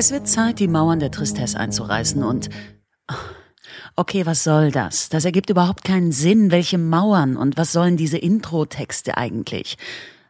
Es 0.00 0.12
wird 0.12 0.26
Zeit, 0.26 0.60
die 0.60 0.66
Mauern 0.66 0.98
der 0.98 1.10
Tristesse 1.10 1.60
einzureißen 1.60 2.22
und. 2.22 2.48
Okay, 3.96 4.24
was 4.24 4.44
soll 4.44 4.70
das? 4.70 5.10
Das 5.10 5.26
ergibt 5.26 5.50
überhaupt 5.50 5.84
keinen 5.84 6.10
Sinn. 6.10 6.50
Welche 6.50 6.78
Mauern 6.78 7.36
und 7.36 7.58
was 7.58 7.72
sollen 7.72 7.98
diese 7.98 8.16
Intro-Texte 8.16 9.18
eigentlich? 9.18 9.76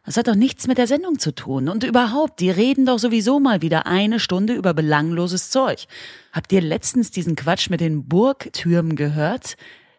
Das 0.05 0.17
hat 0.17 0.27
doch 0.27 0.35
nichts 0.35 0.67
mit 0.67 0.77
der 0.77 0.87
Sendung 0.87 1.19
zu 1.19 1.33
tun. 1.33 1.69
Und 1.69 1.85
überhaupt, 1.85 2.41
die 2.41 2.49
reden 2.49 2.85
doch 2.85 2.99
sowieso 2.99 3.39
mal 3.39 3.61
wieder 3.61 3.87
eine 3.87 4.19
Stunde 4.19 4.55
über 4.55 4.73
belangloses 4.73 5.51
Zeug. 5.51 5.85
Habt 6.33 6.51
ihr 6.51 6.59
letztens 6.59 7.11
diesen 7.11 7.37
Quatsch 7.37 7.69
mit 7.69 7.79
den 7.79 8.09
Burgtürmen 8.09 8.97
gehört? 8.97 9.55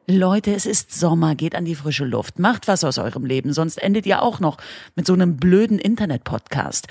Leute, 0.06 0.54
es 0.54 0.66
ist 0.66 0.92
Sommer, 0.92 1.34
geht 1.34 1.54
an 1.54 1.64
die 1.64 1.76
frische 1.76 2.04
Luft, 2.04 2.38
macht 2.38 2.68
was 2.68 2.84
aus 2.84 2.98
eurem 2.98 3.24
Leben, 3.24 3.54
sonst 3.54 3.82
endet 3.82 4.04
ihr 4.04 4.20
auch 4.20 4.38
noch 4.38 4.58
mit 4.96 5.06
so 5.06 5.14
einem 5.14 5.38
blöden 5.38 5.78
Internet-Podcast. 5.78 6.88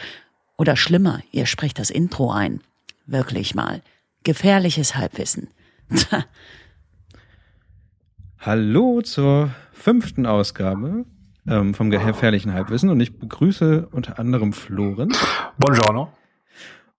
Oder 0.57 0.75
schlimmer, 0.75 1.21
ihr 1.31 1.45
sprecht 1.45 1.77
das 1.77 1.91
Intro 1.91 2.31
ein. 2.31 2.59
Wirklich 3.05 3.55
mal. 3.55 3.81
Gefährliches 4.23 4.95
Halbwissen. 4.95 5.49
Hallo 8.39 9.01
zur 9.01 9.51
fünften 9.71 10.25
Ausgabe 10.25 11.05
ähm, 11.47 11.73
vom 11.73 11.89
gefährlichen 11.89 12.53
Halbwissen 12.53 12.89
und 12.89 12.99
ich 12.99 13.19
begrüße 13.19 13.87
unter 13.91 14.19
anderem 14.19 14.53
Floren. 14.53 15.13
Buongiorno. 15.57 16.11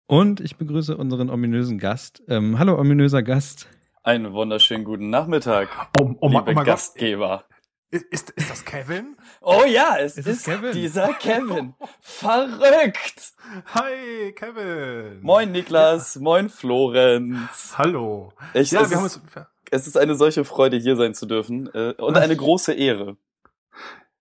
Und 0.06 0.40
ich 0.40 0.56
begrüße 0.56 0.96
unseren 0.96 1.30
ominösen 1.30 1.78
Gast. 1.78 2.22
Ähm, 2.28 2.58
hallo, 2.58 2.78
ominöser 2.78 3.22
Gast. 3.22 3.66
Einen 4.02 4.32
wunderschönen 4.32 4.84
guten 4.84 5.10
Nachmittag, 5.10 5.68
Oh, 5.96 6.14
oh, 6.20 6.28
liebe 6.28 6.60
oh. 6.60 6.64
Gastgeber. 6.64 7.44
Ist, 7.92 8.30
ist 8.30 8.48
das 8.50 8.64
Kevin? 8.64 9.16
Oh 9.42 9.64
ja, 9.66 9.98
es 9.98 10.16
Ist 10.16 10.26
ist, 10.26 10.44
Kevin? 10.46 10.72
dieser 10.72 11.12
Kevin. 11.20 11.74
Verrückt! 12.00 13.32
Hi, 13.74 14.32
Kevin. 14.34 15.20
Moin 15.20 15.52
Niklas, 15.52 16.16
moin 16.16 16.48
Florenz. 16.48 17.74
Hallo. 17.76 18.32
Ich, 18.54 18.70
Ja, 18.70 18.80
es, 18.80 18.90
wir 18.90 18.96
haben 18.96 19.04
ist, 19.06 19.16
uns. 19.16 19.46
es 19.70 19.86
ist 19.86 19.98
eine 19.98 20.14
solche 20.14 20.44
Freude, 20.46 20.78
hier 20.78 20.96
sein 20.96 21.12
zu 21.12 21.26
dürfen 21.26 21.68
äh, 21.74 21.92
und 21.98 22.16
eine 22.16 22.34
große 22.34 22.72
Ehre. 22.72 23.18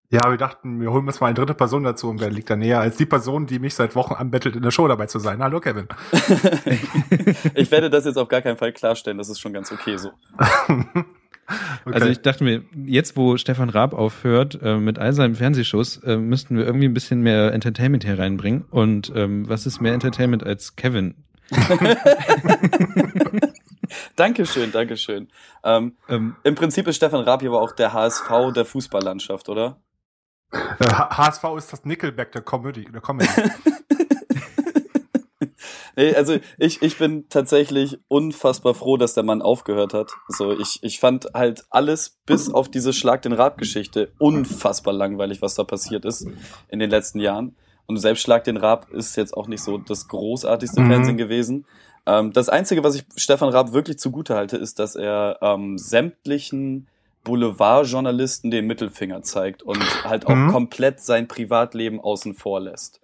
Ja, 0.10 0.30
wir 0.30 0.38
dachten, 0.38 0.82
wir 0.82 0.92
holen 0.92 1.08
uns 1.08 1.22
mal 1.22 1.28
eine 1.28 1.36
dritte 1.36 1.54
Person 1.54 1.84
dazu 1.86 2.10
und 2.10 2.20
wer 2.20 2.30
liegt 2.30 2.50
da 2.50 2.58
näher 2.58 2.82
als 2.82 2.98
die 2.98 3.06
Person, 3.06 3.46
die 3.46 3.60
mich 3.60 3.76
seit 3.76 3.96
Wochen 3.96 4.14
anbettelt, 4.16 4.58
in 4.58 4.64
der 4.64 4.72
Show 4.72 4.86
dabei 4.90 5.06
zu 5.06 5.20
sein. 5.20 5.42
Hallo, 5.42 5.62
Kevin. 5.62 5.88
Ich 7.56 7.72
werde 7.72 7.90
das 7.90 8.04
jetzt 8.04 8.18
auf 8.18 8.28
gar 8.28 8.42
keinen 8.42 8.58
Fall 8.58 8.74
klarstellen, 8.74 9.18
das 9.18 9.30
ist 9.30 9.40
schon 9.40 9.54
ganz 9.54 9.72
okay 9.72 9.96
so. 9.98 10.12
Okay. 11.86 11.94
Also 11.96 12.08
ich 12.08 12.22
dachte 12.22 12.44
mir, 12.44 12.64
jetzt 12.86 13.16
wo 13.18 13.38
Stefan 13.38 13.70
Raab 13.70 13.94
aufhört 13.94 14.60
äh, 14.62 14.78
mit 14.78 15.00
all 15.00 15.14
seinen 15.14 15.36
Fernsehshows, 15.36 15.98
äh, 16.04 16.18
müssten 16.18 16.58
wir 16.58 16.66
irgendwie 16.66 16.86
ein 16.88 16.94
bisschen 16.94 17.22
mehr 17.22 17.54
Entertainment 17.54 18.04
hier 18.04 18.18
reinbringen. 18.20 18.66
Und 18.70 19.12
ähm, 19.16 19.48
was 19.50 19.66
ist 19.66 19.82
mehr 19.82 19.94
Entertainment 19.94 20.44
als 20.46 20.76
Kevin? 20.76 21.16
Dankeschön, 24.16 24.72
Dankeschön. 24.72 25.28
Ähm, 25.64 25.94
Ähm, 26.08 26.36
Im 26.44 26.56
Prinzip 26.56 26.88
ist 26.88 26.96
Stefan 26.98 27.22
Raab 27.22 27.44
aber 27.44 27.62
auch 27.62 27.74
der 27.74 27.94
HSV 27.94 28.30
der 28.56 28.66
Fußballlandschaft, 28.66 29.50
oder? 29.50 29.82
Äh, 30.52 30.58
H- 30.86 31.18
HSV 31.18 31.44
ist 31.58 31.74
das 31.74 31.86
Nickelback 31.86 32.32
der 32.32 32.42
Comedy. 32.42 32.86
Der 32.86 33.02
Comedy. 33.02 33.30
Nee, 36.02 36.16
also 36.16 36.38
ich, 36.58 36.82
ich 36.82 36.98
bin 36.98 37.30
tatsächlich 37.30 38.00
unfassbar 38.08 38.74
froh, 38.74 38.98
dass 38.98 39.14
der 39.14 39.24
Mann 39.24 39.42
aufgehört 39.42 39.94
hat. 39.94 40.12
So, 40.28 40.52
ich, 40.52 40.80
ich 40.82 41.00
fand 41.00 41.28
halt 41.34 41.64
alles 41.70 42.18
bis 42.26 42.52
auf 42.52 42.70
diese 42.70 42.92
Schlag 42.94 43.22
den 43.22 43.34
Rab-Geschichte 43.34 44.12
unfassbar 44.18 44.94
langweilig, 44.94 45.42
was 45.42 45.56
da 45.56 45.64
passiert 45.64 46.06
ist 46.06 46.28
in 46.70 46.80
den 46.80 46.90
letzten 46.90 47.20
Jahren. 47.20 47.56
Und 47.86 47.98
selbst 47.98 48.22
Schlag 48.22 48.44
den 48.46 48.58
Rab 48.58 48.90
ist 48.92 49.16
jetzt 49.18 49.36
auch 49.36 49.48
nicht 49.48 49.62
so 49.62 49.78
das 49.78 50.08
großartigste 50.08 50.82
Mhm. 50.82 50.88
Fernsehen 50.88 51.18
gewesen. 51.18 51.66
Ähm, 52.06 52.32
das 52.34 52.50
Einzige, 52.50 52.84
was 52.84 52.96
ich 52.96 53.04
Stefan 53.16 53.50
Raab 53.50 53.74
wirklich 53.74 54.00
zugute 54.00 54.36
halte, 54.36 54.58
ist, 54.58 54.80
dass 54.80 54.96
er 54.96 55.38
ähm, 55.42 55.78
sämtlichen 55.78 56.88
Boulevardjournalisten 57.24 58.50
den 58.50 58.66
Mittelfinger 58.66 59.22
zeigt 59.24 59.62
und 59.62 59.78
halt 60.04 60.26
auch 60.26 60.36
Mhm. 60.36 60.50
komplett 60.52 61.00
sein 61.02 61.28
Privatleben 61.28 62.00
außen 62.00 62.34
vor 62.34 62.60
lässt. 62.60 63.02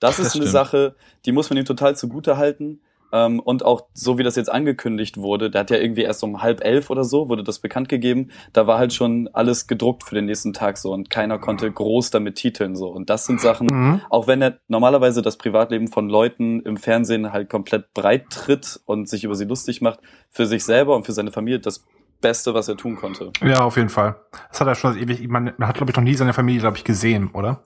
Das 0.00 0.18
ist 0.18 0.34
Das 0.34 0.36
eine. 0.36 0.46
Sache, 0.46 0.96
die 1.24 1.32
muss 1.32 1.50
man 1.50 1.58
ihm 1.58 1.64
total 1.64 1.96
zugute 1.96 2.36
halten. 2.36 2.80
Ähm, 3.12 3.40
und 3.40 3.64
auch 3.64 3.86
so 3.94 4.18
wie 4.18 4.22
das 4.22 4.36
jetzt 4.36 4.50
angekündigt 4.50 5.16
wurde, 5.16 5.50
der 5.50 5.60
hat 5.60 5.70
ja 5.70 5.76
irgendwie 5.76 6.02
erst 6.02 6.24
um 6.24 6.42
halb 6.42 6.64
elf 6.64 6.90
oder 6.90 7.04
so, 7.04 7.28
wurde 7.28 7.44
das 7.44 7.60
bekannt 7.60 7.88
gegeben, 7.88 8.30
da 8.52 8.66
war 8.66 8.78
halt 8.78 8.92
schon 8.92 9.28
alles 9.32 9.66
gedruckt 9.68 10.02
für 10.02 10.14
den 10.14 10.26
nächsten 10.26 10.52
Tag 10.52 10.76
so 10.76 10.92
und 10.92 11.08
keiner 11.08 11.38
konnte 11.38 11.70
groß 11.70 12.10
damit 12.10 12.34
titeln 12.34 12.74
so. 12.74 12.88
Und 12.88 13.08
das 13.08 13.26
sind 13.26 13.40
Sachen, 13.40 13.68
mhm. 13.68 14.00
auch 14.10 14.26
wenn 14.26 14.42
er 14.42 14.58
normalerweise 14.68 15.22
das 15.22 15.38
Privatleben 15.38 15.88
von 15.88 16.08
Leuten 16.08 16.60
im 16.60 16.76
Fernsehen 16.76 17.32
halt 17.32 17.48
komplett 17.48 17.94
breit 17.94 18.28
tritt 18.30 18.80
und 18.86 19.08
sich 19.08 19.24
über 19.24 19.36
sie 19.36 19.44
lustig 19.44 19.80
macht, 19.80 20.00
für 20.30 20.46
sich 20.46 20.64
selber 20.64 20.96
und 20.96 21.06
für 21.06 21.12
seine 21.12 21.30
Familie 21.30 21.60
das 21.60 21.84
Beste, 22.20 22.54
was 22.54 22.68
er 22.68 22.76
tun 22.76 22.96
konnte. 22.96 23.30
Ja, 23.42 23.60
auf 23.60 23.76
jeden 23.76 23.90
Fall. 23.90 24.16
Das 24.48 24.60
hat 24.60 24.66
er 24.66 24.74
schon 24.74 24.96
ewig. 24.98 25.28
Man, 25.28 25.52
man 25.58 25.68
hat, 25.68 25.76
glaube 25.76 25.90
ich, 25.90 25.96
noch 25.96 26.02
nie 26.02 26.14
seine 26.14 26.32
Familie, 26.32 26.62
glaube 26.62 26.78
ich, 26.78 26.84
gesehen, 26.84 27.30
oder? 27.32 27.62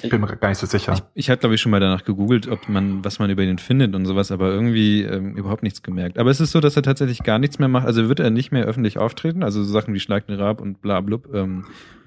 Ich 0.00 0.08
bin 0.08 0.20
mir 0.22 0.26
gar 0.36 0.48
nicht 0.48 0.58
so 0.58 0.66
sicher. 0.66 0.94
ich 0.94 1.02
ich 1.14 1.28
hatte, 1.30 1.40
glaube 1.40 1.54
ich, 1.54 1.60
schon 1.60 1.70
mal 1.70 1.80
danach 1.80 2.04
gegoogelt, 2.04 2.48
ob 2.48 2.68
man, 2.68 3.04
was 3.04 3.18
man 3.18 3.28
über 3.28 3.42
ihn 3.42 3.58
findet 3.58 3.94
und 3.94 4.06
sowas, 4.06 4.32
aber 4.32 4.48
irgendwie 4.50 5.02
ähm, 5.02 5.36
überhaupt 5.36 5.62
nichts 5.62 5.82
gemerkt. 5.82 6.18
Aber 6.18 6.30
es 6.30 6.40
ist 6.40 6.52
so, 6.52 6.60
dass 6.60 6.76
er 6.76 6.82
tatsächlich 6.82 7.22
gar 7.22 7.38
nichts 7.38 7.58
mehr 7.58 7.68
macht. 7.68 7.86
Also 7.86 8.08
wird 8.08 8.18
er 8.20 8.30
nicht 8.30 8.52
mehr 8.52 8.64
öffentlich 8.64 8.96
auftreten, 8.96 9.42
also 9.42 9.62
so 9.62 9.70
Sachen 9.70 9.92
wie 9.92 10.00
Schlag 10.00 10.26
den 10.26 10.40
Rab 10.40 10.60
und 10.62 10.80
bla 10.80 11.00
blub, 11.02 11.28
ähm, 11.34 11.66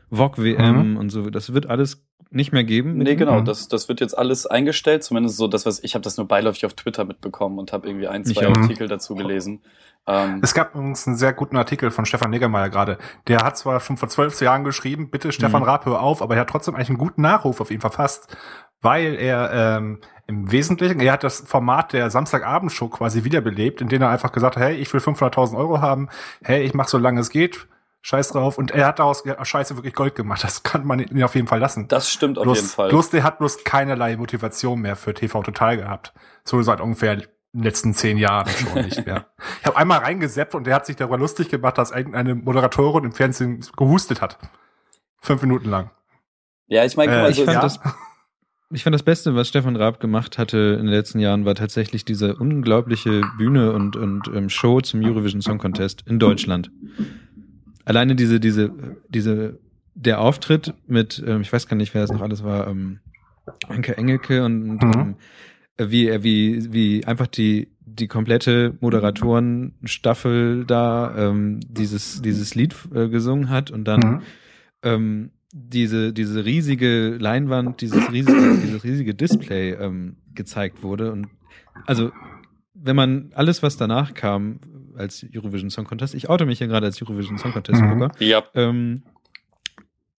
VOG 0.10 0.40
WM 0.40 0.98
und 0.98 1.10
so, 1.12 1.30
das 1.30 1.54
wird 1.54 1.68
alles 1.68 2.04
nicht 2.32 2.52
mehr 2.52 2.64
geben. 2.64 2.98
Nee, 2.98 3.16
genau, 3.16 3.42
Mhm. 3.42 3.46
das, 3.46 3.68
das 3.68 3.88
wird 3.88 4.02
jetzt 4.02 4.18
alles 4.18 4.46
eingestellt, 4.48 5.04
zumindest 5.04 5.38
so 5.38 5.48
das, 5.48 5.66
was 5.66 5.84
ich 5.84 5.94
habe 5.94 6.02
das 6.04 6.18
nur 6.18 6.28
beiläufig 6.28 6.66
auf 6.66 6.74
Twitter 6.74 7.06
mitbekommen 7.06 7.60
und 7.60 7.72
habe 7.72 7.88
irgendwie 7.88 8.08
ein, 8.08 8.24
Ich 8.26 8.36
zwei 8.36 8.48
auch. 8.48 8.58
Artikel 8.58 8.88
dazu 8.88 9.14
gelesen. 9.16 9.62
Ähm, 10.08 10.40
Es 10.44 10.54
gab 10.54 10.76
übrigens 10.76 11.08
einen 11.08 11.16
sehr 11.18 11.34
guten 11.34 11.58
Artikel 11.58 11.90
von 11.92 12.06
Stefan 12.06 12.30
Niggemeier 12.32 12.70
gerade. 12.70 12.98
Der 13.28 13.40
hat 13.44 13.58
zwar 13.58 13.80
schon 13.80 13.98
vor 13.98 14.10
zwölf 14.10 14.40
Jahren 14.42 14.64
geschrieben, 14.64 15.10
bitte 15.10 15.32
Stefan 15.32 15.62
Mhm. 15.64 15.68
Raab, 15.70 15.86
hör 15.86 16.02
auf, 16.02 16.22
aber 16.22 16.36
er 16.36 16.42
hat 16.42 16.50
trotzdem 16.50 16.76
eigentlich 16.76 16.90
einen 16.90 16.98
guten 17.00 17.22
Nachruf 17.22 17.60
auf 17.62 17.72
ihn 17.72 17.82
verfasst, 17.82 18.36
weil 18.82 19.16
er 19.16 19.52
ähm, 19.78 20.00
im 20.28 20.52
Wesentlichen, 20.52 21.00
er 21.00 21.14
hat 21.14 21.24
das 21.24 21.40
Format 21.42 21.94
der 21.94 22.10
Samstagabendshow 22.12 22.90
quasi 22.90 23.24
wiederbelebt, 23.24 23.82
in 23.82 23.90
dem 23.90 24.02
er 24.02 24.10
einfach 24.10 24.32
gesagt 24.32 24.58
hat, 24.58 24.64
hey, 24.64 24.76
ich 24.76 24.94
will 24.94 25.02
500.000 25.02 25.58
Euro 25.58 25.82
haben, 25.82 26.10
hey, 26.44 26.62
ich 26.64 26.74
mach 26.74 26.88
so 26.88 26.98
lange 26.98 27.20
es 27.22 27.30
geht, 27.30 27.68
scheiß 28.02 28.30
drauf. 28.30 28.60
Und 28.60 28.70
er 28.72 28.86
hat 28.86 29.00
daraus 29.00 29.24
scheiße 29.42 29.76
wirklich 29.78 29.96
Gold 29.96 30.14
gemacht. 30.14 30.44
Das 30.44 30.62
kann 30.62 30.86
man 30.86 31.00
ihn 31.00 31.24
auf 31.24 31.34
jeden 31.34 31.48
Fall 31.48 31.60
lassen. 31.60 31.88
das 31.88 32.12
stimmt 32.12 32.38
auf 32.38 32.44
bloß, 32.44 32.58
jeden 32.58 32.70
Fall. 32.70 32.90
bloß 32.90 33.10
der 33.10 33.24
hat 33.24 33.40
bloß 33.40 33.64
keinerlei 33.64 34.18
Motivation 34.18 34.80
mehr 34.82 34.96
für 34.96 35.16
TV 35.16 35.42
Total 35.42 35.78
gehabt. 35.78 36.14
So 36.44 36.62
seit 36.62 36.80
ungefähr 36.82 37.18
in 37.56 37.62
den 37.62 37.64
letzten 37.64 37.94
zehn 37.94 38.18
Jahren 38.18 38.50
schon 38.50 38.84
nicht 38.84 39.06
mehr. 39.06 39.28
Ich 39.62 39.66
habe 39.66 39.78
einmal 39.78 40.00
reingeseppt 40.00 40.54
und 40.54 40.68
der 40.68 40.76
hat 40.76 40.86
sich 40.86 40.96
darüber 40.96 41.18
lustig 41.18 41.50
gemacht, 41.50 41.78
dass 41.78 41.90
irgendeine 41.92 42.36
Moderatorin 42.36 43.04
im 43.06 43.12
Fernsehen 43.14 43.66
gehustet 43.78 44.22
hat. 44.22 44.38
Fünf 45.22 45.42
Minuten 45.42 45.70
lang. 45.70 45.90
ja, 46.68 46.86
ich 46.86 46.96
meine, 46.98 47.12
Äh, 47.26 47.30
ich 47.32 47.38
so, 47.38 47.46
fand 47.46 47.56
ja. 47.56 47.62
das 47.62 47.80
Ich 48.72 48.84
fand 48.84 48.94
das 48.94 49.04
Beste, 49.04 49.34
was 49.36 49.48
Stefan 49.48 49.76
Raab 49.76 50.00
gemacht 50.00 50.38
hatte 50.38 50.78
in 50.80 50.86
den 50.86 50.94
letzten 50.94 51.20
Jahren, 51.20 51.46
war 51.46 51.56
tatsächlich 51.56 52.04
diese 52.06 52.36
unglaubliche 52.36 53.22
Bühne 53.38 53.72
und, 53.72 53.96
und 53.96 54.28
ähm, 54.36 54.50
Show 54.50 54.82
zum 54.82 55.02
Eurovision 55.04 55.42
Song 55.42 55.58
Contest 55.58 56.04
in 56.08 56.20
Deutschland. 56.20 56.72
Alleine 57.86 58.16
diese, 58.16 58.40
diese, 58.40 58.72
diese, 59.10 59.60
der 59.94 60.20
Auftritt 60.20 60.74
mit, 60.88 61.24
ähm, 61.26 61.42
ich 61.42 61.52
weiß 61.54 61.68
gar 61.68 61.78
nicht, 61.78 61.94
wer 61.94 62.02
das 62.02 62.12
noch 62.12 62.22
alles 62.22 62.44
war, 62.44 62.68
ähm, 62.68 63.00
Anke 63.70 63.98
Engelke 63.98 64.44
und 64.44 64.82
Mhm. 64.84 64.94
ähm, 64.94 65.16
wie 65.78 66.08
er, 66.08 66.24
wie, 66.24 66.74
wie 66.74 67.06
einfach 67.06 67.28
die, 67.28 67.70
die 67.86 68.08
komplette 68.08 68.76
Moderatorenstaffel 68.80 70.66
da 70.66 71.14
ähm, 71.18 71.60
dieses, 71.68 72.22
dieses 72.22 72.56
Lied 72.56 72.76
äh, 72.94 73.08
gesungen 73.10 73.50
hat 73.50 73.72
und 73.72 73.86
dann 73.86 74.02
Mhm. 74.02 74.22
ähm, 74.84 75.32
diese, 75.58 76.12
diese 76.12 76.44
riesige 76.44 77.16
Leinwand, 77.18 77.80
dieses 77.80 78.12
riesige, 78.12 78.58
dieses 78.62 78.84
riesige 78.84 79.16
Display 79.16 79.72
ähm, 79.74 80.18
gezeigt 80.34 80.84
wurde. 80.84 81.12
Und 81.14 81.28
also, 81.86 82.12
wenn 82.74 82.96
man 82.96 83.32
alles, 83.36 83.64
was 83.64 83.78
danach 83.78 84.14
kam, 84.14 84.60
als 84.98 85.26
Eurovision 85.34 85.70
Song 85.70 85.86
Contest, 85.86 86.14
ich 86.14 86.30
oute 86.30 86.46
mich 86.46 86.58
hier 86.58 86.68
gerade 86.68 86.86
als 86.86 87.02
Eurovision 87.02 87.38
Song 87.38 87.54
Contest 87.54 87.82
Gucker, 87.82 88.12
ja, 88.20 88.44
ähm, 88.54 89.04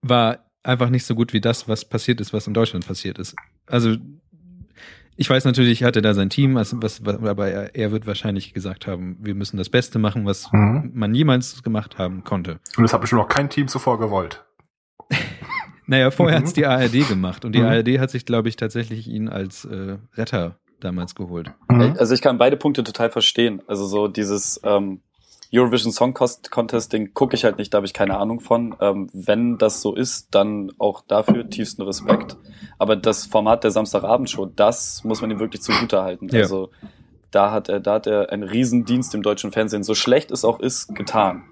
war 0.03 0.51
einfach 0.63 0.89
nicht 0.91 1.05
so 1.05 1.15
gut 1.15 1.33
wie 1.33 1.41
das, 1.41 1.69
was 1.69 1.85
passiert 1.85 2.21
ist, 2.21 2.33
was 2.33 2.47
in 2.47 2.55
Deutschland 2.55 2.87
passiert 2.87 3.19
ist. 3.19 3.37
Also, 3.67 3.97
ich 5.17 5.29
weiß 5.31 5.45
natürlich, 5.45 5.83
hatte 5.83 6.03
da 6.03 6.15
sein 6.15 6.31
Team, 6.31 6.55
was, 6.55 6.75
was, 6.83 7.03
aber 7.05 7.49
er, 7.49 7.75
er 7.75 7.91
wird 7.93 8.07
wahrscheinlich 8.07 8.53
gesagt 8.55 8.87
haben, 8.87 9.17
wir 9.21 9.35
müssen 9.35 9.57
das 9.57 9.71
Beste 9.71 9.99
machen, 9.99 10.27
was 10.27 10.51
Mhm. 10.53 10.91
man 10.95 11.15
jemals 11.15 11.63
gemacht 11.63 11.99
haben 11.99 12.23
konnte. 12.25 12.59
Und 12.77 12.83
das 12.83 12.93
hat 12.93 13.01
bestimmt 13.01 13.23
noch 13.23 13.29
kein 13.29 13.49
Team 13.51 13.69
zuvor 13.69 13.99
gewollt. 13.99 14.45
Naja, 15.89 16.11
vorher 16.11 16.39
Mhm. 16.39 16.43
hat's 16.43 16.53
die 16.53 16.67
ARD 16.67 17.07
gemacht 17.09 17.45
und 17.45 17.53
die 17.53 17.61
Mhm. 17.61 17.67
ARD 17.67 17.99
hat 18.01 18.11
sich, 18.11 18.27
glaube 18.27 18.49
ich, 18.49 18.57
tatsächlich 18.57 19.07
ihn 19.07 19.29
als 19.29 19.65
äh, 19.65 19.99
Retter 20.15 20.59
damals 20.81 21.15
geholt. 21.15 21.53
Mhm. 21.71 21.95
also 21.99 22.13
ich 22.13 22.21
kann 22.23 22.39
beide 22.39 22.57
Punkte 22.57 22.83
total 22.83 23.09
verstehen. 23.09 23.63
Also 23.69 23.87
so 23.87 24.09
dieses 24.09 24.61
ähm, 24.65 25.01
Eurovision 25.59 25.93
Song 25.93 26.15
Contest 26.15 26.93
Ding 26.93 27.13
gucke 27.15 27.35
ich 27.35 27.45
halt 27.45 27.59
nicht, 27.59 27.73
da 27.73 27.77
habe 27.77 27.87
ich 27.87 27.93
keine 27.95 28.17
Ahnung 28.19 28.41
von. 28.41 28.77
Ähm, 28.81 29.09
wenn 29.13 29.59
das 29.59 29.81
so 29.83 29.95
ist, 29.95 30.35
dann 30.35 30.73
auch 30.79 31.03
dafür 31.07 31.49
tiefsten 31.49 31.83
Respekt. 31.83 32.37
Aber 32.79 32.97
das 32.97 33.27
Format 33.27 33.65
der 33.65 33.71
Samstagabendshow, 33.71 34.47
das 34.47 35.05
muss 35.05 35.21
man 35.21 35.31
ihm 35.31 35.39
wirklich 35.41 35.63
zugute 35.63 36.03
halten. 36.03 36.29
Ja. 36.31 36.41
Also 36.41 36.71
da 37.31 37.51
hat 37.53 37.69
er, 37.69 37.81
da 37.81 37.95
hat 37.95 38.07
er 38.07 38.31
einen 38.31 38.43
Riesendienst 38.45 39.15
im 39.15 39.23
deutschen 39.23 39.53
Fernsehen, 39.53 39.83
so 39.83 39.95
schlecht 39.95 40.31
es 40.31 40.45
auch 40.45 40.61
ist, 40.61 40.95
getan. 40.95 41.45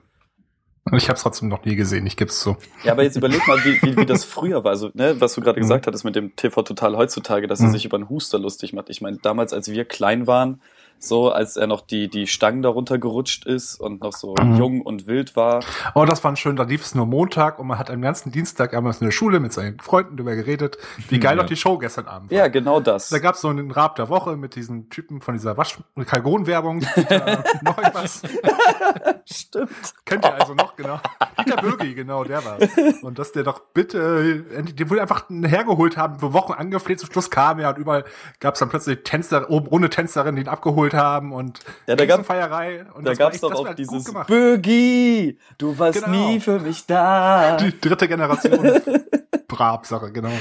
Ich 0.93 1.09
habe 1.09 1.17
es 1.17 1.23
trotzdem 1.23 1.49
noch 1.49 1.65
nie 1.65 1.77
gesehen, 1.77 2.07
ich 2.07 2.17
geb's 2.19 2.41
zu. 2.41 2.57
Ja, 2.85 2.93
aber 2.93 3.03
jetzt 3.05 3.17
überleg 3.17 3.47
mal, 3.49 3.57
wie, 3.65 3.81
wie, 3.83 3.97
wie 3.97 4.05
das 4.07 4.23
früher 4.25 4.65
war. 4.65 4.73
Also, 4.73 4.91
ne, 4.93 5.19
was 5.19 5.35
du 5.35 5.41
gerade 5.41 5.59
Mhm. 5.59 5.63
gesagt 5.63 5.87
hattest 5.87 6.05
mit 6.05 6.15
dem 6.15 6.37
TV 6.37 6.63
Total 6.63 6.95
heutzutage, 6.97 7.47
dass 7.47 7.61
er 7.61 7.69
Mhm. 7.69 7.73
sich 7.73 7.85
über 7.87 7.97
einen 7.97 8.11
Huster 8.11 8.39
lustig 8.39 8.75
macht. 8.75 8.91
Ich 8.91 9.01
meine, 9.01 9.17
damals, 9.17 9.55
als 9.55 9.71
wir 9.71 9.87
klein 9.87 10.27
waren, 10.27 10.61
so 10.99 11.31
als 11.31 11.57
er 11.57 11.67
noch 11.67 11.83
die, 11.83 12.09
die 12.09 12.27
Stangen 12.27 12.63
darunter 12.63 12.99
gerutscht 12.99 13.45
ist 13.47 13.79
und 13.81 14.01
noch 14.03 14.13
so 14.15 14.35
Mhm. 14.35 14.57
jung 14.57 14.81
und 14.83 15.07
wild 15.07 15.37
war. 15.37 15.61
Oh, 15.95 16.05
das 16.05 16.25
war 16.25 16.35
schön, 16.37 16.57
da 16.57 16.63
lief 16.63 16.83
es 16.83 16.95
nur 16.95 17.07
Montag 17.07 17.59
und 17.59 17.67
man 17.67 17.79
hat 17.79 17.91
am 17.91 18.01
ganzen 18.01 18.33
Dienstag 18.33 18.73
damals 18.73 19.01
in 19.01 19.07
der 19.07 19.13
Schule 19.13 19.39
mit 19.41 19.53
seinen 19.53 19.79
Freunden 19.81 20.17
drüber 20.17 20.35
geredet, 20.35 20.79
wie 21.09 21.21
geil 21.21 21.37
Ja. 21.37 21.43
doch 21.43 21.49
die 21.49 21.57
Show 21.57 21.77
gestern 21.79 22.07
Abend 22.07 22.31
war. 22.31 22.39
Ja, 22.39 22.49
genau 22.49 22.81
das. 22.81 23.11
Da 23.11 23.19
gab's 23.19 23.41
so 23.43 23.49
einen 23.49 23.71
Rab 23.71 23.97
der 23.97 24.09
Woche 24.09 24.37
mit 24.37 24.55
diesen 24.57 24.89
Typen 24.89 25.21
von 25.21 25.35
dieser 25.35 25.57
Wasch 25.57 25.79
Kalgon-Werbung. 26.07 26.81
Dieter- 26.81 27.45
noch 27.63 27.77
irgendwas. 27.79 28.23
Stimmt. 29.27 29.71
Kennt 30.05 30.25
ihr 30.25 30.35
also 30.35 30.55
noch, 30.55 30.77
genau. 30.77 31.01
Dieter 31.39 31.61
Bögi, 31.63 31.95
genau, 31.95 32.25
der 32.25 32.45
war. 32.45 32.59
Und 33.03 33.19
dass 33.19 33.33
der 33.33 33.43
doch 33.43 33.61
bitte, 33.73 34.45
äh, 34.57 34.63
die 34.63 34.89
wohl 34.91 35.01
einfach 35.01 35.29
hergeholt 35.31 35.97
haben, 35.97 36.19
für 36.19 36.33
Wochen 36.33 36.53
angefleht, 36.53 37.01
zum 37.01 37.11
Schluss 37.11 37.31
kam 37.31 37.59
er 37.59 37.71
und 37.71 37.79
überall 37.79 38.05
gab's 38.41 38.59
dann 38.59 38.69
plötzlich 38.69 39.01
Tänzer, 39.05 39.51
oben 39.51 39.67
ohne 39.69 39.91
Tänzerin, 39.91 40.37
die 40.37 40.43
ihn 40.43 40.49
abgeholt 40.85 40.95
haben 40.95 41.33
und 41.33 41.61
Ja, 41.87 41.97
da 41.97 42.07
gab- 42.07 42.25
Feierei. 42.27 42.85
Und 42.95 43.07
Da 43.07 43.15
gab's 43.15 43.37
echt- 43.37 43.43
doch 43.45 43.53
auch 43.55 43.75
dieses. 43.75 44.13
Bögi, 44.27 45.39
du 45.59 45.79
warst 45.79 46.05
Genau. 46.05 46.29
nie 46.29 46.41
für 46.41 46.59
mich 46.61 46.87
da. 46.87 47.57
Die 47.57 47.79
dritte 47.81 48.09
Generation 48.09 48.59
Brab-Sache, 49.49 50.13
genau. 50.13 50.33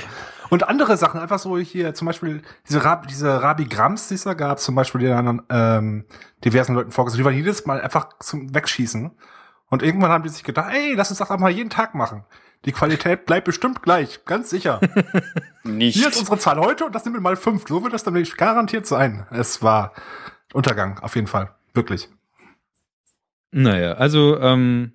Und 0.49 0.67
andere 0.67 0.97
Sachen, 0.97 1.19
einfach 1.19 1.39
so 1.39 1.57
hier, 1.57 1.93
zum 1.93 2.05
Beispiel 2.07 2.41
diese, 2.67 2.83
Rab, 2.83 3.07
diese 3.07 3.41
Rabi 3.41 3.65
Grams, 3.65 4.07
die 4.09 4.15
es 4.15 4.23
da 4.23 4.33
gab, 4.33 4.59
zum 4.59 4.75
Beispiel, 4.75 5.01
die 5.01 5.07
dann 5.07 5.41
ähm, 5.49 6.05
diversen 6.45 6.75
Leuten 6.75 6.91
vorgesetzt, 6.91 7.19
die 7.19 7.25
waren 7.25 7.33
jedes 7.33 7.65
Mal 7.65 7.81
einfach 7.81 8.09
zum 8.19 8.53
Wegschießen. 8.53 9.11
Und 9.69 9.81
irgendwann 9.81 10.11
haben 10.11 10.23
die 10.23 10.29
sich 10.29 10.43
gedacht, 10.43 10.71
ey, 10.71 10.93
lass 10.93 11.09
uns 11.09 11.17
das 11.19 11.31
auch 11.31 11.39
mal 11.39 11.49
jeden 11.49 11.71
Tag 11.71 11.95
machen. 11.95 12.23
Die 12.65 12.71
Qualität 12.71 13.25
bleibt 13.25 13.45
bestimmt 13.45 13.81
gleich, 13.81 14.23
ganz 14.25 14.49
sicher. 14.51 14.79
Nicht. 15.63 15.95
Hier 15.97 16.09
ist 16.09 16.19
unsere 16.19 16.37
Zahl 16.37 16.59
heute 16.59 16.85
und 16.85 16.93
das 16.93 17.03
nehmen 17.03 17.15
wir 17.17 17.21
mal 17.21 17.35
fünf. 17.35 17.65
So 17.67 17.83
wird 17.83 17.93
das 17.93 18.03
dann 18.03 18.21
garantiert 18.37 18.85
sein. 18.85 19.25
Es 19.31 19.63
war 19.63 19.93
Untergang, 20.53 20.99
auf 20.99 21.15
jeden 21.15 21.27
Fall. 21.27 21.53
Wirklich. 21.73 22.07
Naja, 23.51 23.93
also 23.93 24.39
ähm, 24.39 24.93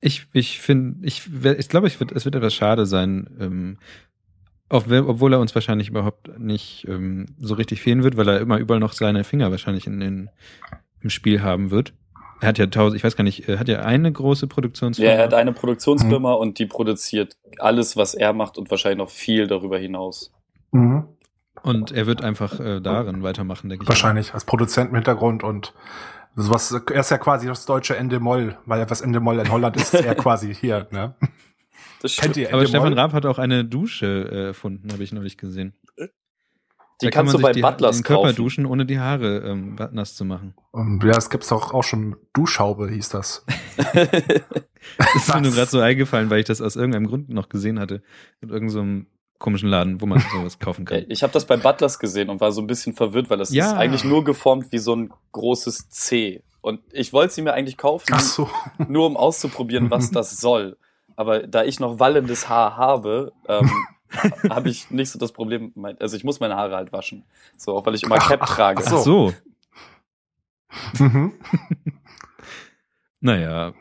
ich, 0.00 0.26
ich 0.32 0.60
finde, 0.60 1.06
ich, 1.06 1.28
ich 1.58 1.68
glaube, 1.68 1.86
ich 1.86 1.98
wird, 2.00 2.12
es 2.12 2.24
wird 2.24 2.34
etwas 2.34 2.54
schade 2.54 2.86
sein, 2.86 3.28
ähm, 3.40 3.78
obwohl 4.70 5.32
er 5.32 5.40
uns 5.40 5.54
wahrscheinlich 5.54 5.88
überhaupt 5.88 6.38
nicht 6.38 6.86
ähm, 6.88 7.26
so 7.38 7.54
richtig 7.54 7.80
fehlen 7.80 8.02
wird, 8.02 8.16
weil 8.18 8.28
er 8.28 8.40
immer 8.40 8.58
überall 8.58 8.80
noch 8.80 8.92
seine 8.92 9.24
Finger 9.24 9.50
wahrscheinlich 9.50 9.86
in 9.86 9.98
den, 9.98 10.30
im 11.00 11.08
Spiel 11.10 11.42
haben 11.42 11.70
wird. 11.70 11.94
Er 12.40 12.48
hat 12.48 12.58
ja 12.58 12.66
tausend, 12.66 12.96
ich 12.98 13.02
weiß 13.04 13.16
gar 13.16 13.24
nicht, 13.24 13.48
er 13.48 13.58
hat 13.58 13.66
ja 13.68 13.80
eine 13.80 14.12
große 14.12 14.46
Produktionsfirma. 14.46 15.10
Ja, 15.10 15.16
er 15.16 15.24
hat 15.24 15.34
eine 15.34 15.52
Produktionsfirma 15.52 16.34
Mhm. 16.34 16.38
und 16.40 16.58
die 16.58 16.66
produziert 16.66 17.36
alles, 17.58 17.96
was 17.96 18.14
er 18.14 18.32
macht 18.34 18.58
und 18.58 18.70
wahrscheinlich 18.70 18.98
noch 18.98 19.10
viel 19.10 19.46
darüber 19.46 19.78
hinaus. 19.78 20.32
Und 21.62 21.92
er 21.92 22.06
wird 22.06 22.22
einfach 22.22 22.58
äh, 22.60 22.80
darin 22.80 23.22
weitermachen, 23.22 23.68
denke 23.68 23.84
ich. 23.84 23.88
Wahrscheinlich 23.88 24.34
als 24.34 24.44
Produzent 24.44 24.90
im 24.90 24.94
Hintergrund 24.96 25.42
und 25.42 25.74
sowas. 26.36 26.72
Er 26.72 27.00
ist 27.00 27.10
ja 27.10 27.18
quasi 27.18 27.46
das 27.46 27.66
deutsche 27.66 27.96
Endemol, 27.96 28.56
weil 28.66 28.80
ja 28.80 28.88
was 28.90 29.00
Endemol 29.00 29.38
in 29.38 29.50
Holland 29.50 29.76
ist, 29.76 29.94
ist 29.94 30.04
er 30.04 30.14
quasi 30.16 30.54
hier. 30.54 30.86
Ne? 30.90 31.14
Das 32.00 32.16
Kennt 32.16 32.34
stimmt. 32.34 32.36
ihr 32.36 32.54
Aber 32.54 32.66
Stefan? 32.66 32.92
Raab 32.92 33.12
hat 33.12 33.26
auch 33.26 33.38
eine 33.38 33.64
Dusche 33.64 34.28
äh, 34.30 34.46
erfunden, 34.48 34.92
habe 34.92 35.02
ich 35.02 35.12
neulich 35.12 35.36
gesehen. 35.36 35.74
Die 37.00 37.06
Da 37.06 37.10
kann 37.12 37.26
kannst 37.26 37.40
man 37.40 37.52
du 37.52 37.60
bei 37.60 37.70
Butlers 37.70 37.96
den 37.98 38.04
Körper 38.04 38.22
kaufen. 38.24 38.36
duschen, 38.36 38.66
ohne 38.66 38.84
die 38.84 38.98
Haare 38.98 39.38
ähm, 39.46 39.76
nass 39.92 40.16
zu 40.16 40.24
machen. 40.24 40.54
Und 40.72 41.02
ja, 41.04 41.16
es 41.16 41.30
gibt's 41.30 41.46
doch 41.48 41.72
auch 41.72 41.84
schon 41.84 42.16
Duschhaube, 42.32 42.88
hieß 42.90 43.08
das. 43.10 43.44
Das 44.96 45.14
ist 45.14 45.34
mir 45.34 45.42
nur 45.42 45.52
gerade 45.52 45.70
so 45.70 45.80
eingefallen, 45.80 46.30
weil 46.30 46.40
ich 46.40 46.46
das 46.46 46.60
aus 46.62 46.76
irgendeinem 46.76 47.08
Grund 47.08 47.28
noch 47.28 47.48
gesehen 47.48 47.78
hatte. 47.78 48.02
In 48.40 48.48
irgendeinem 48.48 49.06
so 49.06 49.06
komischen 49.38 49.68
Laden, 49.68 50.00
wo 50.00 50.06
man 50.06 50.20
sowas 50.32 50.58
kaufen 50.60 50.84
kann. 50.84 51.04
Ich 51.08 51.22
habe 51.22 51.32
das 51.32 51.46
bei 51.46 51.56
Butlers 51.56 51.98
gesehen 51.98 52.28
und 52.28 52.40
war 52.40 52.50
so 52.52 52.60
ein 52.60 52.66
bisschen 52.66 52.92
verwirrt, 52.94 53.30
weil 53.30 53.38
das 53.38 53.52
Ja. 53.52 53.66
ist 53.66 53.72
eigentlich 53.74 54.04
nur 54.04 54.24
geformt 54.24 54.72
wie 54.72 54.78
so 54.78 54.94
ein 54.96 55.12
großes 55.32 55.88
C. 55.90 56.42
Und 56.60 56.80
ich 56.92 57.12
wollte 57.12 57.32
sie 57.34 57.42
mir 57.42 57.54
eigentlich 57.54 57.76
kaufen, 57.76 58.10
Ach 58.12 58.20
so. 58.20 58.48
nur 58.88 59.06
um 59.06 59.16
auszuprobieren, 59.16 59.90
was 59.90 60.10
das 60.12 60.38
soll. 60.40 60.76
Aber 61.16 61.46
da 61.46 61.64
ich 61.64 61.80
noch 61.80 61.98
wallendes 62.00 62.48
Haar 62.48 62.76
habe, 62.76 63.32
ähm, 63.48 63.70
habe 64.50 64.68
ich 64.68 64.90
nicht 64.90 65.10
so 65.10 65.18
das 65.18 65.32
Problem. 65.32 65.72
mein- 65.74 65.98
Also 66.00 66.16
ich 66.16 66.24
muss 66.24 66.40
meine 66.40 66.56
Haare 66.56 66.74
halt 66.76 66.92
waschen. 66.92 67.24
So, 67.56 67.76
auch 67.76 67.86
weil 67.86 67.94
ich 67.94 68.02
immer 68.02 68.18
Cap 68.18 68.40
ach, 68.42 68.54
trage. 68.56 68.82
ach 68.86 68.92
Ach 68.92 68.98
so. 68.98 69.34
Mhm. 70.98 71.32
Naja. 73.20 73.72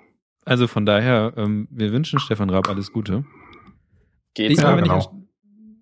Also 0.45 0.67
von 0.67 0.85
daher, 0.85 1.33
ähm, 1.35 1.67
wir 1.71 1.91
wünschen 1.91 2.19
Stefan 2.19 2.49
Raab 2.49 2.69
alles 2.69 2.91
Gute. 2.93 3.25
Geht's 4.33 4.61
Ja, 4.61 4.75
genau. 4.75 5.26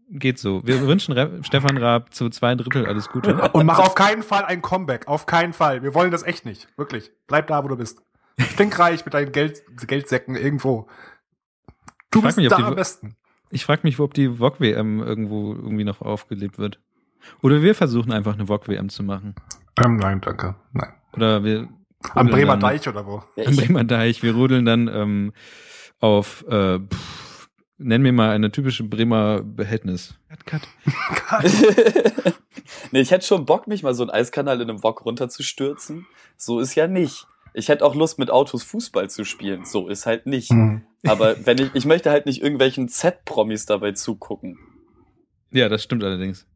Geht 0.09 0.37
so. 0.39 0.61
Wir 0.65 0.81
wünschen 0.87 1.13
Ra 1.13 1.29
Stefan 1.43 1.77
Raab 1.77 2.13
zu 2.13 2.29
zwei 2.29 2.55
Drittel 2.55 2.85
alles 2.85 3.09
Gute. 3.09 3.35
Und 3.53 3.65
mach 3.65 3.79
auf 3.79 3.95
keinen 3.95 4.23
Fall 4.23 4.45
ein 4.45 4.61
Comeback. 4.61 5.07
Auf 5.07 5.25
keinen 5.25 5.53
Fall. 5.53 5.83
Wir 5.83 5.93
wollen 5.93 6.11
das 6.11 6.23
echt 6.23 6.45
nicht. 6.45 6.67
Wirklich. 6.77 7.11
Bleib 7.27 7.47
da, 7.47 7.63
wo 7.63 7.67
du 7.67 7.75
bist. 7.77 8.01
Stinkreich 8.39 9.05
mit 9.05 9.13
deinen 9.13 9.31
Geld, 9.31 9.63
Geldsäcken 9.87 10.35
irgendwo. 10.35 10.87
Du 12.11 12.21
bist 12.21 12.37
mich, 12.37 12.47
da 12.49 12.57
die- 12.57 12.63
am 12.63 12.75
besten. 12.75 13.15
Ich 13.51 13.63
frage 13.65 13.81
mich, 13.83 13.99
ob 13.99 14.13
die 14.13 14.27
VOG-WM 14.39 15.01
irgendwo 15.01 15.53
irgendwie 15.53 15.83
noch 15.83 16.01
aufgelebt 16.01 16.57
wird. 16.57 16.79
Oder 17.41 17.61
wir 17.61 17.73
versuchen 17.75 18.11
einfach 18.11 18.33
eine 18.33 18.47
VOG-WM 18.47 18.89
zu 18.89 19.03
machen. 19.03 19.35
Ähm, 19.81 19.97
nein, 19.97 20.19
danke. 20.21 20.55
Nein. 20.73 20.93
Oder 21.13 21.43
wir 21.43 21.69
Am 22.13 22.27
Bremer 22.27 22.53
dann- 22.53 22.59
Deich 22.61 22.87
oder 22.87 23.05
wo? 23.05 23.23
Ja, 23.35 23.45
Am 23.45 23.53
ich, 23.53 23.57
Bremer 23.65 23.83
Deich. 23.83 24.21
Wir 24.23 24.33
rudeln 24.35 24.65
dann 24.65 24.87
ähm, 24.87 25.33
auf, 26.01 26.43
äh, 26.47 26.79
pff, 26.79 27.14
nenn 27.77 28.01
mir 28.01 28.11
mal 28.11 28.31
eine 28.31 28.51
typische 28.51 28.83
Bremer 28.83 29.41
Behältnis. 29.41 30.15
Cut, 30.45 30.67
cut. 31.25 31.43
nee, 32.91 33.01
ich 33.01 33.11
hätte 33.11 33.25
schon 33.25 33.45
Bock, 33.45 33.67
mich 33.67 33.83
mal 33.83 33.93
so 33.93 34.03
einen 34.03 34.11
Eiskanal 34.11 34.61
in 34.61 34.69
einem 34.69 34.83
Wok 34.83 35.05
runterzustürzen. 35.05 36.07
So 36.37 36.59
ist 36.59 36.75
ja 36.75 36.87
nicht. 36.87 37.27
Ich 37.53 37.69
hätte 37.69 37.85
auch 37.85 37.95
Lust, 37.95 38.19
mit 38.19 38.29
Autos 38.29 38.63
Fußball 38.63 39.09
zu 39.09 39.23
spielen. 39.23 39.63
So 39.65 39.87
ist 39.87 40.05
halt 40.05 40.25
nicht. 40.25 40.51
Mhm. 40.51 40.83
Aber 41.05 41.45
wenn 41.45 41.57
ich, 41.57 41.73
ich 41.73 41.85
möchte 41.85 42.11
halt 42.11 42.25
nicht 42.25 42.41
irgendwelchen 42.41 42.89
Z-Promis 42.89 43.65
dabei 43.65 43.93
zugucken. 43.93 44.57
Ja, 45.51 45.69
das 45.69 45.83
stimmt 45.83 46.03
allerdings. 46.03 46.47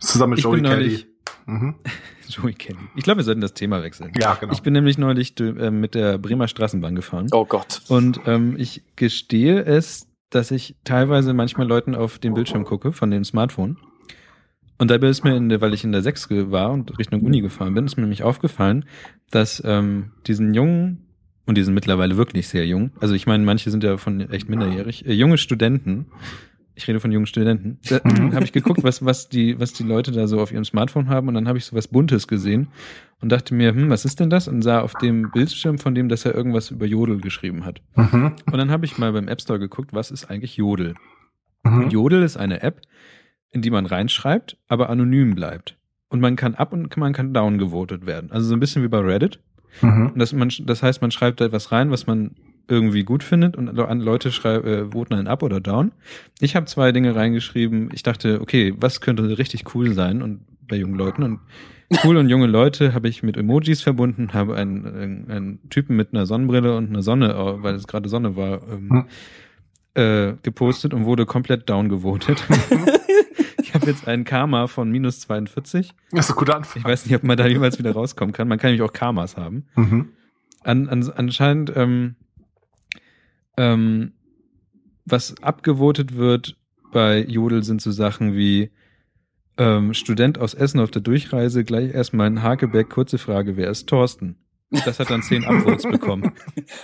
Zusammen 0.00 0.34
mit 0.34 0.40
Joey 0.40 0.60
Kelly. 0.60 1.06
Mhm. 1.46 1.76
Joey 2.28 2.54
Kelly. 2.54 2.78
Ich 2.96 3.04
glaube, 3.04 3.18
wir 3.18 3.24
sollten 3.24 3.40
das 3.40 3.54
Thema 3.54 3.82
wechseln. 3.82 4.12
Ja, 4.16 4.34
genau. 4.34 4.52
Ich 4.52 4.62
bin 4.62 4.72
nämlich 4.72 4.98
neulich 4.98 5.38
äh, 5.40 5.70
mit 5.70 5.94
der 5.94 6.18
Bremer 6.18 6.48
Straßenbahn 6.48 6.94
gefahren. 6.94 7.28
Oh 7.32 7.44
Gott. 7.44 7.82
Und 7.88 8.20
ähm, 8.26 8.56
ich 8.58 8.82
gestehe 8.96 9.64
es, 9.64 10.08
dass 10.30 10.50
ich 10.50 10.76
teilweise 10.84 11.32
manchmal 11.34 11.66
Leuten 11.66 11.94
auf 11.94 12.18
den 12.18 12.34
Bildschirm 12.34 12.64
gucke 12.64 12.92
von 12.92 13.10
dem 13.10 13.24
Smartphone. 13.24 13.78
Und 14.78 14.90
dabei 14.90 15.08
ist 15.08 15.22
mir, 15.22 15.36
in 15.36 15.48
der, 15.48 15.60
weil 15.60 15.72
ich 15.72 15.84
in 15.84 15.92
der 15.92 16.02
6 16.02 16.28
war 16.50 16.72
und 16.72 16.98
Richtung 16.98 17.22
Uni 17.22 17.40
gefahren 17.40 17.74
bin, 17.74 17.86
ist 17.86 17.96
mir 17.96 18.02
nämlich 18.02 18.24
aufgefallen, 18.24 18.84
dass 19.30 19.62
ähm, 19.64 20.12
diesen 20.26 20.52
jungen, 20.52 21.06
und 21.46 21.56
die 21.56 21.62
sind 21.62 21.74
mittlerweile 21.74 22.16
wirklich 22.16 22.48
sehr 22.48 22.66
jung, 22.66 22.90
also 23.00 23.14
ich 23.14 23.26
meine, 23.26 23.44
manche 23.44 23.70
sind 23.70 23.84
ja 23.84 23.96
von 23.98 24.20
echt 24.30 24.48
minderjährig, 24.48 25.06
äh, 25.06 25.12
junge 25.12 25.38
Studenten, 25.38 26.06
ich 26.74 26.88
rede 26.88 27.00
von 27.00 27.12
jungen 27.12 27.26
Studenten, 27.26 27.78
da 27.88 28.00
Mhm. 28.04 28.32
habe 28.34 28.44
ich 28.44 28.52
geguckt, 28.52 28.82
was, 28.82 29.04
was, 29.04 29.28
die, 29.28 29.58
was 29.60 29.72
die 29.72 29.84
Leute 29.84 30.10
da 30.12 30.26
so 30.26 30.40
auf 30.40 30.50
ihrem 30.52 30.64
Smartphone 30.64 31.08
haben 31.08 31.28
und 31.28 31.34
dann 31.34 31.46
habe 31.48 31.58
ich 31.58 31.64
so 31.66 31.76
was 31.76 31.88
Buntes 31.88 32.26
gesehen 32.28 32.68
und 33.20 33.30
dachte 33.30 33.54
mir, 33.54 33.70
hm, 33.74 33.90
was 33.90 34.04
ist 34.04 34.20
denn 34.20 34.28
das? 34.30 34.48
Und 34.48 34.62
sah 34.62 34.80
auf 34.80 34.94
dem 34.94 35.30
Bildschirm 35.30 35.78
von 35.78 35.94
dem, 35.94 36.08
dass 36.08 36.24
er 36.24 36.34
irgendwas 36.34 36.70
über 36.70 36.86
Jodel 36.86 37.20
geschrieben 37.20 37.64
hat. 37.64 37.80
Mhm. 37.96 38.32
Und 38.46 38.58
dann 38.58 38.70
habe 38.70 38.84
ich 38.84 38.98
mal 38.98 39.12
beim 39.12 39.28
App 39.28 39.40
Store 39.40 39.58
geguckt, 39.58 39.92
was 39.92 40.10
ist 40.10 40.30
eigentlich 40.30 40.56
Jodel? 40.56 40.94
Mhm. 41.62 41.88
Jodel 41.90 42.22
ist 42.22 42.36
eine 42.36 42.62
App, 42.62 42.80
in 43.50 43.62
die 43.62 43.70
man 43.70 43.86
reinschreibt, 43.86 44.56
aber 44.68 44.90
anonym 44.90 45.34
bleibt. 45.34 45.78
Und 46.08 46.20
man 46.20 46.36
kann 46.36 46.54
up 46.54 46.72
und 46.72 46.94
man 46.96 47.12
kann 47.12 47.32
down 47.32 47.58
gewotet 47.58 48.04
werden. 48.06 48.30
Also 48.30 48.46
so 48.48 48.54
ein 48.54 48.60
bisschen 48.60 48.82
wie 48.82 48.88
bei 48.88 48.98
Reddit. 48.98 49.40
Mhm. 49.80 50.12
Das, 50.16 50.32
man, 50.32 50.52
das 50.64 50.82
heißt, 50.82 51.00
man 51.02 51.10
schreibt 51.10 51.40
da 51.40 51.46
etwas 51.46 51.72
rein, 51.72 51.90
was 51.90 52.06
man 52.06 52.36
irgendwie 52.68 53.04
gut 53.04 53.22
findet 53.22 53.56
und 53.56 53.66
Le- 53.74 53.94
Leute 53.94 54.32
schreib, 54.32 54.64
äh, 54.64 54.92
voten 54.92 55.14
einen 55.14 55.26
up 55.28 55.42
oder 55.42 55.60
down. 55.60 55.92
Ich 56.40 56.56
habe 56.56 56.66
zwei 56.66 56.92
Dinge 56.92 57.14
reingeschrieben. 57.14 57.90
Ich 57.92 58.02
dachte, 58.02 58.40
okay, 58.40 58.74
was 58.78 59.00
könnte 59.00 59.38
richtig 59.38 59.74
cool 59.74 59.92
sein 59.92 60.22
und 60.22 60.40
bei 60.66 60.76
jungen 60.76 60.94
Leuten 60.94 61.22
und 61.22 61.40
cool 62.04 62.16
und 62.16 62.28
junge 62.30 62.46
Leute 62.46 62.94
habe 62.94 63.08
ich 63.08 63.22
mit 63.22 63.36
Emojis 63.36 63.82
verbunden, 63.82 64.32
habe 64.32 64.56
einen, 64.56 64.86
einen, 64.86 65.30
einen 65.30 65.68
Typen 65.68 65.94
mit 65.96 66.12
einer 66.14 66.24
Sonnenbrille 66.26 66.74
und 66.76 66.88
einer 66.88 67.02
Sonne, 67.02 67.32
äh, 67.34 67.62
weil 67.62 67.74
es 67.74 67.86
gerade 67.86 68.08
Sonne 68.08 68.34
war, 68.36 68.62
ähm, 68.72 68.90
Hm. 68.90 69.04
äh, 69.94 70.34
gepostet 70.42 70.94
und 70.94 71.04
wurde 71.04 71.26
komplett 71.26 71.68
down 71.68 71.88
gewotet. 71.88 72.42
ich 73.62 73.74
habe 73.74 73.86
jetzt 73.86 74.08
einen 74.08 74.24
Karma 74.24 74.66
von 74.66 74.90
minus 74.90 75.20
42. 75.20 75.90
Das 76.10 76.26
ist 76.26 76.32
ein 76.32 76.36
guter 76.38 76.56
Anfang. 76.56 76.80
Ich 76.80 76.88
weiß 76.88 77.06
nicht, 77.06 77.14
ob 77.14 77.22
man 77.24 77.36
da 77.36 77.46
jemals 77.46 77.78
wieder 77.78 77.92
rauskommen 77.92 78.32
kann. 78.32 78.48
Man 78.48 78.58
kann 78.58 78.70
nämlich 78.70 78.88
auch 78.88 78.92
Karmas 78.92 79.36
haben. 79.36 79.64
Mhm. 79.76 80.08
An, 80.62 80.88
an, 80.88 81.12
anscheinend, 81.14 81.72
ähm, 81.76 82.14
ähm, 83.56 84.12
was 85.04 85.34
abgevotet 85.42 86.16
wird 86.16 86.56
bei 86.92 87.20
Jodel 87.24 87.62
sind 87.64 87.82
so 87.82 87.90
Sachen 87.90 88.36
wie 88.36 88.70
ähm, 89.58 89.94
Student 89.94 90.38
aus 90.38 90.54
Essen 90.54 90.80
auf 90.80 90.90
der 90.90 91.02
Durchreise, 91.02 91.64
gleich 91.64 91.92
erstmal 91.94 92.26
ein 92.28 92.42
Hakeberg, 92.42 92.88
kurze 92.90 93.18
Frage, 93.18 93.56
wer 93.56 93.70
ist 93.70 93.88
Thorsten? 93.88 94.36
Das 94.84 94.98
hat 94.98 95.10
dann 95.10 95.22
zehn 95.22 95.44
Upvotes 95.48 95.84
bekommen. 95.84 96.32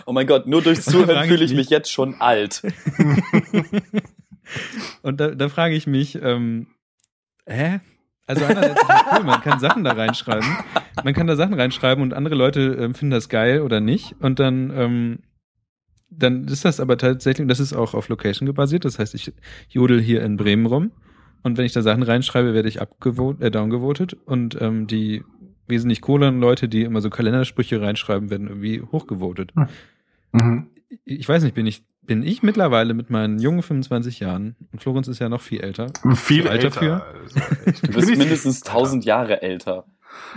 Oh 0.06 0.12
mein 0.12 0.26
Gott, 0.26 0.46
nur 0.46 0.62
durchs 0.62 0.84
Zuhören 0.84 1.26
fühle 1.26 1.44
ich 1.44 1.50
ich 1.52 1.56
mich 1.56 1.66
mich- 1.66 1.70
jetzt 1.70 1.90
schon 1.90 2.14
alt. 2.20 2.62
Und 5.02 5.20
da, 5.20 5.28
da 5.28 5.48
frage 5.48 5.74
ich 5.74 5.86
mich, 5.86 6.18
ähm, 6.22 6.66
hä? 7.46 7.80
Also 8.26 8.44
einerseits 8.44 8.80
ist 8.80 8.88
cool, 9.16 9.24
man 9.24 9.40
kann 9.40 9.58
Sachen 9.58 9.82
da 9.82 9.92
reinschreiben. 9.92 10.48
Man 11.02 11.14
kann 11.14 11.26
da 11.26 11.34
Sachen 11.34 11.54
reinschreiben 11.54 12.02
und 12.02 12.14
andere 12.14 12.36
Leute 12.36 12.60
ähm, 12.78 12.94
finden 12.94 13.10
das 13.12 13.28
geil 13.28 13.60
oder 13.62 13.80
nicht. 13.80 14.14
Und 14.20 14.38
dann, 14.38 14.70
ähm, 14.74 15.18
dann 16.10 16.44
ist 16.44 16.64
das 16.64 16.80
aber 16.80 16.98
tatsächlich, 16.98 17.42
und 17.42 17.48
das 17.48 17.60
ist 17.60 17.72
auch 17.72 17.94
auf 17.94 18.08
Location 18.08 18.52
basiert. 18.52 18.84
Das 18.84 18.98
heißt, 18.98 19.14
ich 19.14 19.32
jodel 19.68 20.00
hier 20.00 20.22
in 20.22 20.36
Bremen 20.36 20.66
rum. 20.66 20.90
Und 21.42 21.56
wenn 21.56 21.64
ich 21.64 21.72
da 21.72 21.82
Sachen 21.82 22.02
reinschreibe, 22.02 22.52
werde 22.52 22.68
ich 22.68 22.82
abgevotet, 22.82 23.42
äh, 23.42 23.50
downgevotet. 23.50 24.16
Und 24.26 24.60
ähm, 24.60 24.86
die 24.86 25.24
wesentlich 25.68 26.02
cooleren 26.02 26.40
Leute, 26.40 26.68
die 26.68 26.82
immer 26.82 27.00
so 27.00 27.08
Kalendersprüche 27.08 27.80
reinschreiben, 27.80 28.28
werden 28.28 28.48
irgendwie 28.48 28.82
hochgevotet. 28.82 29.52
Mhm. 30.32 30.66
Ich 31.04 31.28
weiß 31.28 31.44
nicht, 31.44 31.54
bin 31.54 31.66
ich, 31.66 31.84
bin 32.02 32.22
ich 32.24 32.42
mittlerweile 32.42 32.92
mit 32.92 33.08
meinen 33.08 33.38
jungen 33.38 33.62
25 33.62 34.20
Jahren, 34.20 34.56
und 34.72 34.82
Florenz 34.82 35.06
ist 35.08 35.20
ja 35.20 35.28
noch 35.28 35.40
viel 35.40 35.60
älter, 35.60 35.92
Viel 36.14 36.48
alt 36.48 36.64
älter. 36.64 36.70
dafür? 36.70 37.06
Also. 37.06 37.86
Du 37.86 37.92
bist 37.94 38.16
mindestens 38.16 38.62
1000 38.66 39.04
Jahre 39.04 39.42
älter. 39.42 39.86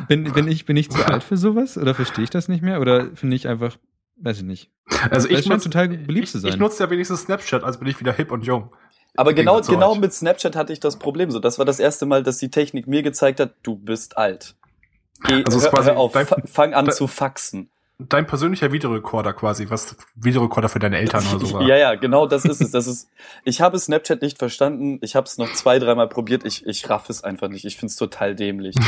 Bin, 0.08 0.32
bin, 0.32 0.48
ich, 0.48 0.66
bin 0.66 0.78
ich 0.78 0.90
zu 0.90 1.04
alt 1.06 1.24
für 1.24 1.36
sowas? 1.36 1.78
Oder 1.78 1.96
verstehe 1.96 2.24
ich 2.24 2.30
das 2.30 2.48
nicht 2.48 2.62
mehr? 2.62 2.80
Oder 2.80 3.08
finde 3.16 3.36
ich 3.36 3.48
einfach, 3.48 3.78
weiß 4.24 4.38
ich 4.38 4.44
nicht. 4.44 4.72
Also 5.12 5.28
ich 5.30 5.38
scheint 5.40 5.48
nutze 5.50 5.70
total 5.70 5.88
beliebt 5.90 6.28
zu 6.28 6.38
Ich, 6.40 6.44
ich 6.44 6.52
sein. 6.52 6.60
nutze 6.60 6.84
ja 6.84 6.90
wenigstens 6.90 7.22
Snapchat, 7.22 7.64
also 7.64 7.80
bin 7.80 7.88
ich 7.88 8.00
wieder 8.00 8.14
hip 8.14 8.32
und 8.32 8.46
jung. 8.46 8.74
Aber 9.16 9.34
genau, 9.34 9.62
genau 9.62 9.92
euch. 9.94 10.00
mit 10.00 10.14
Snapchat 10.14 10.56
hatte 10.56 10.74
ich 10.74 10.80
das 10.80 10.98
Problem 10.98 11.30
so. 11.30 11.40
Das 11.40 11.60
war 11.60 11.66
das 11.66 11.80
erste 11.80 12.06
Mal, 12.08 12.24
dass 12.24 12.38
die 12.40 12.50
Technik 12.50 12.88
mir 12.88 13.04
gezeigt 13.04 13.40
hat, 13.40 13.54
du 13.62 13.76
bist 13.76 14.18
alt. 14.18 14.56
Geh, 15.26 15.44
Also 15.46 15.62
hör, 15.62 15.70
quasi 15.70 15.90
hör 15.92 15.98
auf, 15.98 16.12
dein- 16.14 16.26
fa- 16.26 16.42
fang 16.46 16.74
an 16.74 16.86
dein- 16.86 16.96
zu 16.96 17.06
faxen. 17.08 17.70
Dein 18.10 18.26
persönlicher 18.28 18.72
Videorekorder 18.72 19.34
quasi, 19.34 19.70
was 19.70 19.96
Videorekorder 20.16 20.70
für 20.70 20.80
deine 20.80 20.98
Eltern 20.98 21.24
oder 21.34 21.46
so 21.46 21.54
war. 21.60 21.62
Ja, 21.68 21.78
ja, 21.78 21.96
genau 21.96 22.28
das 22.28 22.46
ist 22.46 22.62
es. 22.62 22.72
Das 22.72 22.88
ist, 22.88 23.10
ich 23.44 23.62
habe 23.62 23.78
Snapchat 23.80 24.22
nicht 24.22 24.38
verstanden. 24.40 25.00
Ich 25.02 25.16
habe 25.16 25.26
es 25.26 25.38
noch 25.38 25.52
zwei, 25.54 25.80
dreimal 25.80 26.10
probiert. 26.10 26.46
Ich, 26.46 26.66
ich 26.66 26.90
raff 26.90 27.10
es 27.10 27.24
einfach 27.24 27.50
nicht. 27.50 27.66
Ich 27.66 27.78
find's 27.78 27.96
total 27.96 28.36
dämlich. 28.36 28.76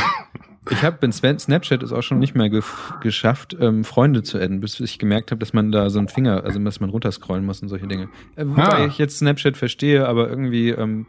Ich 0.68 0.82
habe 0.82 0.98
in 1.06 1.12
Sven- 1.12 1.38
Snapchat 1.38 1.84
es 1.84 1.92
auch 1.92 2.02
schon 2.02 2.18
nicht 2.18 2.34
mehr 2.34 2.48
gef- 2.48 2.98
geschafft, 2.98 3.56
ähm, 3.60 3.84
Freunde 3.84 4.24
zu 4.24 4.36
adden, 4.36 4.58
bis 4.58 4.80
ich 4.80 4.98
gemerkt 4.98 5.30
habe, 5.30 5.38
dass 5.38 5.52
man 5.52 5.70
da 5.70 5.90
so 5.90 6.00
einen 6.00 6.08
Finger, 6.08 6.42
also 6.42 6.58
dass 6.58 6.80
man 6.80 6.90
runterscrollen 6.90 7.46
muss 7.46 7.62
und 7.62 7.68
solche 7.68 7.86
Dinge. 7.86 8.08
Äh, 8.34 8.46
wobei 8.48 8.62
Ah. 8.64 8.86
ich 8.86 8.98
jetzt 8.98 9.18
Snapchat 9.18 9.56
verstehe, 9.56 10.08
aber 10.08 10.28
irgendwie 10.28 10.70
ähm, 10.70 11.06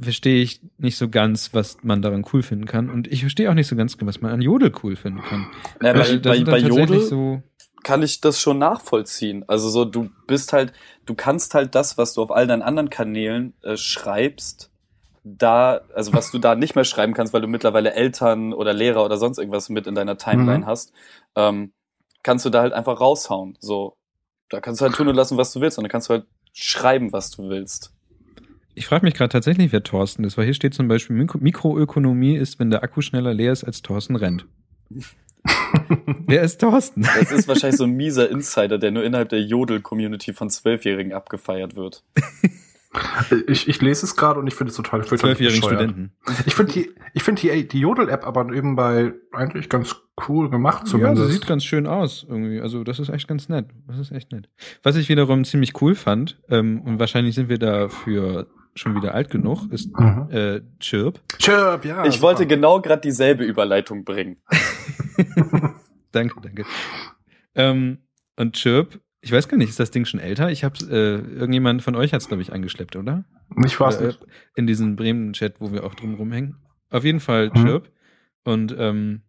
verstehe 0.00 0.42
ich 0.42 0.60
nicht 0.78 0.96
so 0.96 1.08
ganz, 1.08 1.54
was 1.54 1.78
man 1.82 2.02
daran 2.02 2.24
cool 2.32 2.42
finden 2.42 2.66
kann. 2.66 2.90
Und 2.90 3.08
ich 3.08 3.20
verstehe 3.20 3.50
auch 3.50 3.54
nicht 3.54 3.66
so 3.66 3.76
ganz, 3.76 3.96
was 4.00 4.20
man 4.20 4.32
an 4.32 4.40
Jodel 4.40 4.72
cool 4.82 4.96
finden 4.96 5.22
kann. 5.22 5.46
Ja, 5.82 5.94
Weil 5.94 6.18
bei, 6.18 6.18
da 6.18 6.30
bei, 6.30 6.44
bei 6.44 6.58
Jodel 6.58 7.00
so. 7.00 7.42
kann 7.82 8.02
ich 8.02 8.20
das 8.20 8.40
schon 8.40 8.58
nachvollziehen. 8.58 9.44
Also 9.48 9.68
so, 9.68 9.84
du 9.84 10.10
bist 10.26 10.52
halt, 10.52 10.72
du 11.06 11.14
kannst 11.14 11.54
halt 11.54 11.74
das, 11.74 11.98
was 11.98 12.14
du 12.14 12.22
auf 12.22 12.30
all 12.30 12.46
deinen 12.46 12.62
anderen 12.62 12.90
Kanälen 12.90 13.54
äh, 13.62 13.76
schreibst, 13.76 14.70
da, 15.24 15.80
also 15.94 16.14
was 16.14 16.30
du 16.30 16.38
da 16.38 16.54
nicht 16.54 16.74
mehr 16.74 16.84
schreiben 16.84 17.12
kannst, 17.12 17.32
weil 17.32 17.42
du 17.42 17.48
mittlerweile 17.48 17.92
Eltern 17.92 18.52
oder 18.54 18.72
Lehrer 18.72 19.04
oder 19.04 19.16
sonst 19.18 19.38
irgendwas 19.38 19.68
mit 19.68 19.86
in 19.86 19.94
deiner 19.94 20.16
Timeline 20.16 20.60
Mhm. 20.60 20.66
hast, 20.66 20.92
ähm, 21.34 21.72
kannst 22.22 22.46
du 22.46 22.50
da 22.50 22.62
halt 22.62 22.72
einfach 22.72 23.00
raushauen. 23.00 23.56
So, 23.60 23.96
da 24.48 24.60
kannst 24.60 24.80
du 24.80 24.86
halt 24.86 24.94
tun 24.94 25.08
und 25.08 25.16
lassen, 25.16 25.36
was 25.36 25.52
du 25.52 25.60
willst, 25.60 25.76
und 25.76 25.84
dann 25.84 25.90
kannst 25.90 26.08
du 26.08 26.14
halt 26.14 26.26
schreiben, 26.52 27.12
was 27.12 27.30
du 27.30 27.48
willst. 27.48 27.92
Ich 28.78 28.86
frage 28.86 29.04
mich 29.04 29.14
gerade 29.14 29.30
tatsächlich, 29.30 29.72
wer 29.72 29.82
Thorsten 29.82 30.22
ist, 30.22 30.38
weil 30.38 30.44
hier 30.44 30.54
steht 30.54 30.72
zum 30.72 30.86
Beispiel, 30.86 31.16
Mikro 31.16 31.38
Mikroökonomie 31.38 32.36
ist, 32.36 32.60
wenn 32.60 32.70
der 32.70 32.84
Akku 32.84 33.00
schneller 33.00 33.34
leer 33.34 33.52
ist, 33.52 33.64
als 33.64 33.82
Thorsten 33.82 34.14
rennt. 34.14 34.46
wer 36.26 36.42
ist 36.42 36.60
Thorsten? 36.60 37.02
Das 37.02 37.32
ist 37.32 37.48
wahrscheinlich 37.48 37.76
so 37.78 37.84
ein 37.84 37.96
mieser 37.96 38.30
Insider, 38.30 38.78
der 38.78 38.92
nur 38.92 39.02
innerhalb 39.02 39.30
der 39.30 39.42
Jodel-Community 39.42 40.32
von 40.32 40.48
Zwölfjährigen 40.48 41.12
abgefeiert 41.12 41.74
wird. 41.74 42.04
Ich, 43.46 43.68
ich 43.68 43.82
lese 43.82 44.06
es 44.06 44.16
gerade 44.16 44.40
und 44.40 44.46
ich 44.46 44.54
finde 44.54 44.70
es 44.70 44.76
total 44.76 45.04
Zwölfjährigen. 45.04 45.62
Studenten. 45.62 46.12
Ich 46.46 46.54
finde 46.54 46.72
die, 46.72 46.90
ich 47.12 47.22
finde 47.22 47.42
die, 47.42 47.68
die 47.68 47.80
Jodel-App 47.80 48.26
aber 48.26 48.50
eben 48.52 48.76
bei 48.76 49.12
eigentlich 49.30 49.68
ganz 49.68 49.94
cool 50.26 50.48
gemacht 50.48 50.84
Ja, 50.84 50.90
zumindest. 50.92 51.22
das 51.22 51.32
sieht 51.34 51.46
ganz 51.46 51.64
schön 51.64 51.86
aus 51.86 52.26
irgendwie. 52.26 52.60
Also 52.60 52.84
das 52.84 52.98
ist 52.98 53.10
echt 53.10 53.28
ganz 53.28 53.50
nett. 53.50 53.66
Das 53.86 53.98
ist 53.98 54.10
echt 54.10 54.32
nett. 54.32 54.48
Was 54.82 54.96
ich 54.96 55.10
wiederum 55.10 55.44
ziemlich 55.44 55.80
cool 55.82 55.94
fand, 55.94 56.40
ähm, 56.48 56.80
und 56.80 56.98
wahrscheinlich 56.98 57.34
sind 57.34 57.50
wir 57.50 57.58
dafür 57.58 58.48
schon 58.78 58.94
wieder 58.94 59.14
alt 59.14 59.30
genug, 59.30 59.70
ist 59.72 59.90
Mhm. 59.98 60.28
äh, 60.30 60.60
Chirp. 60.80 61.20
Chirp, 61.38 61.84
ja. 61.84 62.04
ich 62.06 62.20
wollte 62.22 62.42
super. 62.42 62.54
genau 62.54 62.80
gerade 62.80 63.00
dieselbe 63.02 63.44
Überleitung 63.44 64.04
bringen. 64.04 64.36
danke, 66.12 66.40
danke. 66.40 66.64
Ähm, 67.54 67.98
und 68.36 68.54
Chirp, 68.56 69.00
ich 69.20 69.32
weiß 69.32 69.48
gar 69.48 69.56
nicht, 69.56 69.68
ist 69.68 69.80
das 69.80 69.90
Ding 69.90 70.04
schon 70.04 70.20
älter? 70.20 70.50
Ich 70.50 70.64
hab's, 70.64 70.82
äh, 70.82 70.94
irgendjemand 71.18 71.82
von 71.82 71.96
euch 71.96 72.12
hat's, 72.14 72.28
glaube 72.28 72.42
ich, 72.42 72.52
angeschleppt, 72.52 72.96
oder? 72.96 73.24
Ich 73.66 73.78
weiß 73.78 73.96
Äh, 74.00 74.06
nicht. 74.08 74.20
In 74.54 74.66
diesem 74.66 74.96
Bremen-Chat, 74.96 75.60
wo 75.60 75.72
wir 75.72 75.84
auch 75.84 75.94
drum 75.94 76.14
rumhängen. 76.14 76.56
Auf 76.90 77.04
jeden 77.04 77.20
Fall 77.20 77.50
Mhm. 77.54 77.64
Chirp. 77.64 77.90
Und 78.44 78.74
ähm, 78.78 79.22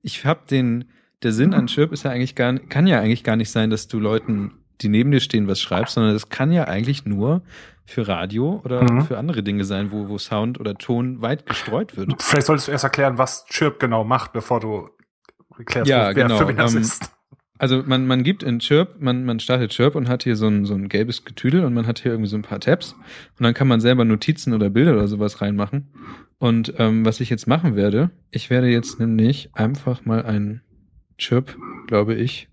ich 0.00 0.24
habe 0.24 0.40
den, 0.50 0.86
der 1.22 1.32
Sinn 1.32 1.52
an 1.54 1.66
Chirp 1.66 1.92
ist 1.92 2.04
ja 2.04 2.10
eigentlich 2.10 2.34
gar, 2.34 2.54
kann 2.58 2.86
ja 2.86 3.00
eigentlich 3.00 3.22
gar 3.24 3.36
nicht 3.36 3.50
sein, 3.50 3.68
dass 3.70 3.86
du 3.86 4.00
Leuten, 4.00 4.52
die 4.80 4.88
neben 4.88 5.10
dir 5.10 5.20
stehen, 5.20 5.46
was 5.46 5.60
schreibst, 5.60 5.94
sondern 5.94 6.14
das 6.14 6.28
kann 6.30 6.50
ja 6.50 6.64
eigentlich 6.64 7.04
nur 7.04 7.42
für 7.84 8.06
Radio 8.06 8.60
oder 8.64 8.82
Mhm. 8.82 9.02
für 9.02 9.18
andere 9.18 9.42
Dinge 9.42 9.64
sein, 9.64 9.90
wo, 9.92 10.08
wo 10.08 10.18
Sound 10.18 10.58
oder 10.60 10.74
Ton 10.74 11.20
weit 11.22 11.46
gestreut 11.46 11.96
wird. 11.96 12.22
Vielleicht 12.22 12.46
solltest 12.46 12.68
du 12.68 12.72
erst 12.72 12.84
erklären, 12.84 13.18
was 13.18 13.44
Chirp 13.46 13.80
genau 13.80 14.04
macht, 14.04 14.32
bevor 14.32 14.60
du 14.60 14.88
erklärst, 15.58 15.90
Ja, 15.90 16.06
wer 16.06 16.14
genau, 16.14 16.38
für 16.38 16.48
wen 16.48 16.56
das 16.56 16.74
ähm, 16.74 16.82
ist. 16.82 17.10
Also 17.58 17.82
man, 17.86 18.06
man 18.08 18.24
gibt 18.24 18.42
in 18.42 18.58
Chirp, 18.58 19.00
man, 19.00 19.24
man 19.24 19.38
startet 19.38 19.70
Chirp 19.70 19.94
und 19.94 20.08
hat 20.08 20.24
hier 20.24 20.34
so 20.34 20.48
ein, 20.48 20.64
so 20.64 20.74
ein 20.74 20.88
gelbes 20.88 21.24
Getüdel 21.24 21.64
und 21.64 21.74
man 21.74 21.86
hat 21.86 22.00
hier 22.00 22.10
irgendwie 22.10 22.28
so 22.28 22.36
ein 22.36 22.42
paar 22.42 22.58
Tabs 22.58 22.94
und 23.38 23.44
dann 23.44 23.54
kann 23.54 23.68
man 23.68 23.80
selber 23.80 24.04
Notizen 24.04 24.52
oder 24.52 24.68
Bilder 24.68 24.94
oder 24.94 25.06
sowas 25.06 25.40
reinmachen. 25.40 25.92
Und 26.38 26.74
ähm, 26.78 27.04
was 27.04 27.20
ich 27.20 27.30
jetzt 27.30 27.46
machen 27.46 27.76
werde, 27.76 28.10
ich 28.32 28.50
werde 28.50 28.66
jetzt 28.68 28.98
nämlich 28.98 29.50
einfach 29.54 30.04
mal 30.04 30.24
ein 30.24 30.62
Chirp, 31.18 31.56
glaube 31.86 32.14
ich, 32.14 32.48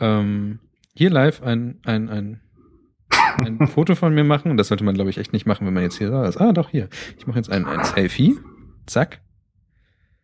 ähm, 0.00 0.58
hier 0.94 1.10
live 1.10 1.42
ein, 1.42 1.80
ein, 1.86 2.08
ein, 2.10 2.40
ein 3.38 3.66
Foto 3.68 3.94
von 3.94 4.14
mir 4.14 4.24
machen. 4.24 4.50
Und 4.50 4.56
das 4.56 4.68
sollte 4.68 4.84
man, 4.84 4.94
glaube 4.94 5.10
ich, 5.10 5.18
echt 5.18 5.32
nicht 5.32 5.46
machen, 5.46 5.66
wenn 5.66 5.74
man 5.74 5.82
jetzt 5.82 5.98
hier 5.98 6.10
da 6.10 6.26
ist. 6.26 6.36
Ah, 6.38 6.52
doch, 6.52 6.70
hier. 6.70 6.88
Ich 7.16 7.26
mache 7.26 7.38
jetzt 7.38 7.50
ein, 7.50 7.64
ein 7.66 7.84
Selfie. 7.84 8.38
Zack. 8.86 9.20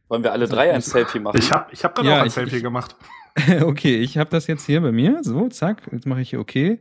Wollen 0.08 0.22
wir 0.22 0.32
alle 0.32 0.46
drei 0.48 0.72
ein 0.72 0.80
Selfie 0.80 1.18
machen? 1.20 1.38
Ich 1.38 1.50
habe 1.52 1.66
ich 1.72 1.84
hab 1.84 1.94
gerade 1.94 2.08
Ja, 2.08 2.16
auch 2.16 2.20
ein 2.20 2.26
ich- 2.26 2.32
Selfie 2.32 2.56
ich- 2.56 2.62
gemacht. 2.62 2.96
okay, 3.62 3.96
ich 3.96 4.16
habe 4.16 4.30
das 4.30 4.46
jetzt 4.46 4.64
hier 4.66 4.80
bei 4.80 4.92
mir. 4.92 5.18
So, 5.22 5.48
zack. 5.48 5.82
Jetzt 5.90 6.06
mache 6.06 6.20
ich 6.20 6.30
hier 6.30 6.38
okay. 6.40 6.80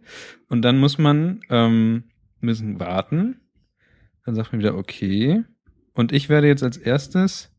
Und 0.50 0.62
dann 0.62 0.78
muss 0.78 0.98
man 0.98 1.40
ähm, 1.50 2.04
müssen 2.42 2.80
warten. 2.80 3.42
Dann 4.26 4.36
sagt 4.36 4.52
man 4.52 4.60
wieder 4.60 4.76
okay. 4.78 5.44
Und 5.94 6.12
ich 6.12 6.30
werde 6.30 6.48
jetzt 6.48 6.64
als 6.64 6.78
erstes 6.78 7.50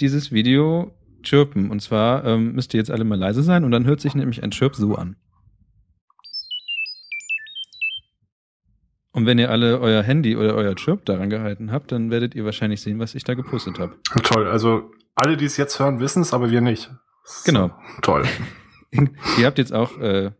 dieses 0.00 0.32
Video 0.32 0.92
chirpen. 1.22 1.70
Und 1.70 1.80
zwar 1.80 2.24
ähm, 2.24 2.52
müsst 2.54 2.74
ihr 2.74 2.78
jetzt 2.78 2.90
alle 2.90 3.04
mal 3.04 3.18
leise 3.18 3.42
sein. 3.42 3.64
Und 3.64 3.70
dann 3.70 3.84
hört 3.84 4.00
sich 4.00 4.14
nämlich 4.14 4.42
ein 4.42 4.50
Chirp 4.50 4.74
so 4.74 4.94
an. 4.96 5.16
Und 9.12 9.26
wenn 9.26 9.38
ihr 9.38 9.50
alle 9.50 9.80
euer 9.80 10.02
Handy 10.02 10.36
oder 10.36 10.54
euer 10.54 10.74
Chirp 10.76 11.04
daran 11.04 11.30
gehalten 11.30 11.72
habt, 11.72 11.90
dann 11.90 12.10
werdet 12.10 12.34
ihr 12.34 12.44
wahrscheinlich 12.44 12.80
sehen, 12.80 13.00
was 13.00 13.14
ich 13.14 13.24
da 13.24 13.34
gepostet 13.34 13.78
habe. 13.78 13.96
Toll, 14.22 14.46
also 14.46 14.92
alle, 15.16 15.36
die 15.36 15.46
es 15.46 15.56
jetzt 15.56 15.78
hören, 15.80 16.00
wissen 16.00 16.22
es, 16.22 16.32
aber 16.32 16.50
wir 16.50 16.60
nicht. 16.60 16.90
Genau. 17.44 17.70
Toll. 18.02 18.24
ihr 19.38 19.46
habt 19.46 19.58
jetzt 19.58 19.72
auch 19.72 19.98
äh, 19.98 20.30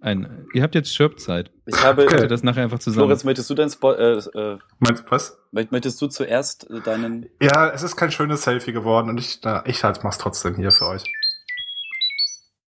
ein, 0.00 0.46
ihr 0.54 0.62
habt 0.62 0.74
jetzt 0.74 0.94
Chirp-Zeit. 0.94 1.50
Ich 1.66 1.82
habe, 1.82 2.04
Okay. 2.04 2.28
Das 2.28 2.42
nachher 2.42 2.62
einfach 2.62 2.78
zusammen? 2.78 3.06
Florenz, 3.06 3.24
möchtest 3.24 3.50
du 3.50 3.54
dein 3.54 3.68
Spot, 3.68 3.92
äh, 3.92 4.18
äh, 4.18 4.58
Meinst 4.78 5.04
du 5.04 5.10
was? 5.10 5.38
möchtest 5.50 6.00
du 6.00 6.06
zuerst 6.06 6.70
äh, 6.70 6.80
deinen, 6.80 7.26
Ja, 7.42 7.68
es 7.70 7.82
ist 7.82 7.96
kein 7.96 8.12
schönes 8.12 8.42
Selfie 8.42 8.72
geworden 8.72 9.08
und 9.08 9.18
ich, 9.18 9.40
na, 9.42 9.64
ich 9.66 9.82
halt 9.82 10.04
mach's 10.04 10.18
trotzdem 10.18 10.54
hier 10.54 10.70
für 10.70 10.86
euch. 10.86 11.02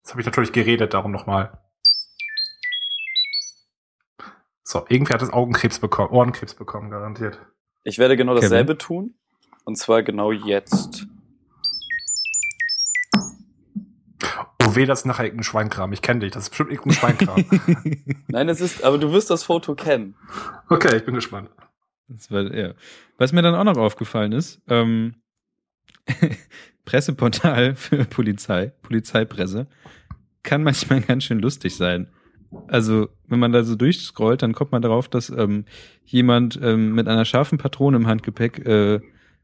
Jetzt 0.02 0.12
habe 0.12 0.20
ich 0.20 0.26
natürlich 0.26 0.52
geredet, 0.52 0.94
darum 0.94 1.12
nochmal. 1.12 1.63
So, 4.74 4.84
irgendwer 4.90 5.14
hat 5.14 5.22
das 5.22 5.30
Augenkrebs 5.30 5.78
bekommen, 5.78 6.10
Ohrenkrebs 6.10 6.56
bekommen, 6.56 6.90
garantiert. 6.90 7.38
ich 7.84 8.00
werde 8.00 8.18
genau 8.18 8.34
Kevin? 8.34 8.50
dasselbe 8.50 8.76
tun. 8.80 9.14
Und 9.66 9.78
zwar 9.78 10.02
genau 10.02 10.32
jetzt. 10.32 11.06
Oh 14.64 14.76
weh, 14.76 14.88
das 14.88 15.02
ist 15.02 15.06
nachher 15.06 15.26
irgendein 15.26 15.44
Schweinkram. 15.44 15.94
Ich 15.94 16.02
kenne 16.02 16.22
dich, 16.22 16.32
das 16.32 16.46
ist 16.46 16.50
bestimmt 16.50 16.72
irgendein 16.72 16.98
Schweinkram. 16.98 17.46
Nein, 18.30 18.50
es 18.50 18.62
ist, 18.62 18.84
aber 18.84 18.98
du 18.98 19.12
wirst 19.12 19.30
das 19.30 19.44
Foto 19.44 19.76
kennen. 19.76 20.16
okay, 20.70 20.98
ich 20.98 21.06
bin 21.06 21.14
gespannt. 21.14 21.52
Das 22.08 22.32
war, 22.32 22.52
ja. 22.52 22.74
Was 23.20 23.32
mir 23.32 23.44
dann 23.44 23.54
auch 23.54 23.66
noch 23.66 23.78
aufgefallen 23.78 24.32
ist, 24.32 24.60
ähm, 24.70 25.22
Presseportal 26.86 27.76
für 27.76 28.06
Polizei, 28.06 28.74
Polizeipresse, 28.82 29.68
kann 30.42 30.64
manchmal 30.64 31.02
ganz 31.02 31.26
schön 31.26 31.38
lustig 31.38 31.76
sein. 31.76 32.10
Also, 32.68 33.10
wenn 33.28 33.40
man 33.40 33.52
da 33.52 33.64
so 33.64 33.76
durchscrollt, 33.76 34.42
dann 34.42 34.54
kommt 34.54 34.72
man 34.72 34.82
darauf, 34.82 35.08
dass 35.08 35.30
ähm, 35.30 35.66
jemand 36.06 36.60
ähm, 36.62 36.94
mit 36.96 37.08
einer 37.08 37.26
scharfen 37.26 37.58
Patrone 37.58 37.98
im 37.98 38.08
Handgepäck 38.08 38.66
äh, 38.66 39.00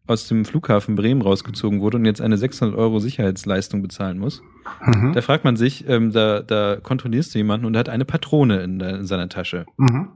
aus 0.07 0.27
dem 0.27 0.43
Flughafen 0.43 0.95
Bremen 0.95 1.21
rausgezogen 1.21 1.81
wurde 1.81 1.97
und 1.97 2.05
jetzt 2.05 2.21
eine 2.21 2.37
600 2.37 2.75
Euro 2.75 2.99
Sicherheitsleistung 2.99 3.81
bezahlen 3.81 4.17
muss. 4.17 4.41
Mhm. 4.83 5.13
Da 5.13 5.21
fragt 5.21 5.43
man 5.43 5.55
sich, 5.55 5.87
ähm, 5.87 6.11
da, 6.11 6.41
da 6.41 6.77
kontrollierst 6.77 7.33
du 7.33 7.39
jemanden 7.39 7.65
und 7.65 7.77
hat 7.77 7.89
eine 7.89 8.05
Patrone 8.05 8.61
in, 8.63 8.79
der, 8.79 8.97
in 8.97 9.05
seiner 9.05 9.29
Tasche. 9.29 9.65
Mhm. 9.77 10.09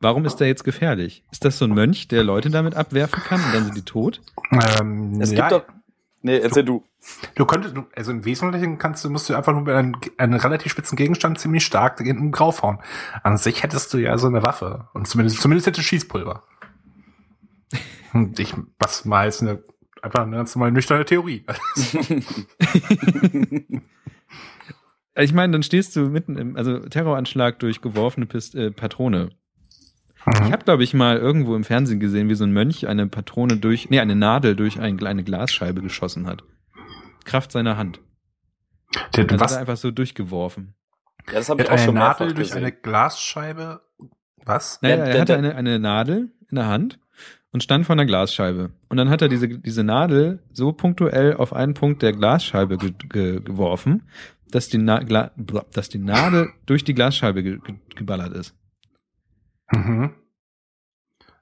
Warum 0.00 0.26
ist 0.26 0.36
der 0.36 0.48
jetzt 0.48 0.64
gefährlich? 0.64 1.24
Ist 1.30 1.44
das 1.44 1.58
so 1.58 1.64
ein 1.64 1.72
Mönch, 1.72 2.08
der 2.08 2.22
Leute 2.22 2.50
damit 2.50 2.74
abwerfen 2.74 3.22
kann 3.22 3.40
und 3.42 3.54
dann 3.54 3.64
sind 3.64 3.76
die 3.76 3.82
tot? 3.82 4.20
Ähm, 4.52 5.20
Es 5.20 5.32
ja, 5.32 5.48
gibt 5.48 5.52
doch. 5.52 5.74
Nee, 6.22 6.38
erzähl 6.38 6.64
du. 6.64 6.82
Du 7.34 7.44
könntest, 7.44 7.74
also 7.94 8.12
im 8.12 8.24
Wesentlichen 8.24 8.78
kannst 8.78 9.04
du, 9.04 9.10
musst 9.10 9.28
du 9.28 9.34
einfach 9.34 9.52
nur 9.52 9.62
mit 9.62 9.74
einem, 9.74 9.94
einem 10.16 10.38
relativ 10.38 10.72
spitzen 10.72 10.96
Gegenstand 10.96 11.38
ziemlich 11.38 11.64
stark 11.64 12.00
in 12.00 12.06
den 12.06 12.32
Grauf 12.32 12.62
hauen. 12.62 12.78
An 13.22 13.36
sich 13.36 13.62
hättest 13.62 13.92
du 13.94 13.98
ja 13.98 14.18
so 14.18 14.26
eine 14.26 14.42
Waffe. 14.42 14.88
Und 14.92 15.06
zumindest, 15.06 15.40
zumindest 15.40 15.66
hättest 15.66 15.84
du 15.84 15.88
Schießpulver. 15.88 16.42
Und 18.12 18.38
ich, 18.38 18.54
was 18.78 19.04
mal 19.04 19.28
ist 19.28 19.42
eine, 19.42 19.62
einfach 20.02 20.22
eine 20.22 20.36
ganz 20.36 20.54
normale 20.54 20.72
nüchterne 20.72 21.04
Theorie. 21.04 21.44
Ich 25.18 25.32
meine, 25.32 25.52
dann 25.52 25.62
stehst 25.62 25.96
du 25.96 26.10
mitten 26.10 26.36
im, 26.36 26.56
also 26.56 26.78
Terroranschlag 26.78 27.58
durch 27.58 27.80
geworfene 27.80 28.26
Pist 28.26 28.54
äh, 28.54 28.70
Patrone. 28.70 29.30
Ich 30.26 30.52
habe, 30.52 30.64
glaube 30.64 30.82
ich, 30.82 30.92
mal 30.92 31.16
irgendwo 31.16 31.54
im 31.54 31.64
Fernsehen 31.64 32.00
gesehen, 32.00 32.28
wie 32.28 32.34
so 32.34 32.44
ein 32.44 32.52
Mönch 32.52 32.86
eine 32.86 33.06
Patrone 33.06 33.56
durch, 33.56 33.88
nee, 33.90 34.00
eine 34.00 34.16
Nadel 34.16 34.56
durch 34.56 34.80
ein, 34.80 35.02
eine 35.06 35.22
Glasscheibe 35.22 35.82
geschossen 35.82 36.26
hat. 36.26 36.42
Kraft 37.26 37.52
seiner 37.52 37.76
Hand. 37.76 38.00
Der, 39.14 39.24
Also 39.24 39.40
was? 39.40 39.50
hat 39.52 39.56
er 39.58 39.60
einfach 39.60 39.76
so 39.76 39.90
durchgeworfen. 39.90 40.74
Ja, 41.26 41.34
das 41.34 41.48
habe 41.50 41.60
ich 41.62 41.68
hat 41.68 41.72
auch 41.74 41.76
eine 41.78 41.84
schon 41.86 41.94
mehrfach 41.94 42.20
Nadel 42.20 42.34
durch 42.34 42.48
gesehen. 42.48 42.62
eine 42.64 42.72
Glasscheibe. 42.72 43.82
Was? 44.44 44.80
Naja, 44.80 44.96
er 45.04 45.20
hatte 45.20 45.36
eine, 45.36 45.54
eine 45.56 45.78
Nadel 45.78 46.32
in 46.48 46.54
der 46.56 46.66
Hand 46.66 46.98
und 47.52 47.62
stand 47.62 47.84
vor 47.84 47.94
einer 47.94 48.06
Glasscheibe. 48.06 48.70
Und 48.88 48.96
dann 48.96 49.10
hat 49.10 49.22
er 49.22 49.28
diese, 49.28 49.48
diese 49.48 49.82
Nadel 49.82 50.42
so 50.52 50.72
punktuell 50.72 51.34
auf 51.34 51.52
einen 51.52 51.74
Punkt 51.74 52.00
der 52.02 52.12
Glasscheibe 52.12 52.78
ge 52.78 52.92
ge 53.08 53.40
geworfen, 53.40 54.08
dass 54.48 54.68
die, 54.68 54.78
Na 54.78 55.00
dass 55.72 55.88
die 55.88 55.98
Nadel 55.98 56.50
durch 56.66 56.84
die 56.84 56.94
Glasscheibe 56.94 57.42
ge 57.42 57.58
ge 57.58 57.74
geballert 57.96 58.32
ist. 58.34 58.54
Mhm. 59.72 60.14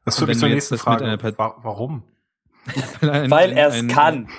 Das 0.07 0.17
führt 0.19 0.29
mich 0.29 0.38
zur 0.38 0.49
du 0.49 0.55
nächsten 0.55 0.79
Frage. 0.79 1.19
Warum? 1.37 2.05
Weil, 3.00 3.11
er 3.11 3.12
ein- 3.23 3.31
Weil 3.31 3.53
er 3.53 3.69
es 3.69 3.87
kann. 3.88 4.29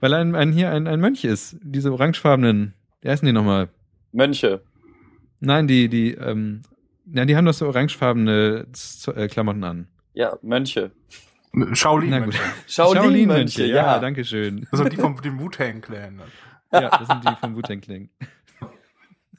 Weil 0.00 0.14
ein, 0.14 0.34
ein, 0.34 0.52
hier 0.52 0.70
ein, 0.70 0.86
ein 0.86 1.00
Mönch 1.00 1.24
ist. 1.24 1.56
Diese 1.62 1.92
orangefarbenen, 1.92 2.74
wie 3.00 3.08
heißen 3.08 3.26
die 3.26 3.32
nochmal? 3.32 3.68
Mönche. 4.12 4.62
Nein, 5.40 5.66
die, 5.66 5.88
die, 5.88 6.12
ähm, 6.14 6.62
ja, 7.06 7.24
die 7.24 7.36
haben 7.36 7.44
doch 7.44 7.54
so 7.54 7.66
orangefarbene 7.66 8.66
Z 8.72 9.16
äh, 9.16 9.28
Klamotten 9.28 9.64
an. 9.64 9.88
Ja, 10.14 10.36
Mönche. 10.42 10.92
Shaolin. 11.72 12.10
Na 12.10 12.20
gut. 12.20 12.34
Shaolin-Mönche, 12.66 13.66
ja, 13.66 13.74
ja. 13.74 13.98
danke 13.98 14.24
schön. 14.24 14.66
Also 14.70 14.84
die 14.84 14.96
vom 14.96 15.20
dem 15.20 15.40
Wu-Tang-Clan. 15.40 16.20
Ja, 16.72 16.90
das 16.90 17.08
sind 17.08 17.24
die 17.24 17.34
vom 17.40 17.56
Wu-Tang 17.56 17.80
Clan. 17.80 18.10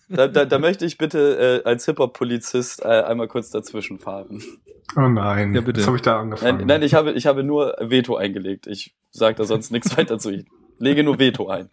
Da, 0.10 0.28
da, 0.28 0.46
da 0.46 0.58
möchte 0.58 0.86
ich 0.86 0.98
bitte 0.98 1.62
äh, 1.64 1.68
als 1.68 1.86
Hip-Hop-Polizist 1.86 2.84
äh, 2.84 2.88
einmal 2.88 3.28
kurz 3.28 3.52
dazwischen 3.52 4.00
fahren. 4.00 4.42
Oh 4.96 5.02
nein. 5.02 5.54
Ja, 5.54 5.62
bitte. 5.62 5.82
Jetzt 5.82 5.88
habe 5.88 5.98
ich 5.98 6.02
da 6.02 6.20
angefangen. 6.20 6.58
Nein, 6.58 6.68
nein 6.68 6.82
ich, 6.82 6.96
habe, 6.96 7.12
ich 7.12 7.28
habe 7.28 7.44
nur 7.44 7.76
Veto 7.80 8.16
eingelegt. 8.16 8.66
Ich 8.66 8.96
sage 9.12 9.36
da 9.36 9.44
sonst 9.46 9.72
nichts 9.72 9.96
weiter 9.98 10.20
zu. 10.20 10.32
Ich 10.32 10.46
lege 10.78 11.04
nur 11.04 11.20
Veto 11.20 11.48
ein. 11.50 11.70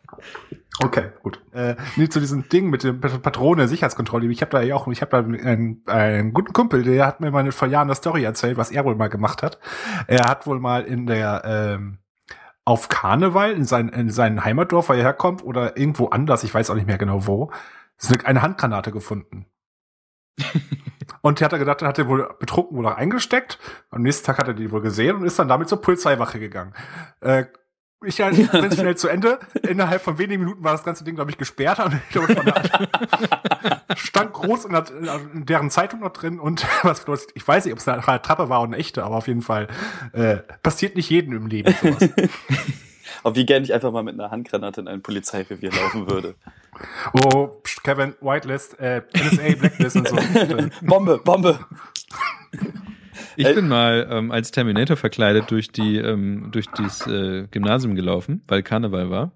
Okay, 0.82 1.10
gut. 1.22 1.40
Äh, 1.52 1.76
nee, 1.96 2.08
zu 2.08 2.20
diesem 2.20 2.48
Ding 2.48 2.68
mit 2.70 2.82
dem 2.82 3.00
Pat- 3.00 3.22
Patrone 3.22 3.68
Sicherheitskontrolle. 3.68 4.26
Ich 4.30 4.40
habe 4.42 4.50
da 4.50 4.62
ja 4.62 4.74
auch, 4.74 4.88
ich 4.88 5.00
habe 5.00 5.10
da 5.10 5.18
einen, 5.18 5.82
einen 5.86 6.32
guten 6.32 6.52
Kumpel, 6.52 6.82
der 6.82 7.06
hat 7.06 7.20
mir 7.20 7.30
mal 7.30 7.50
vor 7.52 7.68
Jahren 7.68 7.86
eine 7.88 7.94
Story 7.94 8.24
erzählt, 8.24 8.56
was 8.56 8.70
er 8.70 8.84
wohl 8.84 8.94
mal 8.96 9.08
gemacht 9.08 9.42
hat. 9.42 9.58
Er 10.06 10.28
hat 10.28 10.46
wohl 10.46 10.60
mal 10.60 10.82
in 10.84 11.06
der 11.06 11.42
ähm, 11.44 11.98
auf 12.64 12.88
Karneval 12.88 13.52
in, 13.52 13.64
sein, 13.64 13.88
in 13.90 14.10
seinem 14.10 14.44
Heimatdorf, 14.44 14.88
wo 14.88 14.92
er 14.94 15.02
herkommt, 15.02 15.44
oder 15.44 15.76
irgendwo 15.76 16.06
anders, 16.08 16.42
ich 16.42 16.52
weiß 16.52 16.68
auch 16.70 16.74
nicht 16.74 16.88
mehr 16.88 16.98
genau 16.98 17.26
wo, 17.26 17.52
ist 17.96 18.10
eine- 18.12 18.24
eine 18.26 18.42
Handgranate 18.42 18.90
gefunden. 18.90 19.46
und 21.20 21.40
der 21.40 21.46
hat 21.46 21.52
er 21.52 21.58
gedacht, 21.58 21.82
hat 21.82 21.98
er 21.98 22.08
wohl 22.08 22.28
betrunken 22.38 22.76
wohl 22.76 22.84
noch 22.84 22.96
eingesteckt. 22.96 23.58
Am 23.90 24.02
nächsten 24.02 24.26
Tag 24.26 24.38
hat 24.38 24.48
er 24.48 24.54
die 24.54 24.70
wohl 24.70 24.80
gesehen 24.80 25.16
und 25.16 25.24
ist 25.24 25.38
dann 25.38 25.48
damit 25.48 25.68
zur 25.68 25.80
Polizeiwache 25.80 26.38
gegangen. 26.38 26.74
Äh, 27.20 27.46
ich 28.04 28.16
bin 28.18 28.72
schnell 28.72 28.96
zu 28.96 29.08
Ende. 29.08 29.38
Innerhalb 29.62 30.02
von 30.02 30.18
wenigen 30.18 30.42
Minuten 30.42 30.62
war 30.62 30.72
das 30.72 30.84
ganze 30.84 31.02
Ding, 31.02 31.14
glaube 31.14 31.30
ich, 31.30 31.38
gesperrt. 31.38 31.80
Und 31.80 31.94
ich 31.94 32.08
glaube, 32.10 32.34
stand 33.96 34.32
groß 34.32 34.66
in, 34.66 34.72
der, 34.72 34.84
in 35.32 35.46
deren 35.46 35.70
Zeitung 35.70 36.00
noch 36.00 36.12
drin. 36.12 36.38
Und 36.38 36.66
was 36.82 37.00
bedeutet, 37.00 37.30
ich 37.34 37.46
weiß 37.46 37.64
nicht, 37.64 37.72
ob 37.72 37.78
es 37.78 37.88
eine 37.88 38.22
Trappe 38.22 38.48
war 38.48 38.60
oder 38.60 38.72
eine 38.72 38.76
echte, 38.76 39.02
aber 39.02 39.16
auf 39.16 39.28
jeden 39.28 39.42
Fall 39.42 39.68
äh, 40.12 40.36
passiert 40.62 40.96
nicht 40.96 41.10
jedem 41.10 41.34
im 41.34 41.46
Leben 41.46 41.74
sowas. 41.82 42.10
Aber 43.26 43.34
wie 43.34 43.44
gern 43.44 43.64
ich 43.64 43.74
einfach 43.74 43.90
mal 43.90 44.04
mit 44.04 44.14
einer 44.14 44.30
Handgranate 44.30 44.80
in 44.80 44.86
ein 44.86 45.02
Polizeirevier 45.02 45.72
laufen 45.72 46.08
würde. 46.08 46.36
oh, 47.24 47.48
pst, 47.64 47.82
Kevin, 47.82 48.14
Whitelist, 48.20 48.78
äh, 48.78 49.02
NSA, 49.12 49.56
Blacklist 49.58 49.96
und 49.96 50.06
so. 50.06 50.16
Bombe, 50.82 51.18
Bombe. 51.18 51.58
Ich 53.34 53.48
Äh, 53.48 53.54
bin 53.54 53.66
mal 53.66 54.06
ähm, 54.12 54.30
als 54.30 54.52
Terminator 54.52 54.96
verkleidet 54.96 55.50
durch 55.50 55.72
die 55.72 55.96
ähm, 55.96 56.50
durch 56.52 56.66
dieses 56.78 57.04
äh, 57.08 57.48
Gymnasium 57.50 57.96
gelaufen, 57.96 58.42
weil 58.46 58.62
Karneval 58.62 59.10
war. 59.10 59.32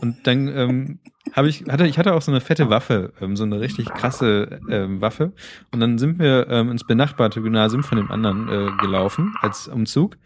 Und 0.00 0.26
dann 0.26 0.48
ähm, 0.48 0.98
habe 1.34 1.50
ich 1.50 1.64
hatte 1.68 1.86
ich 1.86 1.98
hatte 1.98 2.14
auch 2.14 2.22
so 2.22 2.32
eine 2.32 2.40
fette 2.40 2.70
Waffe, 2.70 3.12
ähm, 3.20 3.36
so 3.36 3.44
eine 3.44 3.60
richtig 3.60 3.92
krasse 3.92 4.58
ähm, 4.70 5.02
Waffe. 5.02 5.32
Und 5.70 5.80
dann 5.80 5.98
sind 5.98 6.18
wir 6.18 6.46
ähm, 6.48 6.70
ins 6.70 6.86
benachbarte 6.86 7.42
Gymnasium 7.42 7.82
von 7.82 7.98
dem 7.98 8.10
anderen 8.10 8.48
äh, 8.48 8.70
gelaufen 8.80 9.34
als 9.42 9.68
Umzug. 9.68 10.16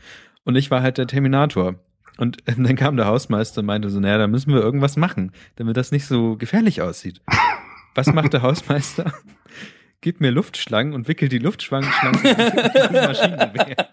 Und 0.44 0.54
ich 0.54 0.70
war 0.70 0.82
halt 0.82 0.98
der 0.98 1.08
Terminator. 1.08 1.74
Und 2.18 2.38
dann 2.46 2.76
kam 2.76 2.96
der 2.96 3.06
Hausmeister 3.06 3.60
und 3.60 3.66
meinte 3.66 3.90
so, 3.90 4.00
naja, 4.00 4.18
da 4.18 4.26
müssen 4.26 4.52
wir 4.52 4.60
irgendwas 4.60 4.96
machen, 4.96 5.32
damit 5.56 5.76
das 5.76 5.92
nicht 5.92 6.06
so 6.06 6.36
gefährlich 6.36 6.82
aussieht. 6.82 7.20
Was 7.94 8.06
macht 8.06 8.32
der 8.32 8.42
Hausmeister? 8.42 9.12
Gibt 10.00 10.20
mir 10.20 10.30
Luftschlangen 10.30 10.94
und 10.94 11.08
wickelt 11.08 11.30
die 11.30 11.38
Luftschlangen 11.38 11.90
in 12.24 12.92
Maschinengewehr. 12.92 13.88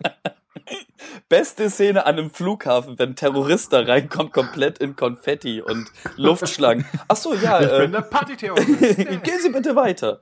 Beste 1.27 1.69
Szene 1.69 2.05
an 2.05 2.17
einem 2.17 2.31
Flughafen, 2.31 2.97
wenn 2.97 3.09
ein 3.09 3.15
Terrorist 3.15 3.73
da 3.73 3.81
reinkommt, 3.81 4.33
komplett 4.33 4.79
in 4.79 4.95
Konfetti 4.95 5.61
und 5.61 5.91
Luftschlangen. 6.15 6.85
Ach 7.07 7.15
so, 7.15 7.35
ja, 7.35 7.59
ich 7.61 7.71
äh, 7.71 7.81
bin 7.81 7.91
der 7.91 8.01
Partyterrorist. 8.01 8.97
gehen 9.23 9.39
Sie 9.39 9.49
bitte 9.49 9.75
weiter. 9.75 10.21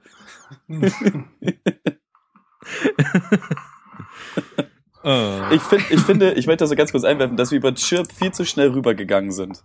Oh. 5.10 5.40
Ich, 5.52 5.62
find, 5.62 5.90
ich 5.90 6.02
finde, 6.02 6.34
ich 6.34 6.48
möchte 6.48 6.64
das 6.64 6.70
so 6.70 6.76
ganz 6.76 6.92
kurz 6.92 7.06
einwerfen, 7.06 7.38
dass 7.38 7.52
wir 7.52 7.58
über 7.58 7.74
Chirp 7.74 8.12
viel 8.12 8.34
zu 8.34 8.44
schnell 8.46 8.72
rübergegangen 8.72 9.32
sind. 9.32 9.64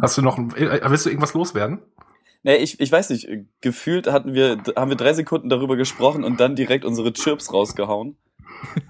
Hast 0.00 0.16
du 0.16 0.22
noch, 0.22 0.38
ein- 0.38 0.54
äh, 0.54 0.80
willst 0.88 1.04
du 1.04 1.10
irgendwas 1.10 1.34
loswerden? 1.34 1.80
Nee, 2.44 2.56
ich, 2.56 2.78
ich 2.78 2.92
weiß 2.92 3.10
nicht, 3.10 3.28
gefühlt 3.60 4.06
hatten 4.06 4.34
wir, 4.34 4.58
haben 4.76 4.88
wir 4.90 4.96
drei 4.96 5.14
Sekunden 5.14 5.48
darüber 5.48 5.74
gesprochen 5.76 6.22
und 6.22 6.38
dann 6.38 6.54
direkt 6.54 6.84
unsere 6.84 7.12
Chirps 7.12 7.52
rausgehauen. 7.52 8.16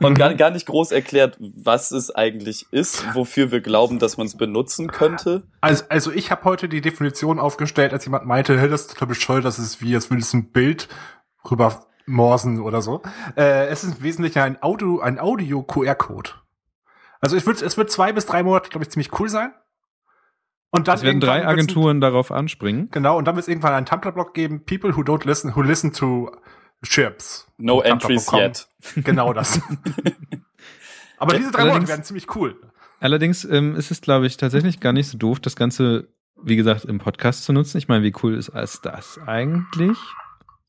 Und 0.00 0.16
gar, 0.16 0.34
gar 0.34 0.50
nicht 0.50 0.66
groß 0.66 0.92
erklärt, 0.92 1.38
was 1.40 1.90
es 1.90 2.14
eigentlich 2.14 2.66
ist, 2.70 3.04
wofür 3.14 3.50
wir 3.50 3.60
glauben, 3.62 3.98
dass 3.98 4.16
man 4.18 4.26
es 4.26 4.36
benutzen 4.36 4.88
könnte. 4.88 5.42
Also, 5.62 5.84
also 5.88 6.12
ich 6.12 6.30
habe 6.30 6.44
heute 6.44 6.68
die 6.68 6.82
Definition 6.82 7.38
aufgestellt, 7.40 7.92
als 7.94 8.04
jemand 8.04 8.26
meinte, 8.26 8.60
hey, 8.60 8.68
das 8.68 8.82
ist 8.82 8.90
total 8.92 9.08
bescheuert, 9.08 9.44
das 9.46 9.58
ist 9.58 9.80
wie, 9.82 9.94
als 9.94 10.10
würdest 10.10 10.34
du 10.34 10.38
ein 10.38 10.52
Bild 10.52 10.88
rüber 11.50 11.85
morsen 12.06 12.60
oder 12.60 12.82
so. 12.82 13.02
Äh, 13.36 13.66
es 13.68 13.84
ist 13.84 13.98
im 13.98 14.02
Wesentlichen 14.02 14.38
ein 14.40 14.62
Audio, 14.62 15.00
ein 15.00 15.18
Audio-QR-Code. 15.18 16.30
Also 17.20 17.36
ich 17.36 17.44
würd, 17.46 17.60
es 17.62 17.76
wird 17.76 17.90
zwei 17.90 18.12
bis 18.12 18.26
drei 18.26 18.42
Monate, 18.42 18.70
glaube 18.70 18.84
ich, 18.84 18.90
ziemlich 18.90 19.18
cool 19.18 19.28
sein. 19.28 19.52
Und 20.70 20.88
dann 20.88 20.96
Es 20.96 21.02
werden 21.02 21.20
drei 21.20 21.42
ein- 21.42 21.46
Agenturen 21.46 22.00
darauf 22.00 22.30
anspringen. 22.30 22.88
Genau, 22.90 23.16
und 23.18 23.24
dann 23.26 23.34
wird 23.36 23.44
es 23.44 23.48
irgendwann 23.48 23.72
einen 23.72 23.86
Tumblr-Blog 23.86 24.34
geben, 24.34 24.64
people 24.64 24.94
who 24.96 25.00
don't 25.02 25.26
listen, 25.26 25.54
who 25.56 25.62
listen 25.62 25.92
to 25.92 26.30
chips. 26.84 27.50
No 27.56 27.80
entries 27.80 28.30
yet. 28.32 28.68
Genau 28.96 29.32
das. 29.32 29.60
Aber 31.18 31.36
diese 31.36 31.50
drei 31.50 31.64
Monate 31.66 31.88
werden 31.88 32.04
ziemlich 32.04 32.34
cool. 32.36 32.60
Allerdings 33.00 33.44
ähm, 33.44 33.74
ist 33.76 33.90
es, 33.90 34.00
glaube 34.00 34.26
ich, 34.26 34.36
tatsächlich 34.36 34.80
gar 34.80 34.92
nicht 34.92 35.08
so 35.08 35.16
doof, 35.18 35.40
das 35.40 35.56
Ganze, 35.56 36.08
wie 36.42 36.56
gesagt, 36.56 36.84
im 36.84 36.98
Podcast 36.98 37.44
zu 37.44 37.52
nutzen. 37.52 37.78
Ich 37.78 37.88
meine, 37.88 38.04
wie 38.04 38.12
cool 38.22 38.34
ist 38.36 38.50
als 38.50 38.80
das 38.82 39.18
eigentlich? 39.26 39.96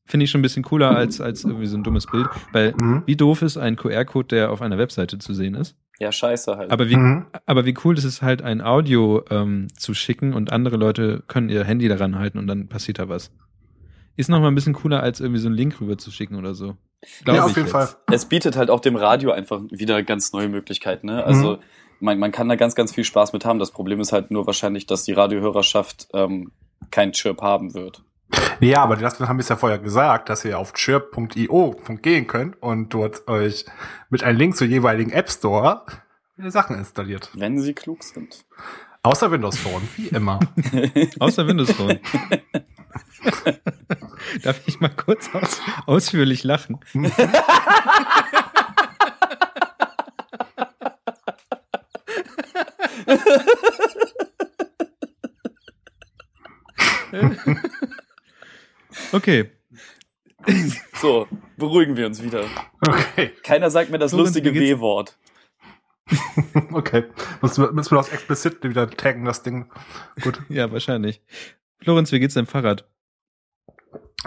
Finde 0.08 0.24
ich 0.24 0.32
schon 0.32 0.40
ein 0.40 0.42
bisschen 0.42 0.64
cooler 0.64 0.96
als, 0.96 1.20
als 1.22 1.44
irgendwie 1.44 1.68
so 1.68 1.78
ein 1.78 1.84
dummes 1.84 2.06
Bild. 2.08 2.28
Weil 2.54 2.74
Mhm. 2.76 3.04
wie 3.06 3.16
doof 3.16 3.42
ist 3.42 3.58
ein 3.58 3.76
QR-Code, 3.76 4.30
der 4.30 4.52
auf 4.52 4.62
einer 4.62 4.78
Webseite 4.78 5.20
zu 5.20 5.34
sehen 5.34 5.54
ist? 5.54 5.76
Ja, 6.00 6.12
scheiße 6.12 6.56
halt. 6.58 6.72
Aber 6.72 6.90
wie, 6.90 6.96
Mhm. 6.96 7.26
aber 7.46 7.66
wie 7.66 7.76
cool 7.84 7.98
ist 7.98 8.04
es 8.06 8.22
halt, 8.22 8.42
ein 8.42 8.62
Audio 8.62 9.24
ähm, 9.30 9.68
zu 9.78 9.94
schicken 9.94 10.34
und 10.34 10.52
andere 10.52 10.78
Leute 10.78 11.24
können 11.28 11.50
ihr 11.50 11.64
Handy 11.64 11.88
daran 11.88 12.18
halten 12.18 12.38
und 12.40 12.48
dann 12.48 12.68
passiert 12.70 13.00
da 13.00 13.10
was. 13.10 13.32
Ist 14.16 14.30
noch 14.30 14.40
mal 14.40 14.48
ein 14.48 14.56
bisschen 14.56 14.74
cooler, 14.74 15.04
als 15.04 15.20
irgendwie 15.20 15.40
so 15.40 15.48
einen 15.48 15.56
Link 15.58 15.80
rüber 15.82 15.98
zu 15.98 16.10
schicken 16.12 16.36
oder 16.36 16.56
so. 16.56 16.78
Ja, 17.26 17.44
auf 17.44 17.52
ich 17.52 17.58
jeden 17.58 17.68
jetzt. 17.68 17.72
Fall. 17.72 17.90
es 18.12 18.26
bietet 18.26 18.56
halt 18.56 18.70
auch 18.72 18.80
dem 18.80 18.96
Radio 18.96 19.32
einfach 19.32 19.62
wieder 19.70 20.02
ganz 20.04 20.34
neue 20.34 20.50
Möglichkeiten. 20.50 21.08
Ne? 21.08 21.24
Also 21.24 21.60
man, 22.00 22.18
man 22.18 22.32
kann 22.32 22.48
da 22.50 22.56
ganz, 22.56 22.74
ganz 22.76 22.94
viel 22.94 23.04
Spaß 23.04 23.34
mit 23.34 23.46
haben. 23.46 23.60
Das 23.60 23.72
Problem 23.72 24.00
ist 24.00 24.12
halt 24.14 24.32
nur 24.32 24.46
wahrscheinlich, 24.48 24.86
dass 24.88 25.04
die 25.04 25.14
Radiohörerschaft 25.14 26.08
ähm, 26.14 26.52
kein 26.90 27.12
Chirp 27.12 27.42
haben 27.42 27.74
wird. 27.74 28.04
Ja, 28.60 28.82
aber 28.84 28.96
das 28.96 29.20
haben 29.20 29.38
wir 29.38 29.42
es 29.42 29.50
ja 29.50 29.56
vorher 29.56 29.78
gesagt, 29.78 30.30
dass 30.30 30.44
ihr 30.44 30.58
auf 30.58 30.74
chirp.io 30.74 31.80
gehen 32.02 32.28
könnt 32.28 32.62
und 32.62 32.94
dort 32.94 33.28
euch 33.28 33.66
mit 34.10 34.24
einem 34.24 34.38
Link 34.38 34.58
zur 34.58 34.68
jeweiligen 34.68 35.12
App 35.12 35.30
Store 35.30 35.86
Sachen 36.48 36.78
installiert. 36.78 37.32
Wenn 37.34 37.60
sie 37.60 37.74
klug 37.74 38.04
sind. 38.04 38.46
Außer 39.04 39.32
Windows 39.32 39.58
Phone, 39.58 39.88
wie 39.96 40.08
immer. 40.08 40.40
Außer 41.20 41.48
Windows 41.48 41.72
Phone. 41.72 42.00
Darf 44.44 44.60
ich 44.66 44.80
mal 44.80 44.90
kurz 44.90 45.30
aus, 45.34 45.62
ausführlich 45.86 46.44
lachen? 46.44 46.80
okay. 59.12 59.52
So, 61.02 61.28
beruhigen 61.58 61.98
wir 61.98 62.06
uns 62.06 62.24
wieder. 62.24 62.46
Okay, 62.82 63.32
Keiner 63.44 63.70
sagt 63.70 63.90
mir 63.90 64.00
das 64.00 64.12
Lorenz, 64.12 64.30
lustige 64.30 64.54
W-Wort. 64.54 65.18
okay. 66.72 67.06
Müssen 67.42 67.64
wir, 67.64 67.72
müssen 67.72 67.92
wir 67.92 67.98
das 67.98 68.10
explicit 68.10 68.64
wieder 68.64 68.90
taggen, 68.90 69.26
das 69.26 69.44
Ding. 69.44 69.70
Gut. 70.22 70.42
Ja, 70.50 70.72
wahrscheinlich. 70.72 71.22
Florenz, 71.82 72.12
wie 72.12 72.20
geht's 72.20 72.36
deinem 72.36 72.48
Fahrrad? 72.48 72.88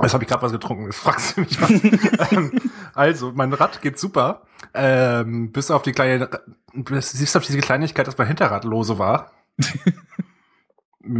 Jetzt 0.02 0.14
habe 0.14 0.24
ich 0.24 0.28
gerade 0.28 0.42
was 0.42 0.52
getrunken. 0.52 0.84
Jetzt 0.84 0.98
fragst 0.98 1.36
du 1.36 1.40
mich 1.40 1.60
was. 1.60 2.32
ähm, 2.32 2.52
also, 2.94 3.32
mein 3.34 3.52
Rad 3.52 3.82
geht 3.82 3.98
super. 3.98 4.46
Ähm, 4.72 5.52
bis 5.52 5.70
auf 5.70 5.82
die 5.82 5.92
kleine, 5.92 6.28
bis, 6.74 7.10
siehst 7.10 7.34
du 7.34 7.38
auf 7.38 7.46
diese 7.46 7.58
Kleinigkeit, 7.58 8.06
dass 8.06 8.16
mein 8.16 8.28
Hinterrad 8.28 8.64
lose 8.64 8.98
war. 8.98 9.32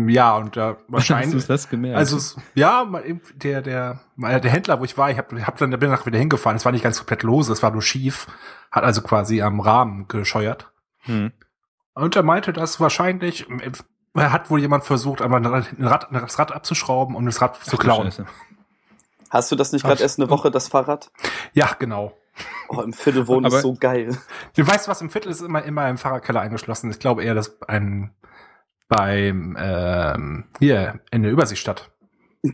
Ja, 0.09 0.37
und 0.37 0.57
da 0.57 0.68
Hast 0.76 0.79
du 0.87 0.92
wahrscheinlich. 0.92 1.46
das 1.46 1.68
gemerkt? 1.68 1.98
Also 1.98 2.40
ja, 2.55 2.85
mal 2.85 3.05
eben 3.05 3.20
der 3.35 3.62
der 3.62 4.00
der 4.16 4.50
Händler, 4.50 4.81
wo 4.81 4.85
ich 4.85 4.96
war, 4.96 5.11
ich 5.11 5.18
habe 5.18 5.46
hab 5.46 5.59
dann 5.59 5.70
bin 5.70 5.81
danach 5.81 6.07
wieder 6.07 6.18
hingefahren. 6.18 6.57
Es 6.57 6.64
war 6.64 6.72
nicht 6.72 6.85
ganz 6.85 6.98
komplett 6.98 7.22
lose, 7.22 7.53
es 7.53 7.62
war 7.62 7.70
nur 7.70 7.83
schief, 7.83 8.26
hat 8.70 8.85
also 8.85 9.03
quasi 9.03 9.42
am 9.42 9.61
Rahmen 9.61 10.09
gescheuert. 10.09 10.70
hm. 11.03 11.33
Und 11.94 12.16
er 12.16 12.22
meinte, 12.22 12.53
dass 12.53 12.81
wahrscheinlich 12.81 13.46
er 14.14 14.33
hat 14.33 14.50
wohl 14.50 14.61
jemand 14.61 14.85
versucht, 14.85 15.22
einmal 15.22 15.44
ein 15.44 15.87
Rad, 15.87 16.09
das 16.11 16.38
Rad 16.38 16.53
abzuschrauben, 16.53 17.14
um 17.14 17.26
das 17.26 17.40
Rad 17.40 17.57
zu 17.57 17.62
Ach 17.62 17.70
du 17.70 17.76
klauen. 17.76 18.05
Scheiße. 18.07 18.26
Hast 19.31 19.53
du 19.53 19.57
das 19.57 19.72
nicht 19.72 19.85
gerade 19.85 20.03
erst 20.03 20.18
eine 20.18 20.29
Woche, 20.29 20.50
das 20.50 20.68
Fahrrad? 20.68 21.12
Ja, 21.53 21.70
genau. 21.79 22.16
Oh, 22.68 22.81
im 22.81 22.92
Viertel 22.92 23.29
wohnen 23.29 23.46
ist 23.46 23.62
so 23.62 23.74
geil. 23.74 24.16
Du 24.57 24.66
weißt, 24.66 24.88
was 24.88 25.00
im 25.00 25.11
Viertel 25.11 25.31
ist 25.31 25.40
immer 25.40 25.62
immer 25.62 25.88
im 25.88 25.98
Fahrradkeller 25.98 26.40
eingeschlossen. 26.40 26.90
Ich 26.90 26.98
glaube 26.98 27.22
eher, 27.22 27.35
dass 27.35 27.61
ein 27.62 28.12
beim 28.90 29.57
ähm, 29.59 30.44
hier 30.59 31.00
in 31.11 31.22
der 31.22 31.33
Übersichtsstadt. 31.33 31.90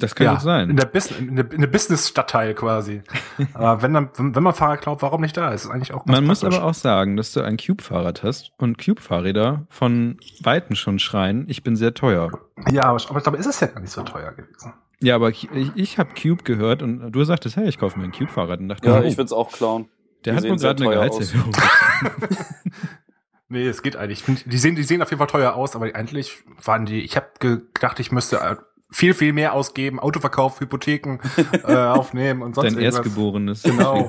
Das 0.00 0.14
kann 0.14 0.24
ja, 0.24 0.32
gut 0.32 0.40
sein. 0.40 0.70
In 0.70 0.76
der, 0.76 0.86
Bus 0.86 1.10
in 1.10 1.36
der, 1.36 1.52
in 1.52 1.60
der 1.60 1.68
Business-Stadtteil 1.68 2.54
quasi. 2.54 3.02
aber 3.52 3.82
wenn, 3.82 3.92
dann, 3.92 4.08
wenn, 4.16 4.34
wenn 4.34 4.42
man 4.42 4.54
Fahrrad 4.54 4.80
glaubt, 4.80 5.02
warum 5.02 5.20
nicht 5.20 5.36
da? 5.36 5.52
Ist 5.52 5.68
eigentlich 5.68 5.92
auch 5.92 6.06
ganz 6.06 6.16
Man 6.16 6.26
muss 6.26 6.40
praktisch. 6.40 6.58
aber 6.58 6.68
auch 6.68 6.72
sagen, 6.72 7.18
dass 7.18 7.32
du 7.32 7.42
ein 7.42 7.58
Cube-Fahrrad 7.58 8.22
hast 8.22 8.52
und 8.56 8.82
Cube-Fahrräder 8.82 9.66
von 9.68 10.18
Weitem 10.42 10.74
schon 10.74 10.98
schreien, 10.98 11.44
ich 11.48 11.62
bin 11.62 11.76
sehr 11.76 11.92
teuer. 11.92 12.30
Ja, 12.70 12.84
aber, 12.84 13.00
aber 13.10 13.18
ich 13.18 13.22
glaube, 13.24 13.36
ist 13.36 13.44
es 13.44 13.60
ja 13.60 13.66
gar 13.66 13.80
nicht 13.80 13.92
so 13.92 14.02
teuer 14.02 14.32
gewesen. 14.32 14.72
Ja, 15.02 15.16
aber 15.16 15.28
ich, 15.28 15.50
ich 15.74 15.98
habe 15.98 16.10
Cube 16.14 16.44
gehört 16.44 16.82
und 16.82 17.12
du 17.12 17.24
sagtest, 17.24 17.56
hey, 17.56 17.68
ich 17.68 17.78
kaufe 17.78 17.98
mir 17.98 18.06
ein 18.06 18.12
Cube-Fahrrad 18.12 18.60
und 18.60 18.68
dachte, 18.68 18.88
Ja, 18.88 19.00
oh, 19.00 19.02
ich 19.02 19.18
würde 19.18 19.26
es 19.26 19.32
auch 19.32 19.52
klauen. 19.52 19.90
der 20.24 20.32
die 20.32 20.36
hat 20.38 20.50
wohl 20.50 20.58
sehr 20.58 20.74
gerade 20.74 20.84
eine 20.84 20.94
teuer 20.94 21.10
aus. 21.10 21.18
Gehaltserhöhung. 21.18 21.52
Nee, 23.52 23.66
es 23.66 23.82
geht 23.82 23.96
eigentlich. 23.96 24.22
Find, 24.22 24.44
die, 24.50 24.58
sehen, 24.58 24.76
die 24.76 24.84
sehen 24.84 25.02
auf 25.02 25.10
jeden 25.10 25.18
Fall 25.18 25.26
teuer 25.26 25.54
aus, 25.54 25.74
aber 25.74 25.92
eigentlich 25.92 26.38
waren 26.64 26.86
die, 26.86 27.00
ich 27.00 27.16
habe 27.16 27.26
gedacht, 27.40 27.98
ich 27.98 28.12
müsste 28.12 28.36
äh, 28.36 28.56
viel, 28.92 29.12
viel 29.12 29.32
mehr 29.32 29.54
ausgeben, 29.54 29.98
Autoverkauf, 29.98 30.60
Hypotheken 30.60 31.18
äh, 31.64 31.74
aufnehmen 31.74 32.42
und 32.42 32.54
sonst 32.54 32.76
Dein 32.76 32.78
irgendwas. 32.80 33.04
Erstgeborenes. 33.06 33.62
Genau. 33.64 34.08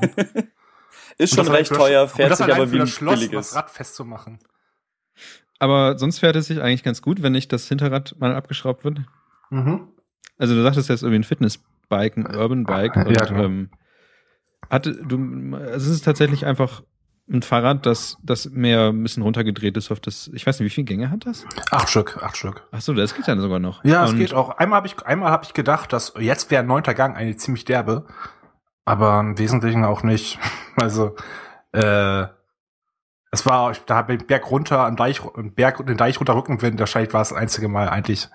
Ist 1.17 1.36
schon 1.36 1.47
recht 1.47 1.73
teuer, 1.73 2.04
und 2.04 2.12
fährt 2.12 2.32
das 2.32 2.38
sich 2.38 2.54
aber 2.54 2.71
wie 2.71 2.82
ein 2.82 2.88
Schloss, 2.88 3.15
billiges. 3.15 3.49
das 3.49 3.56
Rad 3.56 3.71
festzumachen. 3.71 4.39
Aber 5.58 5.97
sonst 5.97 6.19
fährt 6.19 6.36
es 6.36 6.45
sich 6.45 6.62
eigentlich 6.62 6.84
ganz 6.84 7.01
gut, 7.01 7.23
wenn 7.23 7.34
nicht 7.34 7.51
das 7.51 7.67
Hinterrad 7.67 8.15
mal 8.19 8.36
abgeschraubt 8.36 8.84
wird. 8.84 9.01
Mhm. 9.49 9.88
Also 10.38 10.54
du 10.54 10.62
sagtest 10.62 10.88
jetzt 10.89 11.01
irgendwie 11.01 11.19
ein 11.19 11.23
Fitnessbike, 11.23 12.17
ein 12.17 12.36
Urban 12.36 12.63
Bike. 12.63 12.95
Ja, 12.95 13.04
Und, 13.06 13.27
genau. 13.27 13.43
ähm, 13.43 13.69
hatte, 14.69 14.93
du, 15.04 15.56
also 15.56 15.89
es 15.89 15.95
ist 15.95 16.06
tatsächlich 16.06 16.45
einfach 16.45 16.84
ein 17.31 17.41
Fahrrad, 17.41 17.85
das, 17.85 18.17
das 18.23 18.49
mehr 18.49 18.89
ein 18.89 19.03
bisschen 19.03 19.23
runtergedreht 19.23 19.77
ist 19.77 19.91
auf 19.91 19.99
das, 19.99 20.29
ich 20.33 20.45
weiß 20.45 20.59
nicht, 20.59 20.65
wie 20.65 20.73
viele 20.73 20.85
Gänge 20.85 21.09
hat 21.09 21.25
das? 21.25 21.45
Acht 21.71 21.89
Stück, 21.89 22.21
acht 22.21 22.37
Stück. 22.37 22.67
Ach 22.71 22.81
so, 22.81 22.93
das 22.93 23.15
geht 23.15 23.27
dann 23.27 23.39
sogar 23.39 23.59
noch. 23.59 23.83
Ja, 23.83 24.05
es 24.05 24.15
geht 24.15 24.33
auch. 24.33 24.57
Einmal 24.57 24.77
habe 24.77 24.87
ich, 24.87 25.01
einmal 25.05 25.31
habe 25.31 25.45
ich 25.45 25.53
gedacht, 25.53 25.93
dass 25.93 26.13
jetzt 26.19 26.51
wäre 26.51 26.63
ein 26.63 26.67
neunter 26.67 26.93
Gang 26.93 27.15
eigentlich 27.15 27.39
ziemlich 27.39 27.65
derbe, 27.65 28.05
aber 28.85 29.19
im 29.19 29.37
Wesentlichen 29.37 29.83
auch 29.85 30.03
nicht. 30.03 30.39
Also 30.77 31.17
äh, 31.73 32.27
es 33.29 33.45
war, 33.45 33.73
da 33.85 33.95
habe 33.95 34.15
ich 34.15 34.25
Berg 34.25 34.49
runter, 34.49 34.85
am 34.85 34.95
Deich, 34.95 35.21
am 35.21 35.53
Berg 35.53 35.85
den 35.85 35.97
Deich 35.97 36.17
runter 36.17 36.33
Rückenwind. 36.33 36.79
Wahrscheinlich 36.79 37.13
war 37.13 37.21
es 37.21 37.29
das 37.29 37.37
einzige 37.37 37.67
Mal 37.67 37.89
eigentlich 37.89 38.29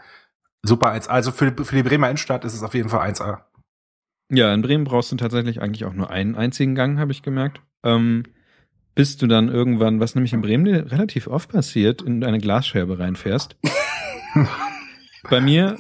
super 0.63 0.93
1A. 0.93 1.09
Also 1.09 1.33
für, 1.33 1.53
für 1.65 1.75
die 1.75 1.83
Bremer 1.83 2.09
Innenstadt 2.09 2.45
ist 2.45 2.55
es 2.55 2.63
auf 2.63 2.75
jeden 2.75 2.91
Fall 2.91 3.11
1A. 3.11 3.39
Ja, 4.31 4.53
in 4.53 4.63
Bremen 4.63 4.85
brauchst 4.85 5.13
du 5.13 5.17
tatsächlich 5.17 5.63
eigentlich 5.63 5.85
auch 5.85 5.93
nur 5.95 6.11
einen 6.11 6.35
einzigen 6.35 6.75
Gang, 6.75 6.99
habe 6.99 7.13
ich 7.13 7.23
gemerkt. 7.23 7.63
Ähm, 7.85 8.25
bis 8.97 9.19
du 9.19 9.29
dann 9.29 9.49
irgendwann, 9.49 10.01
was 10.01 10.17
nämlich 10.17 10.33
in 10.33 10.41
Bremen 10.41 10.67
relativ 10.67 11.29
oft 11.29 11.51
passiert, 11.51 12.03
in 12.03 12.25
eine 12.25 12.39
Glasscherbe 12.39 12.99
reinfährst. 12.99 13.57
bei 15.31 15.41
mir, 15.41 15.77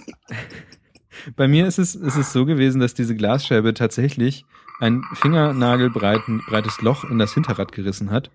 bei 1.35 1.48
mir 1.48 1.66
ist 1.66 1.79
es, 1.79 1.94
ist 1.96 2.16
es 2.16 2.33
so 2.33 2.44
gewesen, 2.44 2.79
dass 2.79 2.94
diese 2.94 3.16
Glasscherbe 3.16 3.74
tatsächlich 3.74 4.44
ein 4.81 5.02
Fingernagelbreiten, 5.14 6.42
breites 6.46 6.83
Loch 6.83 7.05
in 7.05 7.18
das 7.18 7.33
Hinterrad 7.33 7.72
gerissen 7.72 8.11
hat 8.11 8.31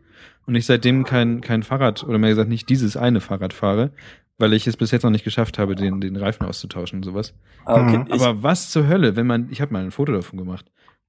und 0.47 0.55
ich 0.55 0.65
seitdem 0.65 1.03
kein, 1.03 1.41
kein 1.41 1.61
Fahrrad 1.61 2.03
oder 2.03 2.17
mehr 2.17 2.31
gesagt 2.31 2.49
nicht 2.49 2.67
dieses 2.67 2.97
eine 2.97 3.21
Fahrrad 3.21 3.53
fahre, 3.53 3.91
weil 4.39 4.53
ich 4.53 4.65
es 4.65 4.77
bis 4.77 4.89
jetzt 4.89 5.03
noch 5.03 5.11
nicht 5.11 5.23
geschafft 5.23 5.59
habe, 5.59 5.75
den, 5.75 6.01
den 6.01 6.15
Reifen 6.15 6.43
auszutauschen 6.47 6.97
und 6.97 7.03
sowas. 7.03 7.35
Ah, 7.65 7.83
okay. 7.83 7.99
Mhm. 7.99 8.11
Aber 8.11 8.41
was 8.41 8.71
zur 8.71 8.87
Hölle, 8.87 9.15
wenn 9.15 9.27
man, 9.27 9.47
ich 9.51 9.61
habe 9.61 9.71
mal 9.73 9.83
ein 9.83 9.91
Foto 9.91 10.11
davon 10.11 10.39
gemacht. 10.39 10.65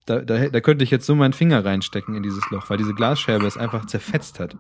Da, 0.07 0.19
da, 0.21 0.49
da 0.49 0.61
könnte 0.61 0.83
ich 0.85 0.91
jetzt 0.91 1.07
so 1.07 1.15
meinen 1.15 1.33
Finger 1.33 1.65
reinstecken 1.65 2.15
in 2.17 2.23
dieses 2.23 2.49
Loch, 2.51 2.69
weil 2.71 2.77
diese 2.77 2.93
Glasscherbe 2.95 3.47
es 3.47 3.57
einfach 3.57 3.87
zerfetzt 3.87 4.41
hat. 4.41 4.57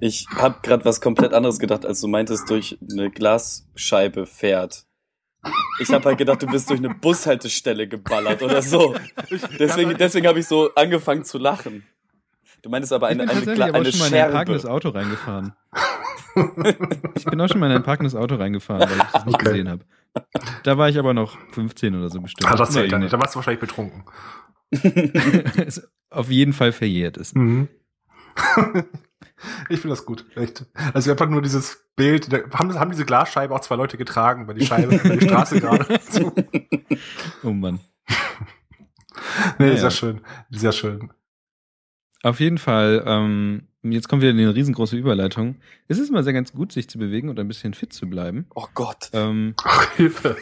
ich 0.00 0.26
habe 0.36 0.56
gerade 0.62 0.84
was 0.84 1.00
komplett 1.00 1.32
anderes 1.34 1.58
gedacht, 1.58 1.84
als 1.84 2.00
du 2.00 2.06
meintest, 2.08 2.48
durch 2.48 2.78
eine 2.90 3.10
Glasscheibe 3.10 4.24
fährt. 4.26 4.84
Ich 5.80 5.90
habe 5.92 6.04
halt 6.06 6.18
gedacht, 6.18 6.42
du 6.42 6.46
bist 6.46 6.70
durch 6.70 6.78
eine 6.78 6.94
Bushaltestelle 6.94 7.86
geballert 7.88 8.42
oder 8.42 8.62
so. 8.62 8.94
Deswegen, 9.58 9.96
deswegen 9.98 10.26
habe 10.26 10.38
ich 10.38 10.46
so 10.46 10.72
angefangen 10.74 11.24
zu 11.24 11.38
lachen. 11.38 11.84
Du 12.62 12.70
meintest 12.70 12.92
aber 12.94 13.08
eine, 13.08 13.24
ich 13.24 13.44
bin 13.44 13.60
eine, 13.60 13.72
auch 13.72 13.74
eine 13.74 13.92
schon 13.92 14.00
mal 14.00 14.06
in 14.08 14.14
ein 14.14 14.32
parkendes. 14.32 14.64
Auto 14.64 14.88
reingefahren. 14.90 15.52
ich 17.14 17.24
bin 17.26 17.40
auch 17.40 17.48
schon 17.48 17.60
mal 17.60 17.70
in 17.70 17.76
ein 17.76 17.82
parkendes 17.82 18.14
Auto 18.14 18.36
reingefahren, 18.36 18.88
weil 18.88 18.96
ich 18.96 19.12
das 19.12 19.26
nicht 19.26 19.34
Okay. 19.34 19.44
gesehen 19.50 19.68
habe. 19.68 19.84
Da 20.62 20.78
war 20.78 20.88
ich 20.88 20.98
aber 20.98 21.12
noch 21.12 21.36
15 21.52 21.94
oder 21.94 22.08
so 22.08 22.20
bestimmt. 22.20 22.50
Ah, 22.50 22.56
das 22.56 22.70
zählt 22.70 22.90
ja 22.90 22.98
nicht. 22.98 23.12
Da 23.12 23.18
warst 23.20 23.34
du 23.34 23.38
wahrscheinlich 23.38 23.60
betrunken. 23.60 24.04
Auf 26.10 26.30
jeden 26.30 26.52
Fall 26.52 26.72
verjährt 26.72 27.16
ist. 27.16 27.34
Mhm. 27.36 27.68
ich 29.68 29.80
finde 29.80 29.90
das 29.96 30.04
gut, 30.06 30.24
echt. 30.36 30.66
Also 30.92 31.10
einfach 31.10 31.28
nur 31.28 31.42
dieses 31.42 31.84
Bild, 31.96 32.28
haben, 32.52 32.78
haben 32.78 32.90
diese 32.90 33.04
Glasscheibe 33.04 33.54
auch 33.54 33.60
zwei 33.60 33.76
Leute 33.76 33.96
getragen, 33.96 34.46
weil 34.46 34.54
die 34.54 34.66
Scheibe 34.66 34.96
über 35.04 35.16
die 35.16 35.26
Straße 35.26 35.60
gerade. 35.60 36.00
zu. 36.10 36.32
Oh 37.42 37.50
Mann. 37.52 37.80
Nee, 39.58 39.68
Ja, 39.68 39.74
sehr 39.74 39.82
ja. 39.84 39.90
schön, 39.90 40.20
sehr 40.50 40.72
schön. 40.72 41.12
Auf 42.22 42.40
jeden 42.40 42.58
Fall, 42.58 43.04
ähm, 43.06 43.68
jetzt 43.82 44.08
kommt 44.08 44.22
wieder 44.22 44.30
eine 44.30 44.54
riesengroße 44.54 44.96
Überleitung. 44.96 45.56
Es 45.88 45.98
ist 45.98 46.08
immer 46.08 46.22
sehr 46.22 46.32
ganz 46.32 46.52
gut, 46.52 46.72
sich 46.72 46.88
zu 46.88 46.98
bewegen 46.98 47.28
und 47.28 47.38
ein 47.38 47.46
bisschen 47.48 47.74
fit 47.74 47.92
zu 47.92 48.08
bleiben. 48.08 48.46
Oh 48.54 48.66
Gott. 48.74 49.10
Ähm, 49.12 49.54
Ach, 49.62 49.90
Hilfe. 49.92 50.36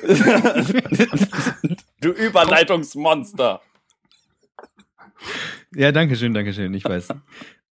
du 2.01 2.11
Überleitungsmonster. 2.11 3.61
Ja, 5.75 5.93
danke 5.93 6.17
schön, 6.17 6.35
danke 6.35 6.53
schön, 6.53 6.75
ich 6.75 6.85
weiß. 6.85 7.09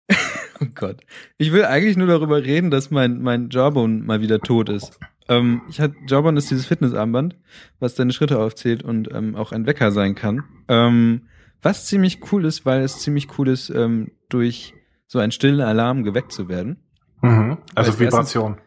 oh 0.61 0.65
Gott. 0.75 1.01
Ich 1.37 1.51
will 1.51 1.65
eigentlich 1.65 1.97
nur 1.97 2.07
darüber 2.07 2.43
reden, 2.43 2.71
dass 2.71 2.91
mein, 2.91 3.21
mein 3.21 3.49
Jawbone 3.49 4.03
mal 4.03 4.21
wieder 4.21 4.39
tot 4.39 4.69
ist. 4.69 4.99
Ähm, 5.29 5.61
ich 5.69 5.79
hatte, 5.79 5.95
Jawbone 6.07 6.37
ist 6.37 6.51
dieses 6.51 6.65
Fitnessarmband, 6.65 7.35
was 7.79 7.95
deine 7.95 8.13
Schritte 8.13 8.39
aufzählt 8.39 8.83
und 8.83 9.13
ähm, 9.13 9.35
auch 9.35 9.51
ein 9.51 9.65
Wecker 9.65 9.91
sein 9.91 10.15
kann. 10.15 10.43
Ähm, 10.67 11.23
was 11.61 11.85
ziemlich 11.85 12.19
cool 12.31 12.45
ist, 12.45 12.65
weil 12.65 12.81
es 12.81 12.99
ziemlich 12.99 13.37
cool 13.37 13.47
ist, 13.47 13.69
ähm, 13.69 14.11
durch 14.29 14.73
so 15.07 15.19
einen 15.19 15.31
stillen 15.31 15.61
Alarm 15.61 16.03
geweckt 16.03 16.31
zu 16.31 16.49
werden. 16.49 16.77
Mhm. 17.21 17.57
Also 17.73 17.91
Als 17.91 17.99
Vibration. 17.99 18.57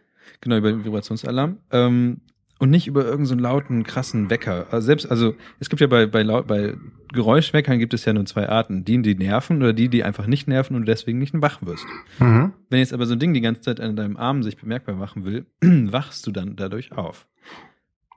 Genau, 0.40 0.56
über 0.56 0.70
den 0.70 0.84
Vibrationsalarm. 0.84 1.58
Ähm, 1.70 2.20
und 2.58 2.70
nicht 2.70 2.86
über 2.86 3.04
irgendeinen 3.04 3.26
so 3.26 3.34
lauten, 3.34 3.84
krassen 3.84 4.30
Wecker. 4.30 4.66
Also 4.70 4.86
selbst, 4.86 5.10
also 5.10 5.34
es 5.60 5.68
gibt 5.68 5.80
ja 5.80 5.86
bei, 5.88 6.06
bei, 6.06 6.24
bei 6.24 6.74
Geräuschweckern 7.12 7.79
gibt 7.79 7.95
es 7.95 8.05
ja 8.05 8.12
nur 8.12 8.27
zwei 8.27 8.49
Arten. 8.49 8.85
Die, 8.85 9.01
die 9.01 9.14
nerven 9.14 9.59
oder 9.59 9.73
die, 9.73 9.88
die 9.88 10.05
einfach 10.05 10.27
nicht 10.27 10.49
nerven 10.49 10.75
und 10.75 10.83
du 10.83 10.87
deswegen 10.87 11.19
nicht 11.19 11.35
wach 11.40 11.61
wirst. 11.62 11.87
Mhm. 12.19 12.53
Wenn 12.69 12.79
jetzt 12.79 12.92
aber 12.92 13.07
so 13.07 13.14
ein 13.14 13.19
Ding 13.19 13.35
die 13.35 13.40
ganze 13.40 13.62
Zeit 13.62 13.81
an 13.81 13.97
deinem 13.97 14.16
Arm 14.16 14.42
sich 14.42 14.57
bemerkbar 14.57 14.97
machen 14.97 15.25
will, 15.25 15.47
wachst 15.61 16.27
du 16.27 16.33
dann 16.33 16.57
dadurch 16.57 16.92
auf. 16.92 17.27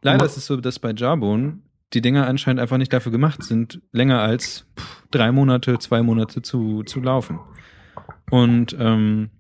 leider 0.02 0.26
ist 0.26 0.38
es 0.38 0.46
so, 0.46 0.58
dass 0.58 0.80
bei 0.80 0.92
Jarbone 0.92 1.60
die 1.94 2.02
Dinger 2.02 2.28
anscheinend 2.28 2.62
einfach 2.62 2.78
nicht 2.78 2.94
dafür 2.94 3.12
gemacht 3.12 3.44
sind, 3.44 3.82
länger 3.92 4.22
als 4.22 4.68
pff, 4.78 5.08
drei 5.12 5.32
Monate, 5.32 5.80
zwei 5.80 6.04
Monate 6.04 6.42
zu, 6.42 6.84
zu 6.84 7.00
laufen. 7.02 7.40
Und 8.30 8.76
ähm, 8.80 9.32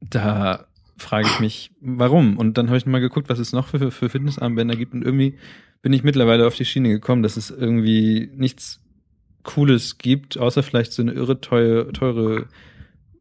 da 0.00 0.66
frage 0.98 1.28
ich 1.28 1.40
mich, 1.40 1.70
warum? 1.80 2.36
Und 2.38 2.58
dann 2.58 2.68
habe 2.68 2.76
ich 2.76 2.86
mal 2.86 3.00
geguckt, 3.00 3.28
was 3.28 3.38
es 3.38 3.52
noch 3.52 3.68
für, 3.68 3.90
für 3.90 4.08
Fitnessarmbänder 4.08 4.76
gibt. 4.76 4.94
Und 4.94 5.02
irgendwie 5.02 5.38
bin 5.82 5.92
ich 5.92 6.02
mittlerweile 6.04 6.46
auf 6.46 6.54
die 6.54 6.64
Schiene 6.64 6.88
gekommen, 6.88 7.22
dass 7.22 7.36
es 7.36 7.50
irgendwie 7.50 8.30
nichts 8.34 8.82
Cooles 9.42 9.98
gibt, 9.98 10.38
außer 10.38 10.62
vielleicht 10.62 10.92
so 10.92 11.02
eine 11.02 11.12
irre 11.12 11.40
teure, 11.40 11.92
teure 11.92 12.46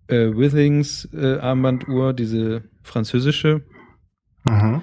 äh, 0.08 0.36
Withings 0.36 1.08
äh, 1.14 1.38
Armbanduhr, 1.38 2.14
diese 2.14 2.64
französische. 2.84 3.64
Mhm. 4.44 4.82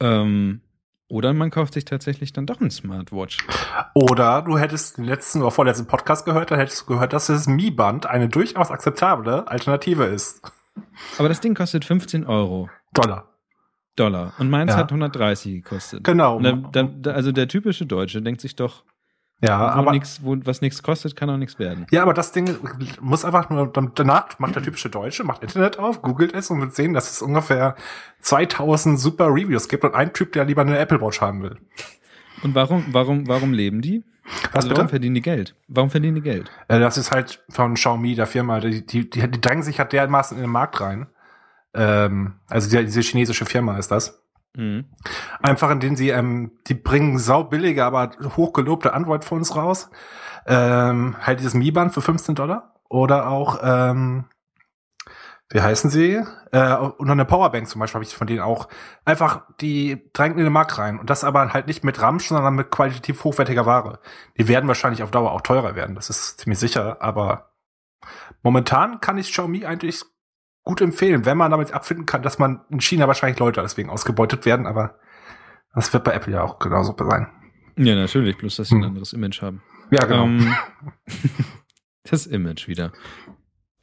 Ähm, 0.00 0.60
oder 1.08 1.34
man 1.34 1.50
kauft 1.50 1.74
sich 1.74 1.84
tatsächlich 1.84 2.32
dann 2.32 2.46
doch 2.46 2.60
ein 2.60 2.70
Smartwatch. 2.70 3.46
Oder 3.94 4.42
du 4.42 4.56
hättest 4.56 4.96
den 4.96 5.04
letzten 5.04 5.42
oder 5.42 5.50
vorletzten 5.50 5.86
Podcast 5.86 6.24
gehört, 6.24 6.50
dann 6.50 6.58
hättest 6.58 6.82
du 6.82 6.86
gehört, 6.86 7.12
dass 7.12 7.26
das 7.26 7.46
Mi-Band 7.46 8.06
eine 8.06 8.28
durchaus 8.28 8.70
akzeptable 8.70 9.46
Alternative 9.46 10.04
ist. 10.04 10.40
Aber 11.18 11.28
das 11.28 11.40
Ding 11.40 11.54
kostet 11.54 11.84
15 11.84 12.24
Euro. 12.24 12.70
Dollar. 12.94 13.31
Dollar. 13.96 14.32
Und 14.38 14.48
meins 14.50 14.72
Ja. 14.72 14.78
hat 14.78 14.90
130 14.90 15.62
gekostet. 15.62 16.04
Genau. 16.04 16.40
Da, 16.40 16.82
da, 16.82 17.10
also 17.12 17.32
der 17.32 17.48
typische 17.48 17.84
Deutsche 17.86 18.22
denkt 18.22 18.40
sich 18.40 18.56
doch, 18.56 18.84
Ja, 19.40 19.58
wo 19.60 19.80
aber 19.80 19.90
nix, 19.92 20.20
wo, 20.22 20.36
was 20.44 20.60
nichts 20.62 20.82
kostet, 20.82 21.14
kann 21.16 21.28
auch 21.28 21.36
nichts 21.36 21.58
werden. 21.58 21.86
Ja, 21.90 22.02
aber 22.02 22.14
das 22.14 22.32
Ding 22.32 22.56
muss 23.00 23.24
einfach 23.24 23.50
nur, 23.50 23.70
danach 23.94 24.38
macht 24.38 24.54
der 24.54 24.62
typische 24.62 24.88
Deutsche, 24.88 25.24
macht 25.24 25.42
Internet 25.42 25.78
auf, 25.78 26.00
googelt 26.00 26.32
es 26.34 26.48
und 26.50 26.60
wird 26.60 26.74
sehen, 26.74 26.94
dass 26.94 27.10
es 27.10 27.20
ungefähr 27.22 27.74
2000 28.20 28.98
super 28.98 29.26
Reviews 29.26 29.68
gibt 29.68 29.84
und 29.84 29.94
ein 29.94 30.12
Typ, 30.12 30.32
der 30.32 30.44
lieber 30.44 30.62
eine 30.62 30.78
Apple 30.78 31.00
Watch 31.00 31.20
haben 31.20 31.42
will. 31.42 31.58
Und 32.42 32.54
warum, 32.54 32.84
warum, 32.92 33.26
warum 33.28 33.52
leben 33.52 33.82
die? 33.82 34.04
Was 34.52 34.64
also 34.64 34.70
warum 34.76 34.88
verdienen 34.88 35.16
die 35.16 35.20
Geld? 35.22 35.54
Warum 35.68 35.90
verdienen 35.90 36.14
die 36.14 36.22
Geld? 36.22 36.50
Äh, 36.68 36.78
Das 36.78 36.96
ist 36.96 37.10
halt 37.10 37.42
von 37.50 37.74
Xiaomi, 37.74 38.14
der 38.14 38.26
Firma, 38.26 38.60
die, 38.60 38.86
die, 38.86 39.10
die, 39.10 39.28
die 39.28 39.40
drängen 39.40 39.62
sich 39.64 39.78
halt 39.80 39.92
dermaßen 39.92 40.36
in 40.36 40.44
den 40.44 40.50
Markt 40.50 40.80
rein. 40.80 41.08
Ähm, 41.74 42.34
also 42.48 42.68
die, 42.70 42.84
diese 42.84 43.00
chinesische 43.00 43.44
Firma 43.44 43.78
ist 43.78 43.90
das. 43.90 44.22
Mhm. 44.54 44.86
Einfach 45.40 45.70
indem 45.70 45.96
sie, 45.96 46.10
ähm, 46.10 46.52
die 46.66 46.74
bringen 46.74 47.18
saubillige, 47.18 47.84
aber 47.84 48.10
hochgelobte 48.36 48.92
Android-Phones 48.92 49.56
raus. 49.56 49.90
Ähm, 50.46 51.16
halt 51.20 51.40
dieses 51.40 51.54
Mi-Band 51.54 51.94
für 51.94 52.02
15 52.02 52.34
Dollar. 52.34 52.74
Oder 52.88 53.28
auch, 53.28 53.60
ähm, 53.62 54.26
wie 55.50 55.60
heißen 55.60 55.90
sie? 55.90 56.22
Äh, 56.50 56.76
und 56.76 57.10
eine 57.10 57.24
Powerbank 57.24 57.68
zum 57.68 57.78
Beispiel 57.80 57.96
habe 57.96 58.04
ich 58.04 58.14
von 58.14 58.26
denen 58.26 58.40
auch. 58.40 58.68
Einfach, 59.04 59.42
die 59.60 60.10
drängen 60.12 60.38
in 60.38 60.44
den 60.44 60.52
Markt 60.52 60.76
rein. 60.78 60.98
Und 60.98 61.08
das 61.08 61.24
aber 61.24 61.52
halt 61.52 61.66
nicht 61.66 61.84
mit 61.84 62.00
Ramsch, 62.00 62.28
sondern 62.28 62.54
mit 62.54 62.70
qualitativ 62.70 63.24
hochwertiger 63.24 63.64
Ware. 63.64 64.00
Die 64.36 64.48
werden 64.48 64.68
wahrscheinlich 64.68 65.02
auf 65.02 65.10
Dauer 65.10 65.32
auch 65.32 65.40
teurer 65.40 65.74
werden. 65.74 65.94
Das 65.94 66.10
ist 66.10 66.40
ziemlich 66.40 66.58
sicher. 66.58 66.98
Aber 67.00 67.52
momentan 68.42 69.00
kann 69.00 69.18
ich 69.18 69.30
Xiaomi 69.30 69.64
eigentlich 69.64 70.04
gut 70.64 70.80
empfehlen, 70.80 71.24
wenn 71.24 71.36
man 71.36 71.50
damit 71.50 71.72
abfinden 71.72 72.06
kann, 72.06 72.22
dass 72.22 72.38
man 72.38 72.60
in 72.70 72.80
China 72.80 73.06
wahrscheinlich 73.06 73.38
Leute 73.38 73.60
deswegen 73.62 73.90
ausgebeutet 73.90 74.46
werden. 74.46 74.66
Aber 74.66 74.98
das 75.74 75.92
wird 75.92 76.04
bei 76.04 76.12
Apple 76.12 76.32
ja 76.32 76.42
auch 76.42 76.58
genauso 76.58 76.94
sein. 76.98 77.28
Ja, 77.76 77.94
natürlich, 77.94 78.36
bloß 78.36 78.56
dass 78.56 78.68
sie 78.68 78.76
ein 78.76 78.82
Hm. 78.82 78.88
anderes 78.88 79.12
Image 79.12 79.42
haben. 79.42 79.62
Ja, 79.90 80.04
genau. 80.04 80.24
Ähm, 80.24 80.54
das 82.04 82.26
Image 82.26 82.68
wieder. 82.68 82.92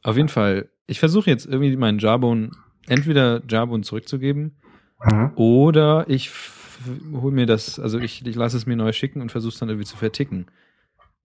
Auf 0.02 0.16
jeden 0.16 0.28
Fall, 0.28 0.70
ich 0.86 1.00
versuche 1.00 1.28
jetzt 1.28 1.46
irgendwie 1.46 1.76
meinen 1.76 1.98
Jarbone, 1.98 2.50
entweder 2.86 3.42
Jarbone 3.46 3.82
zurückzugeben 3.82 4.56
mhm. 5.04 5.32
oder 5.34 6.04
ich 6.08 6.30
hole 7.12 7.34
mir 7.34 7.46
das, 7.46 7.78
also 7.78 7.98
ich, 7.98 8.24
ich 8.26 8.34
lasse 8.34 8.56
es 8.56 8.66
mir 8.66 8.76
neu 8.76 8.92
schicken 8.92 9.20
und 9.20 9.30
versuche 9.30 9.52
es 9.52 9.58
dann 9.58 9.68
irgendwie 9.68 9.86
zu 9.86 9.96
verticken. 9.96 10.46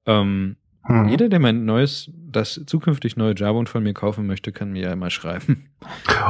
Ähm, 0.05 0.57
Mhm. 0.87 1.07
Jeder, 1.07 1.29
der 1.29 1.39
mein 1.39 1.65
neues, 1.65 2.11
das 2.13 2.61
zukünftig 2.65 3.17
neue 3.17 3.33
Jarbone 3.35 3.65
von 3.67 3.83
mir 3.83 3.93
kaufen 3.93 4.27
möchte, 4.27 4.51
kann 4.51 4.71
mir 4.71 4.83
ja 4.89 4.95
mal 4.95 5.09
schreiben. 5.11 5.69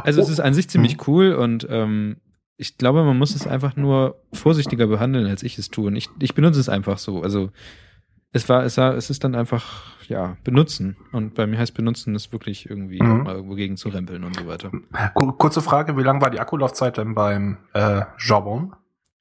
Also 0.04 0.22
es 0.22 0.30
Oh. 0.30 0.32
ist 0.32 0.40
an 0.40 0.54
sich 0.54 0.70
ziemlich 0.70 1.08
cool 1.08 1.34
und 1.34 1.68
ähm, 1.70 2.18
ich 2.58 2.78
glaube, 2.78 3.04
man 3.04 3.18
muss 3.18 3.36
es 3.36 3.48
einfach 3.48 3.76
nur 3.76 4.22
vorsichtiger 4.32 4.88
behandeln, 4.88 5.28
als 5.28 5.44
ich 5.44 5.58
es 5.58 5.70
tue. 5.70 5.88
Und 5.88 5.96
ich, 5.98 6.10
ich 6.20 6.36
benutze 6.36 6.60
es 6.60 6.70
einfach 6.70 6.98
so. 7.00 7.22
Also 7.22 7.50
es 8.32 8.48
war, 8.48 8.64
es 8.64 8.78
war, 8.78 8.96
es 8.96 9.10
ist 9.10 9.24
dann 9.26 9.36
einfach, 9.36 9.84
ja, 10.08 10.38
benutzen. 10.44 10.96
Und 11.12 11.36
bei 11.36 11.48
mir 11.48 11.58
heißt 11.58 11.74
benutzen, 11.74 12.16
ist 12.16 12.32
wirklich 12.32 12.70
irgendwie 12.70 13.02
Mhm. 13.02 13.24
mal 13.24 13.36
irgendwo 13.36 13.56
gegen 13.56 13.76
zu 13.78 13.90
rempeln 13.90 14.24
und 14.24 14.36
so 14.38 14.48
weiter. 14.48 14.72
Ku- 15.14 15.34
Kurze 15.34 15.62
Frage, 15.62 15.98
wie 15.98 16.04
lang 16.04 16.22
war 16.22 16.30
die 16.30 16.40
Akkulaufzeit 16.40 16.98
denn 16.98 17.14
beim 17.16 17.58
äh, 17.74 18.02
Jabon? 18.20 18.74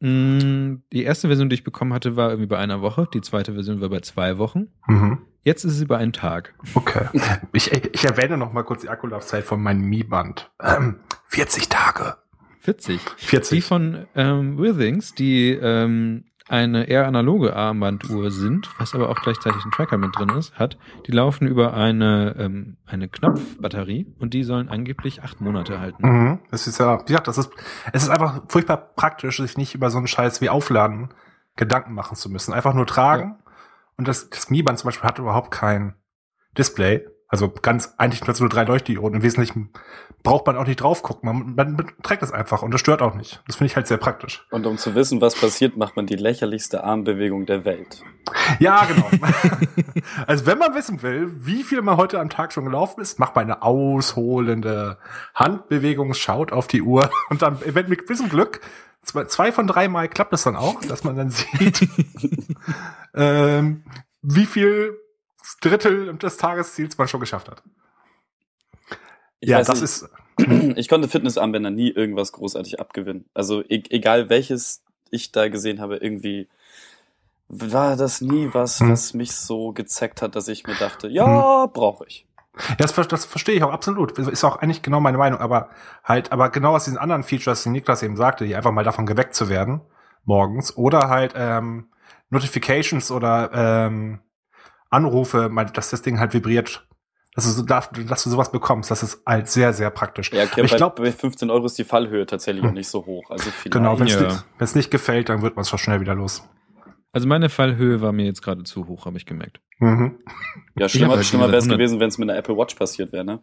Mm, 0.08 0.82
Die 0.92 1.02
erste 1.04 1.28
Version, 1.28 1.48
die 1.48 1.54
ich 1.54 1.64
bekommen 1.64 1.92
hatte, 1.94 2.16
war 2.16 2.28
irgendwie 2.30 2.48
bei 2.48 2.58
einer 2.58 2.82
Woche. 2.82 3.08
Die 3.14 3.20
zweite 3.22 3.54
Version 3.54 3.80
war 3.80 3.88
bei 3.88 4.00
zwei 4.00 4.38
Wochen. 4.38 4.68
Mhm. 4.86 5.18
Jetzt 5.42 5.64
ist 5.64 5.74
sie 5.78 5.86
bei 5.86 5.96
einem 5.98 6.12
Tag. 6.12 6.54
Okay. 6.74 7.06
Ich, 7.52 7.70
ich 7.72 8.04
erwähne 8.04 8.36
noch 8.36 8.52
mal 8.52 8.64
kurz 8.64 8.82
die 8.82 8.88
Akkulaufzeit 8.88 9.44
von 9.44 9.62
meinem 9.62 9.82
Mi-Band. 9.88 10.50
Ähm, 10.60 10.96
40 11.26 11.68
Tage. 11.68 12.16
40. 12.60 13.00
Die 13.20 13.26
40. 13.26 13.64
von 13.64 14.06
ähm, 14.16 14.58
Withings, 14.58 15.14
die 15.14 15.50
ähm, 15.50 16.24
eine 16.48 16.84
eher 16.84 17.06
analoge 17.06 17.56
Armbanduhr 17.56 18.30
sind, 18.30 18.68
was 18.78 18.94
aber 18.94 19.08
auch 19.08 19.20
gleichzeitig 19.22 19.64
ein 19.64 19.70
Tracker 19.70 19.96
mit 19.96 20.16
drin 20.16 20.28
ist, 20.30 20.58
hat, 20.58 20.76
die 21.06 21.12
laufen 21.12 21.48
über 21.48 21.72
eine, 21.74 22.36
ähm, 22.38 22.76
eine 22.86 23.08
Knopfbatterie 23.08 24.14
und 24.18 24.34
die 24.34 24.44
sollen 24.44 24.68
angeblich 24.68 25.22
acht 25.22 25.40
Monate 25.40 25.80
halten. 25.80 26.06
Mhm. 26.06 26.38
Das 26.50 26.66
ist 26.66 26.78
ja, 26.78 27.00
wie 27.00 27.06
gesagt, 27.06 27.28
das 27.28 27.38
ist, 27.38 27.50
es 27.92 28.02
ist 28.02 28.10
einfach 28.10 28.42
furchtbar 28.48 28.76
praktisch, 28.76 29.38
sich 29.38 29.56
nicht 29.56 29.74
über 29.74 29.90
so 29.90 29.98
einen 29.98 30.06
Scheiß 30.06 30.40
wie 30.42 30.50
Aufladen 30.50 31.14
Gedanken 31.56 31.94
machen 31.94 32.16
zu 32.16 32.28
müssen. 32.28 32.52
Einfach 32.52 32.74
nur 32.74 32.86
tragen. 32.86 33.38
Und 33.96 34.08
das, 34.08 34.28
das 34.28 34.50
Mi-Band 34.50 34.78
zum 34.78 34.88
Beispiel 34.88 35.08
hat 35.08 35.18
überhaupt 35.18 35.50
kein 35.50 35.94
Display. 36.58 37.06
Also 37.34 37.48
ganz, 37.50 37.94
eigentlich 37.98 38.24
nur 38.24 38.32
so 38.36 38.46
drei 38.46 38.62
Leuchtdioden. 38.62 39.16
Im 39.16 39.22
Wesentlichen 39.24 39.70
braucht 40.22 40.46
man 40.46 40.56
auch 40.56 40.68
nicht 40.68 40.80
drauf 40.80 41.02
gucken. 41.02 41.54
Man, 41.56 41.74
man 41.74 41.92
trägt 42.04 42.22
es 42.22 42.30
einfach 42.30 42.62
und 42.62 42.70
das 42.70 42.80
stört 42.80 43.02
auch 43.02 43.16
nicht. 43.16 43.42
Das 43.48 43.56
finde 43.56 43.72
ich 43.72 43.74
halt 43.74 43.88
sehr 43.88 43.96
praktisch. 43.96 44.46
Und 44.52 44.66
um 44.66 44.78
zu 44.78 44.94
wissen, 44.94 45.20
was 45.20 45.34
passiert, 45.34 45.76
macht 45.76 45.96
man 45.96 46.06
die 46.06 46.14
lächerlichste 46.14 46.84
Armbewegung 46.84 47.44
der 47.44 47.64
Welt. 47.64 48.04
Ja, 48.60 48.84
genau. 48.84 49.10
also 50.28 50.46
wenn 50.46 50.58
man 50.58 50.76
wissen 50.76 51.02
will, 51.02 51.28
wie 51.44 51.64
viel 51.64 51.82
man 51.82 51.96
heute 51.96 52.20
am 52.20 52.30
Tag 52.30 52.52
schon 52.52 52.66
gelaufen 52.66 53.00
ist, 53.00 53.18
macht 53.18 53.34
man 53.34 53.46
eine 53.46 53.62
ausholende 53.62 54.98
Handbewegung, 55.34 56.14
schaut 56.14 56.52
auf 56.52 56.68
die 56.68 56.82
Uhr 56.82 57.10
und 57.30 57.42
dann 57.42 57.58
wenn 57.64 57.88
mit 57.88 58.06
bisschen 58.06 58.28
Glück, 58.28 58.60
zwei, 59.02 59.24
zwei 59.24 59.50
von 59.50 59.66
drei 59.66 59.88
Mal 59.88 60.08
klappt 60.08 60.34
es 60.34 60.44
dann 60.44 60.54
auch, 60.54 60.80
dass 60.82 61.02
man 61.02 61.16
dann 61.16 61.30
sieht, 61.30 61.88
ähm, 63.12 63.82
wie 64.22 64.46
viel 64.46 65.00
Drittel 65.68 66.14
des 66.16 66.36
Tagesziels 66.36 66.98
man 66.98 67.08
schon 67.08 67.20
geschafft 67.20 67.48
hat. 67.48 67.62
Ich 69.40 69.50
ja, 69.50 69.58
das 69.58 69.68
nicht, 69.68 69.82
ist, 69.82 70.08
ich 70.76 70.88
konnte 70.88 71.08
Fitnessarmbänder 71.08 71.70
nie 71.70 71.90
irgendwas 71.90 72.32
großartig 72.32 72.80
abgewinnen. 72.80 73.26
Also 73.34 73.62
e 73.62 73.82
egal 73.90 74.30
welches 74.30 74.82
ich 75.10 75.32
da 75.32 75.48
gesehen 75.48 75.80
habe, 75.80 75.96
irgendwie 75.96 76.48
war 77.48 77.96
das 77.96 78.20
nie 78.20 78.48
was, 78.52 78.80
Hm. 78.80 78.90
was 78.90 79.14
mich 79.14 79.32
so 79.32 79.72
gezeckt 79.72 80.22
hat, 80.22 80.34
dass 80.34 80.48
ich 80.48 80.66
mir 80.66 80.74
dachte, 80.74 81.08
ja, 81.08 81.66
brauche 81.66 82.06
ich. 82.06 82.26
Ja, 82.68 82.76
das, 82.86 82.94
das 83.08 83.24
verstehe 83.24 83.56
ich 83.56 83.62
auch 83.64 83.72
absolut. 83.72 84.16
Ist 84.18 84.44
auch 84.44 84.56
eigentlich 84.56 84.82
genau 84.82 85.00
meine 85.00 85.18
Meinung, 85.18 85.40
aber 85.40 85.70
halt, 86.04 86.30
aber 86.32 86.50
genau 86.50 86.74
aus 86.74 86.84
diesen 86.84 86.98
anderen 86.98 87.24
Features, 87.24 87.64
die 87.64 87.70
Niklas 87.70 88.02
eben 88.02 88.16
sagte, 88.16 88.46
die 88.46 88.54
einfach 88.54 88.70
mal 88.70 88.84
davon 88.84 89.06
geweckt 89.06 89.34
zu 89.34 89.48
werden, 89.48 89.80
morgens, 90.24 90.76
oder 90.76 91.08
halt 91.08 91.34
ähm, 91.36 91.88
Notifications 92.30 93.10
oder 93.10 93.50
ähm, 93.52 94.20
Anrufe, 94.94 95.48
mal, 95.48 95.64
dass 95.66 95.90
das 95.90 96.02
Ding 96.02 96.18
halt 96.18 96.32
vibriert, 96.34 96.86
dass 97.34 97.44
du, 97.44 97.50
so, 97.50 97.62
dass 97.64 97.90
du 98.22 98.30
sowas 98.30 98.52
bekommst, 98.52 98.90
das 98.90 99.02
ist 99.02 99.22
halt 99.26 99.48
sehr, 99.48 99.72
sehr 99.72 99.90
praktisch. 99.90 100.32
Ja, 100.32 100.44
okay, 100.44 100.62
ich 100.64 100.70
bei, 100.70 100.76
glaube, 100.76 101.02
bei 101.02 101.10
15 101.12 101.50
Euro 101.50 101.66
ist 101.66 101.76
die 101.78 101.84
Fallhöhe 101.84 102.26
tatsächlich 102.26 102.62
Hm. 102.62 102.70
auch 102.70 102.74
nicht 102.74 102.88
so 102.88 103.04
hoch. 103.06 103.30
Also 103.30 103.50
genau, 103.70 103.98
wenn 103.98 104.06
es 104.06 104.14
Ja. 104.14 104.44
nicht, 104.60 104.76
nicht 104.76 104.90
gefällt, 104.90 105.28
dann 105.28 105.42
wird 105.42 105.56
man 105.56 105.62
es 105.62 105.68
schon 105.68 105.78
schnell 105.80 106.00
wieder 106.00 106.14
los. 106.14 106.48
Also 107.12 107.28
meine 107.28 107.48
Fallhöhe 107.48 108.00
war 108.00 108.12
mir 108.12 108.24
jetzt 108.26 108.42
gerade 108.42 108.64
zu 108.64 108.88
hoch, 108.88 109.06
habe 109.06 109.16
ich 109.16 109.26
gemerkt. 109.26 109.60
Mhm. 109.78 110.18
ja, 110.76 110.88
schlimmer, 110.88 111.14
halt 111.16 111.24
schlimmer 111.26 111.46
wäre 111.48 111.58
es 111.58 111.64
100 111.64 111.78
gewesen, 111.78 112.00
wenn 112.00 112.08
es 112.08 112.18
mit 112.18 112.28
einer 112.30 112.38
Apple 112.38 112.56
Watch 112.56 112.74
passiert 112.74 113.12
wäre, 113.12 113.24
ne? 113.24 113.40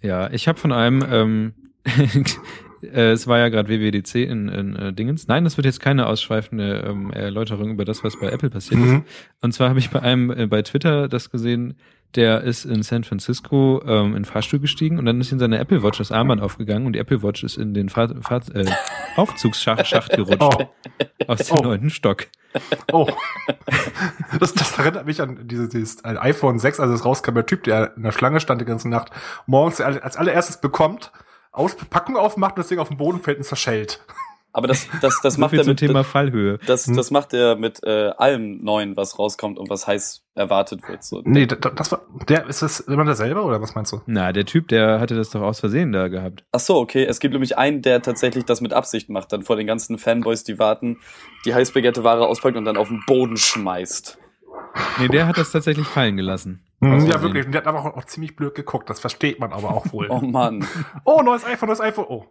Ja, 0.00 0.30
ich 0.30 0.46
habe 0.48 0.58
von 0.58 0.72
einem, 0.72 1.04
ähm, 1.10 1.54
äh, 2.82 3.12
es 3.12 3.26
war 3.26 3.38
ja 3.38 3.48
gerade 3.48 3.68
WWDC 3.68 4.14
in, 4.16 4.48
in 4.48 4.76
äh, 4.76 4.92
Dingens. 4.92 5.28
Nein, 5.28 5.44
das 5.44 5.56
wird 5.56 5.64
jetzt 5.64 5.80
keine 5.80 6.06
ausschweifende 6.06 6.84
ähm, 6.86 7.10
Erläuterung 7.12 7.70
über 7.70 7.84
das, 7.84 8.04
was 8.04 8.18
bei 8.18 8.28
Apple 8.30 8.50
passiert 8.50 8.80
ist. 8.80 8.86
Mhm. 8.86 9.04
Und 9.40 9.52
zwar 9.52 9.68
habe 9.68 9.78
ich 9.78 9.90
bei 9.90 10.00
einem 10.02 10.30
äh, 10.30 10.46
bei 10.46 10.62
Twitter 10.62 11.08
das 11.08 11.30
gesehen, 11.30 11.76
der 12.14 12.42
ist 12.42 12.64
in 12.64 12.82
San 12.82 13.04
Francisco 13.04 13.82
ähm, 13.86 14.06
in 14.08 14.12
den 14.14 14.24
Fahrstuhl 14.24 14.60
gestiegen 14.60 14.98
und 14.98 15.04
dann 15.06 15.20
ist 15.20 15.32
in 15.32 15.38
seine 15.38 15.58
Apple 15.58 15.82
Watch 15.82 15.98
das 15.98 16.12
Armband 16.12 16.40
aufgegangen 16.40 16.86
und 16.86 16.92
die 16.94 16.98
Apple 16.98 17.22
Watch 17.22 17.42
ist 17.44 17.58
in 17.58 17.74
den 17.74 17.88
Fahr 17.88 18.08
Fahr 18.22 18.40
äh, 18.54 18.64
Aufzugsschacht 19.16 19.86
Schacht 19.86 20.12
gerutscht 20.12 20.40
Oh, 20.40 20.64
aus 21.26 21.38
dem 21.40 21.58
Oh. 21.58 21.62
neunten 21.62 21.90
Stock. 21.90 22.26
oh. 22.92 23.08
Das, 24.40 24.54
das 24.54 24.78
erinnert 24.78 25.06
mich 25.06 25.20
an 25.20 25.46
dieses, 25.46 25.68
dieses 25.70 26.04
iPhone 26.04 26.58
6, 26.58 26.80
als 26.80 26.90
es 26.90 27.04
rauskam, 27.04 27.34
der 27.34 27.46
Typ, 27.46 27.64
der 27.64 27.96
in 27.96 28.02
der 28.02 28.12
Schlange 28.12 28.40
stand 28.40 28.60
die 28.60 28.64
ganze 28.64 28.88
Nacht, 28.88 29.10
morgens 29.46 29.80
als 29.80 30.16
allererstes 30.16 30.60
bekommt, 30.60 31.12
aus 31.56 31.74
Packung 31.76 32.16
aufmacht 32.16 32.52
und 32.56 32.58
das 32.60 32.68
Ding 32.68 32.78
auf 32.78 32.88
den 32.88 32.96
Boden 32.96 33.20
fällt 33.20 33.38
und 33.38 33.44
zerschellt. 33.44 34.00
Aber 34.52 34.68
das, 34.68 34.88
das, 35.02 35.20
das 35.22 35.34
So 35.34 35.40
macht 35.42 35.52
er 35.52 35.66
mit, 35.66 35.78
Thema 35.78 36.02
Fallhöhe. 36.02 36.58
das, 36.66 36.86
Hm. 36.86 36.96
das 36.96 37.10
macht 37.10 37.34
er 37.34 37.56
mit 37.56 37.82
äh, 37.82 38.12
allem 38.16 38.56
Neuen, 38.64 38.96
was 38.96 39.18
rauskommt 39.18 39.58
und 39.58 39.68
was 39.68 39.86
heiß 39.86 40.22
erwartet 40.34 40.80
wird. 40.88 41.04
So. 41.04 41.20
Nee, 41.26 41.44
da- 41.44 41.56
das 41.56 41.92
war, 41.92 42.00
der, 42.26 42.46
ist 42.46 42.62
das 42.62 42.80
immer 42.80 43.04
derselbe 43.04 43.42
oder 43.42 43.60
was 43.60 43.74
meinst 43.74 43.92
du? 43.92 44.00
Na, 44.06 44.32
der 44.32 44.46
Typ, 44.46 44.68
der 44.68 44.98
hatte 44.98 45.14
das 45.14 45.28
doch 45.28 45.42
aus 45.42 45.60
Versehen 45.60 45.92
da 45.92 46.08
gehabt. 46.08 46.44
Ach 46.52 46.60
so, 46.60 46.76
okay. 46.78 47.04
Es 47.04 47.20
gibt 47.20 47.32
nämlich 47.34 47.58
einen, 47.58 47.82
der 47.82 48.00
tatsächlich 48.00 48.46
das 48.46 48.62
mit 48.62 48.72
Absicht 48.72 49.10
macht, 49.10 49.30
dann 49.30 49.42
vor 49.42 49.56
den 49.56 49.66
ganzen 49.66 49.98
Fanboys, 49.98 50.42
die 50.42 50.58
warten, 50.58 51.00
die 51.44 51.54
heißbegehrte 51.54 52.02
Ware 52.02 52.26
auspackt 52.26 52.56
und 52.56 52.64
dann 52.64 52.78
auf 52.78 52.88
den 52.88 53.02
Boden 53.06 53.36
schmeißt. 53.36 54.16
Nee, 54.98 55.08
der 55.08 55.26
hat 55.26 55.38
das 55.38 55.52
tatsächlich 55.52 55.86
fallen 55.86 56.16
gelassen. 56.16 56.62
Mhm, 56.80 57.06
ja, 57.06 57.20
wirklich. 57.22 57.46
Und 57.46 57.52
der 57.52 57.62
hat 57.62 57.66
aber 57.68 57.80
auch, 57.80 57.96
auch 57.96 58.04
ziemlich 58.04 58.36
blöd 58.36 58.54
geguckt. 58.54 58.90
Das 58.90 59.00
versteht 59.00 59.40
man 59.40 59.52
aber 59.52 59.70
auch 59.70 59.92
wohl. 59.92 60.06
Oh 60.10 60.20
Mann, 60.20 60.66
oh, 61.04 61.22
neues 61.22 61.44
iPhone, 61.44 61.68
neues 61.68 61.80
iPhone. 61.80 62.06
Oh. 62.08 62.26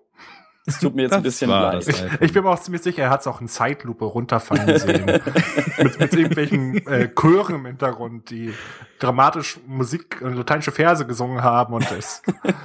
es 0.67 0.79
tut 0.79 0.95
mir 0.95 1.03
jetzt 1.03 1.11
Das 1.11 1.17
ein 1.17 1.23
bisschen 1.23 1.49
leid. 1.49 1.88
iPhone. 1.88 2.17
Ich 2.21 2.33
bin 2.33 2.43
mir 2.43 2.49
auch 2.49 2.59
ziemlich 2.59 2.83
sicher, 2.83 3.03
er 3.03 3.09
hat 3.09 3.21
es 3.21 3.27
auch 3.27 3.41
in 3.41 3.47
Zeitlupe 3.47 4.05
runterfallen 4.05 4.77
sehen. 4.79 5.05
mit, 5.77 5.99
mit 5.99 6.13
irgendwelchen 6.13 6.85
äh, 6.88 7.09
Chören 7.19 7.55
im 7.55 7.65
Hintergrund, 7.65 8.29
die 8.29 8.53
dramatisch 8.99 9.59
Musik, 9.67 10.21
äh, 10.21 10.29
lateinische 10.29 10.71
Verse 10.71 11.05
gesungen 11.05 11.43
haben 11.43 11.73
und 11.73 11.89
das. 11.89 12.21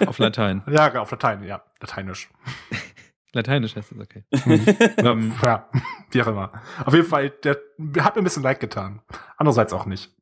Auf 0.07 0.19
Latein. 0.19 0.63
Ja, 0.71 0.93
auf 1.01 1.11
Latein, 1.11 1.45
ja, 1.45 1.63
lateinisch. 1.81 2.29
Lateinisch 3.33 3.77
heißt 3.77 3.93
das, 3.93 3.99
okay. 3.99 4.25
Mhm. 4.45 4.67
ähm, 5.07 5.33
Ja, 5.43 5.69
wie 6.11 6.23
auch 6.23 6.27
immer. 6.27 6.53
Auf 6.85 6.95
jeden 6.95 7.07
Fall, 7.07 7.31
der 7.31 7.59
hat 8.01 8.17
mir 8.17 8.23
ein 8.23 8.25
bisschen 8.25 8.43
leid 8.43 8.61
getan. 8.61 9.01
Andererseits 9.37 9.73
auch 9.73 9.87
nicht. 9.87 10.13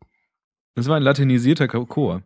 das 0.75 0.89
war 0.89 0.97
ein 0.97 1.03
latinisierter 1.03 1.69
Chor. 1.69 2.23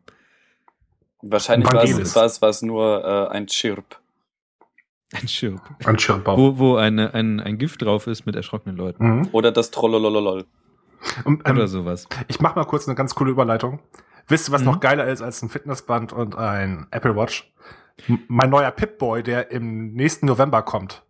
Wahrscheinlich 1.22 1.68
war 1.72 1.84
es, 1.84 2.16
war 2.42 2.48
es, 2.48 2.56
es 2.56 2.62
nur 2.62 3.04
äh, 3.04 3.28
ein 3.34 3.46
Chirp. 3.46 4.00
Ein 5.12 5.28
Schirp. 5.28 5.60
Ein 5.84 5.98
Schirmbau. 5.98 6.36
Wo, 6.36 6.58
wo 6.58 6.76
eine, 6.76 7.14
ein, 7.14 7.38
ein 7.38 7.58
Gift 7.58 7.82
drauf 7.82 8.06
ist 8.06 8.26
mit 8.26 8.34
erschrockenen 8.34 8.76
Leuten. 8.76 9.18
Mhm. 9.18 9.28
Oder 9.32 9.52
das 9.52 9.70
Trollolololol. 9.70 10.46
Und, 11.24 11.42
ähm, 11.46 11.56
Oder 11.56 11.68
sowas. 11.68 12.08
Ich 12.28 12.40
mach 12.40 12.54
mal 12.56 12.64
kurz 12.64 12.88
eine 12.88 12.94
ganz 12.96 13.14
coole 13.14 13.30
Überleitung. 13.30 13.80
Wisst 14.28 14.48
ihr, 14.48 14.52
was 14.52 14.62
Mhm. 14.62 14.66
noch 14.68 14.80
geiler 14.80 15.06
ist 15.06 15.20
als 15.22 15.42
ein 15.42 15.48
Fitnessband 15.48 16.12
und 16.12 16.34
ein 16.36 16.86
Apple 16.90 17.14
Watch? 17.14 17.52
Mein 18.28 18.50
neuer 18.50 18.70
Pip-Boy, 18.70 19.22
der 19.22 19.50
im 19.50 19.92
nächsten 19.94 20.26
November 20.26 20.62
kommt. 20.62 21.02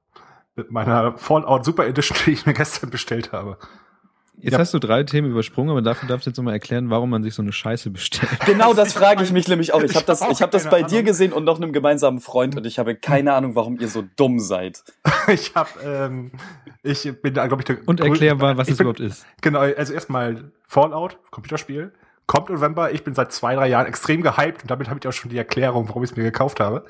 Mit 0.55 0.71
meiner 0.71 1.17
Fallout 1.17 1.65
Super 1.65 1.87
Edition, 1.87 2.19
die 2.27 2.33
ich 2.33 2.47
mir 2.47 2.53
gestern 2.53 2.91
bestellt 2.91 3.33
habe. 3.33 3.59
Jetzt 4.39 4.55
ja. 4.55 4.59
hast 4.59 4.75
du 4.75 4.79
drei 4.79 5.05
Themen 5.05 5.31
übersprungen, 5.31 5.71
aber 5.71 5.83
dafür 5.83 6.09
darfst 6.09 6.27
du 6.27 6.31
jetzt 6.31 6.37
nochmal 6.37 6.55
erklären, 6.55 6.91
warum 6.91 7.11
man 7.11 7.23
sich 7.23 7.35
so 7.35 7.43
eine 7.43 7.53
Scheiße 7.53 7.91
bestellt. 7.91 8.33
Genau 8.47 8.75
das 8.75 8.93
frage 8.93 9.23
ich 9.23 9.31
mich 9.31 9.47
nämlich 9.47 9.73
auch. 9.73 9.83
Ich 9.83 9.95
habe 9.95 10.07
das, 10.07 10.21
ich 10.21 10.43
hab 10.43 10.51
das 10.51 10.69
bei 10.69 10.83
dir 10.83 10.97
Ahnung. 10.97 11.05
gesehen 11.05 11.33
und 11.33 11.45
noch 11.45 11.59
einem 11.59 11.73
gemeinsamen 11.73 12.19
Freund 12.19 12.57
und 12.57 12.67
ich 12.67 12.79
habe 12.79 12.97
keine 12.97 13.35
Ahnung, 13.35 13.55
warum 13.55 13.79
ihr 13.79 13.89
so 13.89 14.05
dumm 14.17 14.41
seid. 14.41 14.83
Ich 15.29 15.55
habe, 15.55 15.71
ähm, 15.85 16.33
ich 16.83 17.09
bin 17.23 17.33
da, 17.35 17.47
glaube 17.47 17.61
ich, 17.63 17.67
der 17.67 17.79
Und 17.87 18.01
erklär 18.01 18.35
mal, 18.35 18.57
was 18.57 18.69
es 18.69 18.77
bin, 18.77 18.87
überhaupt 18.87 18.99
ist. 18.99 19.25
Genau, 19.41 19.61
also 19.61 19.93
erstmal 19.93 20.51
Fallout, 20.67 21.17
Computerspiel. 21.31 21.93
Kommt 22.27 22.51
November. 22.51 22.93
Ich 22.93 23.05
bin 23.05 23.15
seit 23.15 23.33
zwei, 23.33 23.55
drei 23.55 23.69
Jahren 23.69 23.87
extrem 23.87 24.23
gehypt 24.23 24.63
und 24.63 24.71
damit 24.71 24.89
habe 24.89 24.99
ich 25.01 25.09
auch 25.09 25.13
schon 25.13 25.31
die 25.31 25.39
Erklärung, 25.39 25.89
warum 25.89 26.03
ich 26.05 26.11
es 26.11 26.17
mir 26.17 26.23
gekauft 26.23 26.61
habe. 26.61 26.85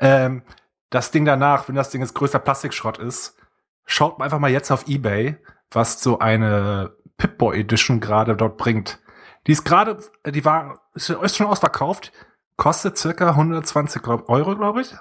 Ähm, 0.00 0.42
das 0.90 1.10
Ding 1.10 1.24
danach, 1.24 1.68
wenn 1.68 1.74
das 1.74 1.90
Ding 1.90 2.00
jetzt 2.00 2.14
größter 2.14 2.38
Plastikschrott 2.38 2.98
ist, 2.98 3.36
schaut 3.84 4.18
mal 4.18 4.24
einfach 4.24 4.38
mal 4.38 4.50
jetzt 4.50 4.70
auf 4.70 4.86
Ebay, 4.88 5.36
was 5.70 6.02
so 6.02 6.18
eine 6.18 6.94
Pip-Boy 7.18 7.60
Edition 7.60 8.00
gerade 8.00 8.36
dort 8.36 8.56
bringt. 8.56 9.00
Die 9.46 9.52
ist 9.52 9.64
gerade, 9.64 9.98
die 10.26 10.44
war, 10.44 10.80
ist 10.94 11.36
schon 11.36 11.46
ausverkauft, 11.46 12.12
kostet 12.56 12.98
circa 12.98 13.30
120 13.30 14.02
glaub, 14.02 14.28
Euro, 14.28 14.56
glaube 14.56 14.82
ich. 14.82 14.94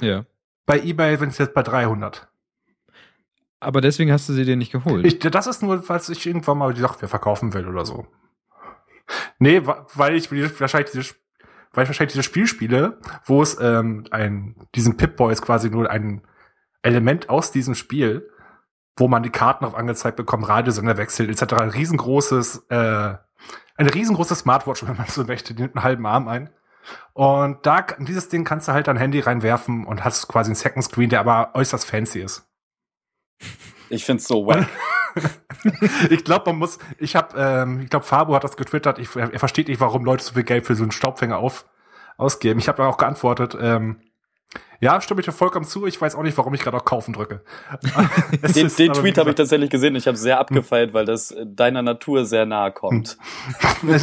Ja. 0.00 0.24
Bei 0.66 0.80
Ebay 0.80 1.16
sind 1.16 1.30
es 1.30 1.38
jetzt 1.38 1.54
bei 1.54 1.62
300. 1.62 2.28
Aber 3.60 3.80
deswegen 3.80 4.12
hast 4.12 4.28
du 4.28 4.32
sie 4.32 4.44
dir 4.44 4.56
nicht 4.56 4.72
geholt. 4.72 5.04
Ich, 5.06 5.18
das 5.18 5.46
ist 5.46 5.62
nur, 5.62 5.82
falls 5.82 6.08
ich 6.08 6.26
irgendwann 6.26 6.58
mal 6.58 6.74
die 6.74 6.80
Software 6.80 7.08
verkaufen 7.08 7.54
will 7.54 7.66
oder 7.66 7.86
so. 7.86 8.06
Nee, 9.38 9.62
weil 9.64 10.16
ich 10.16 10.30
wahrscheinlich 10.60 10.90
diese, 10.90 11.14
weil 11.72 11.84
ich 11.84 11.88
wahrscheinlich 11.88 12.12
diese 12.12 12.22
Spiel 12.22 12.46
spiele, 12.46 12.98
wo 13.24 13.42
es 13.42 13.58
ähm, 13.60 14.04
ein, 14.10 14.56
diesen 14.74 14.96
Pip-Boy 14.96 15.32
ist 15.32 15.42
quasi 15.42 15.70
nur 15.70 15.90
ein 15.90 16.22
Element 16.82 17.28
aus 17.28 17.52
diesem 17.52 17.74
Spiel, 17.74 18.28
wo 18.96 19.08
man 19.08 19.22
die 19.22 19.30
Karten 19.30 19.64
auch 19.64 19.74
angezeigt 19.74 20.16
bekommt, 20.16 20.48
Radiosender 20.48 20.96
wechselt, 20.96 21.28
etc. 21.28 21.54
Ein 21.54 21.70
riesengroßes, 21.70 22.66
äh, 22.70 23.14
eine 23.76 23.94
riesengroße 23.94 24.34
Smartwatch, 24.34 24.84
wenn 24.86 24.96
man 24.96 25.06
so 25.06 25.24
möchte, 25.24 25.54
die 25.54 25.62
nimmt 25.62 25.76
einen 25.76 25.84
halben 25.84 26.06
Arm 26.06 26.28
ein. 26.28 26.50
Und 27.12 27.66
da, 27.66 27.82
dieses 27.98 28.28
Ding 28.28 28.44
kannst 28.44 28.68
du 28.68 28.72
halt 28.72 28.86
dein 28.86 28.96
Handy 28.96 29.20
reinwerfen 29.20 29.84
und 29.84 30.04
hast 30.04 30.28
quasi 30.28 30.48
einen 30.48 30.54
Second 30.54 30.84
Screen, 30.84 31.10
der 31.10 31.20
aber 31.20 31.50
äußerst 31.54 31.84
fancy 31.84 32.20
ist. 32.20 32.48
Ich 33.88 34.04
find's 34.04 34.26
so 34.26 34.46
wack. 34.46 34.66
ich 36.10 36.24
glaube, 36.24 36.50
man 36.50 36.58
muss, 36.58 36.78
ich 36.98 37.16
habe, 37.16 37.38
ähm, 37.38 37.80
ich 37.82 37.90
glaube, 37.90 38.04
Fabo 38.04 38.34
hat 38.34 38.44
das 38.44 38.56
getwittert, 38.56 38.98
ich, 38.98 39.14
er 39.16 39.38
versteht 39.38 39.68
nicht, 39.68 39.80
warum 39.80 40.04
Leute 40.04 40.24
so 40.24 40.34
viel 40.34 40.44
Geld 40.44 40.66
für 40.66 40.74
so 40.74 40.82
einen 40.82 40.92
Staubfänger 40.92 41.38
auf, 41.38 41.66
ausgeben. 42.16 42.58
Ich 42.60 42.68
habe 42.68 42.86
auch 42.86 42.98
geantwortet, 42.98 43.56
ähm, 43.60 44.00
ja, 44.80 45.00
stimme 45.00 45.20
ich 45.20 45.26
dir 45.26 45.32
vollkommen 45.32 45.64
zu, 45.64 45.86
ich 45.86 46.00
weiß 46.00 46.14
auch 46.14 46.22
nicht, 46.22 46.36
warum 46.36 46.52
ich 46.54 46.60
gerade 46.60 46.76
auch 46.76 46.84
kaufen 46.84 47.12
drücke. 47.14 47.42
Den, 48.54 48.68
den 48.68 48.92
Tweet 48.92 49.18
habe 49.18 49.30
ich 49.30 49.36
tatsächlich 49.36 49.70
gesehen. 49.70 49.96
Ich 49.96 50.06
habe 50.06 50.16
sehr 50.16 50.38
abgefeiert, 50.38 50.92
weil 50.92 51.04
das 51.06 51.30
äh, 51.30 51.46
deiner 51.46 51.82
Natur 51.82 52.24
sehr 52.26 52.46
nahe 52.46 52.72
kommt. 52.72 53.16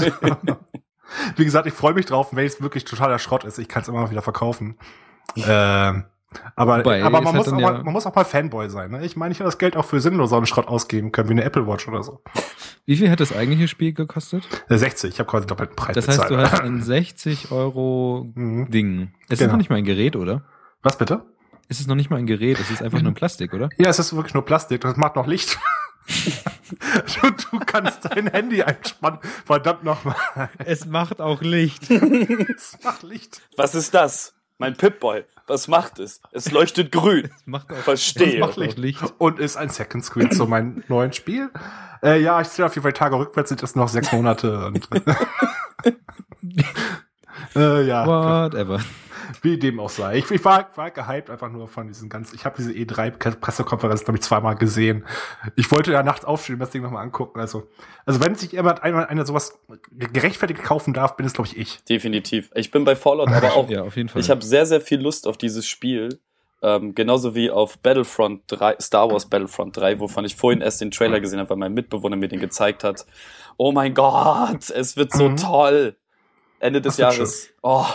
Wie 1.36 1.46
gesagt, 1.46 1.68
ich 1.68 1.74
freue 1.74 1.94
mich 1.94 2.08
drauf, 2.08 2.30
wenn 2.32 2.46
es 2.46 2.62
wirklich 2.62 2.86
totaler 2.86 3.20
Schrott 3.20 3.44
ist. 3.44 3.60
Ich 3.60 3.68
kann 3.68 3.84
es 3.84 3.88
immer 3.88 4.02
noch 4.02 4.10
wieder 4.10 4.24
verkaufen. 4.24 4.78
ähm, 5.36 6.06
aber 6.56 6.80
Wobei, 6.80 7.04
aber 7.04 7.20
ist 7.20 7.24
man, 7.24 7.34
halt 7.34 7.46
muss 7.46 7.54
auch 7.54 7.60
ja- 7.60 7.72
mal, 7.72 7.84
man 7.84 7.94
muss 7.94 8.06
auch 8.06 8.16
mal 8.16 8.24
Fanboy 8.26 8.70
sein. 8.70 8.92
Ne? 8.92 9.06
Ich 9.06 9.16
meine, 9.16 9.32
ich 9.32 9.40
hätte 9.40 9.46
das 9.48 9.58
Geld 9.58 9.76
auch 9.78 9.86
für 9.86 10.00
sinnloseren 10.00 10.46
Schrott 10.46 10.68
ausgeben 10.68 11.12
können, 11.12 11.30
wie 11.30 11.34
eine 11.34 11.44
Apple 11.44 11.68
Watch 11.68 11.88
oder 11.88 12.04
so. 12.04 12.22
Wie 12.86 12.98
viel 12.98 13.10
hat 13.10 13.20
das 13.20 13.36
eigentliche 13.36 13.68
Spiel 13.68 13.94
gekostet? 13.94 14.44
Äh, 14.70 14.78
60, 14.78 15.14
ich 15.14 15.20
habe 15.20 15.30
quasi 15.30 15.48
doppelten 15.48 15.76
Preis 15.76 15.96
Das 15.96 16.08
heißt, 16.08 16.30
du 16.30 16.36
bezahlt. 16.36 16.52
hast 16.52 16.62
ein 16.62 16.82
60 16.84 17.52
Euro 17.52 18.32
Mhm. 18.36 18.70
Ding. 18.72 19.14
Es 19.26 19.34
ist 19.34 19.40
Genau. 19.40 19.52
noch 19.54 19.58
nicht 19.58 19.70
mal 19.70 19.76
ein 19.78 19.86
Gerät, 19.86 20.16
oder? 20.16 20.44
Was 20.82 20.98
bitte? 20.98 21.26
Es 21.70 21.80
ist 21.80 21.88
noch 21.88 21.96
nicht 21.96 22.10
mal 22.10 22.18
ein 22.18 22.28
Gerät, 22.28 22.60
es 22.60 22.70
ist 22.70 22.82
einfach 22.84 23.02
nur 23.02 23.12
ein 23.12 23.16
Plastik, 23.16 23.54
oder? 23.54 23.70
Ja, 23.78 23.88
es 23.90 23.98
ist 24.00 24.14
wirklich 24.16 24.34
nur 24.34 24.44
Plastik, 24.46 24.82
das 24.82 24.98
macht 24.98 25.16
noch 25.16 25.28
Licht. 25.28 25.58
du, 27.22 27.30
du 27.30 27.60
kannst 27.66 28.06
dein 28.06 28.28
Handy 28.28 28.62
einspannen. 28.64 29.20
Verdammt 29.46 29.84
nochmal. 29.86 30.16
Es 30.60 30.86
macht 30.86 31.22
auch 31.22 31.42
Licht. 31.42 31.90
Es 31.90 32.78
macht 32.84 33.04
Licht. 33.04 33.42
Was 33.58 33.76
ist 33.76 33.94
das? 33.94 34.34
Mein 34.58 34.76
Pip-Boy. 34.76 35.24
Was 35.48 35.68
macht 35.68 36.00
es? 36.00 36.22
Es 36.32 36.52
leuchtet 36.52 36.92
grün. 36.92 37.30
Es 37.36 37.46
macht 37.46 37.72
auch, 37.72 37.76
Verstehe. 37.76 38.40
macht 38.40 38.58
auch 38.58 38.76
Licht. 38.76 39.02
Und 39.18 39.40
ist 39.40 39.58
ein 39.58 39.70
Second 39.70 40.06
Screen 40.06 40.32
zu 40.32 40.48
meinem 40.48 40.84
neuen 40.88 41.12
Spiel. 41.12 41.50
Äh, 42.02 42.22
ja, 42.22 42.40
ich 42.42 42.48
sehe 42.48 42.66
auf 42.66 42.76
jeden 42.76 42.84
Fall 42.84 42.94
Tage 42.94 43.18
rückwärts 43.18 43.50
sind 43.50 43.62
es 43.64 43.76
noch 43.76 43.90
sechs 43.90 44.12
Monate. 44.12 44.68
Und 44.68 44.88
äh, 47.56 47.84
ja, 47.86 48.08
Whatever. 48.08 48.80
Wie 49.42 49.58
dem 49.58 49.80
auch 49.80 49.90
sei. 49.90 50.18
Ich, 50.18 50.30
ich 50.32 50.44
war, 50.46 50.70
war 50.76 50.92
gehypt 50.92 51.30
einfach 51.30 51.50
nur 51.50 51.68
von 51.68 51.88
diesen 51.88 52.10
ganzen. 52.10 52.36
Ich 52.36 52.46
habe 52.46 52.56
diese 52.58 52.72
E3-Pressekonferenz, 52.72 54.04
glaube 54.04 54.18
ich, 54.18 54.24
zweimal 54.24 54.56
gesehen. 54.56 55.06
Ich 55.56 55.72
wollte 55.72 55.92
ja 55.92 56.04
nachts 56.04 56.26
aufstehen 56.26 56.56
und 56.56 56.60
das 56.60 56.70
Ding 56.72 56.82
nochmal 56.84 57.04
angucken. 57.04 57.40
Also, 57.40 57.68
also 58.06 58.22
wenn 58.22 58.36
sich 58.36 58.52
jemand 58.52 58.84
einmal 58.84 59.06
einer 59.08 59.26
sowas 59.26 59.60
gerechtfertigt 59.92 60.62
kaufen 60.64 60.94
darf, 60.94 61.16
bin 61.16 61.26
es, 61.26 61.34
glaube 61.34 61.48
ich, 61.50 61.58
ich. 61.58 61.84
Definitiv. 61.86 62.52
Ich 62.56 62.72
bin 62.72 62.84
bei 62.84 62.96
Fallout 62.96 63.30
aber 63.30 63.54
auch. 63.56 63.70
Ja, 63.70 63.84
auf 63.84 63.96
jeden 63.96 64.10
Fall. 64.10 64.22
Ich 64.22 64.30
habe 64.30 64.44
sehr, 64.44 64.66
sehr 64.66 64.82
viel 64.82 65.00
Lust 65.02 65.28
auf 65.28 65.38
dieses 65.38 65.66
Spiel. 65.68 66.20
Ähm, 66.62 66.96
genauso 66.96 67.36
wie 67.36 67.52
auf 67.52 67.78
Battlefront 67.80 68.44
3, 68.48 68.78
Star 68.80 69.12
Wars 69.12 69.26
Battlefront 69.30 69.76
3, 69.76 70.00
wovon 70.00 70.24
ich 70.24 70.38
vorhin 70.38 70.62
erst 70.62 70.80
den 70.80 70.92
Trailer 70.92 71.20
gesehen 71.20 71.40
habe, 71.40 71.50
weil 71.50 71.58
mein 71.58 71.74
Mitbewohner 71.74 72.16
mir 72.16 72.30
den 72.30 72.40
gezeigt 72.40 72.86
hat. 72.86 73.06
Oh 73.58 73.74
mein 73.74 73.94
Gott, 73.94 74.70
es 74.70 74.96
wird 74.96 75.12
so 75.12 75.28
Mhm. 75.30 75.36
toll. 75.36 75.96
Ende 76.60 76.80
des 76.80 76.96
Jahres. 76.96 77.50
Oh, 77.62 77.86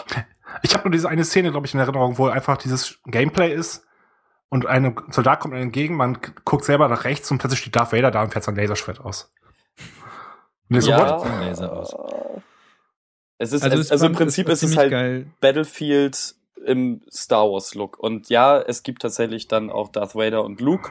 Ich 0.62 0.74
habe 0.74 0.84
nur 0.84 0.92
diese 0.92 1.08
eine 1.08 1.24
Szene, 1.24 1.50
glaube 1.50 1.66
ich, 1.66 1.74
in 1.74 1.80
Erinnerung, 1.80 2.18
wo 2.18 2.28
einfach 2.28 2.56
dieses 2.56 2.98
Gameplay 3.06 3.52
ist 3.52 3.86
und 4.48 4.66
ein 4.66 4.96
Soldat 5.10 5.40
kommt 5.40 5.54
einem 5.54 5.64
entgegen, 5.64 5.94
man 5.94 6.18
guckt 6.44 6.64
selber 6.64 6.88
nach 6.88 7.04
rechts 7.04 7.30
und 7.30 7.38
plötzlich 7.38 7.60
steht 7.60 7.76
Darth 7.76 7.92
Vader 7.92 8.10
da 8.10 8.22
und 8.22 8.32
fährt 8.32 8.44
sein 8.44 8.56
Laserschwert 8.56 9.00
aus. 9.00 9.32
Und 10.70 10.80
so, 10.80 10.90
ja. 10.90 10.98
what? 10.98 11.26
ein 11.26 11.40
Laser 11.40 11.72
aus. 11.72 11.94
Es 13.38 13.52
ist, 13.52 13.62
Also, 13.62 13.72
also, 13.72 13.82
es 13.82 13.92
also 13.92 14.06
im 14.06 14.12
Prinzip 14.12 14.48
ist 14.48 14.62
es 14.62 14.76
halt 14.76 14.90
geil. 14.90 15.26
Battlefield 15.40 16.34
im 16.64 17.02
Star 17.10 17.50
Wars 17.50 17.74
Look. 17.74 17.98
Und 17.98 18.28
ja, 18.30 18.58
es 18.60 18.82
gibt 18.82 19.02
tatsächlich 19.02 19.48
dann 19.48 19.70
auch 19.70 19.90
Darth 19.90 20.14
Vader 20.14 20.44
und 20.44 20.60
Luke. 20.60 20.90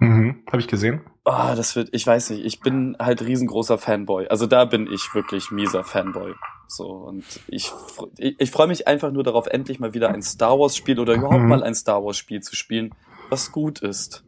Mhm, 0.00 0.42
habe 0.46 0.60
ich 0.60 0.68
gesehen. 0.68 1.02
Ah, 1.24 1.54
das 1.54 1.76
wird, 1.76 1.90
ich 1.92 2.06
weiß 2.06 2.30
nicht, 2.30 2.44
ich 2.44 2.60
bin 2.60 2.96
halt 2.98 3.22
riesengroßer 3.22 3.78
Fanboy. 3.78 4.28
Also 4.28 4.46
da 4.46 4.64
bin 4.64 4.90
ich 4.90 5.14
wirklich 5.14 5.50
mieser 5.50 5.84
Fanboy. 5.84 6.34
So, 6.70 6.84
und 6.88 7.24
ich, 7.48 7.72
ich, 8.18 8.36
ich 8.38 8.50
freue 8.50 8.66
mich 8.68 8.86
einfach 8.86 9.10
nur 9.10 9.24
darauf, 9.24 9.46
endlich 9.46 9.80
mal 9.80 9.94
wieder 9.94 10.10
ein 10.10 10.22
Star 10.22 10.58
Wars 10.58 10.76
Spiel 10.76 11.00
oder 11.00 11.14
überhaupt 11.14 11.40
Mhm. 11.40 11.48
mal 11.48 11.62
ein 11.62 11.74
Star 11.74 12.04
Wars 12.04 12.16
Spiel 12.18 12.40
zu 12.42 12.54
spielen, 12.54 12.94
was 13.30 13.50
gut 13.52 13.78
ist. 13.80 14.22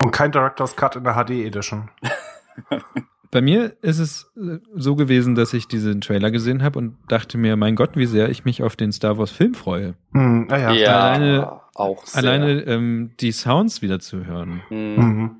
Und 0.00 0.10
kein 0.10 0.32
Director's 0.32 0.74
Cut 0.74 0.96
in 0.96 1.04
der 1.04 1.14
HD 1.14 1.30
Edition. 1.46 1.88
Bei 3.30 3.40
mir 3.40 3.76
ist 3.80 3.98
es 3.98 4.30
äh, 4.36 4.58
so 4.74 4.94
gewesen, 4.94 5.34
dass 5.36 5.54
ich 5.54 5.66
diesen 5.66 6.02
Trailer 6.02 6.30
gesehen 6.30 6.62
habe 6.62 6.78
und 6.78 6.98
dachte 7.08 7.38
mir, 7.38 7.56
mein 7.56 7.76
Gott, 7.76 7.96
wie 7.96 8.04
sehr 8.06 8.28
ich 8.28 8.44
mich 8.44 8.62
auf 8.62 8.76
den 8.76 8.92
Star 8.92 9.16
Wars 9.16 9.30
Film 9.30 9.54
freue. 9.54 9.94
Hm, 10.12 10.48
ah, 10.50 10.58
ja. 10.58 10.72
Ja, 10.72 11.00
Alleine- 11.00 11.60
auch 11.74 12.04
sehr. 12.04 12.18
Alleine 12.22 12.60
ähm, 12.64 13.12
die 13.20 13.32
Sounds 13.32 13.80
wieder 13.80 14.00
zu 14.00 14.26
hören. 14.26 14.62
Hm. 14.68 14.96
Mhm. 14.96 15.36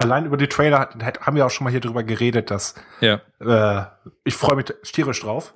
Allein 0.00 0.24
über 0.24 0.36
die 0.36 0.48
Trailer 0.48 0.88
haben 1.20 1.36
wir 1.36 1.44
auch 1.46 1.50
schon 1.50 1.64
mal 1.64 1.70
hier 1.70 1.80
drüber 1.80 2.02
geredet, 2.02 2.50
dass 2.50 2.74
Ja. 3.00 3.20
äh, 3.40 3.84
ich 4.24 4.34
freue 4.34 4.56
mich 4.56 4.66
tierisch 4.82 5.20
drauf. 5.20 5.54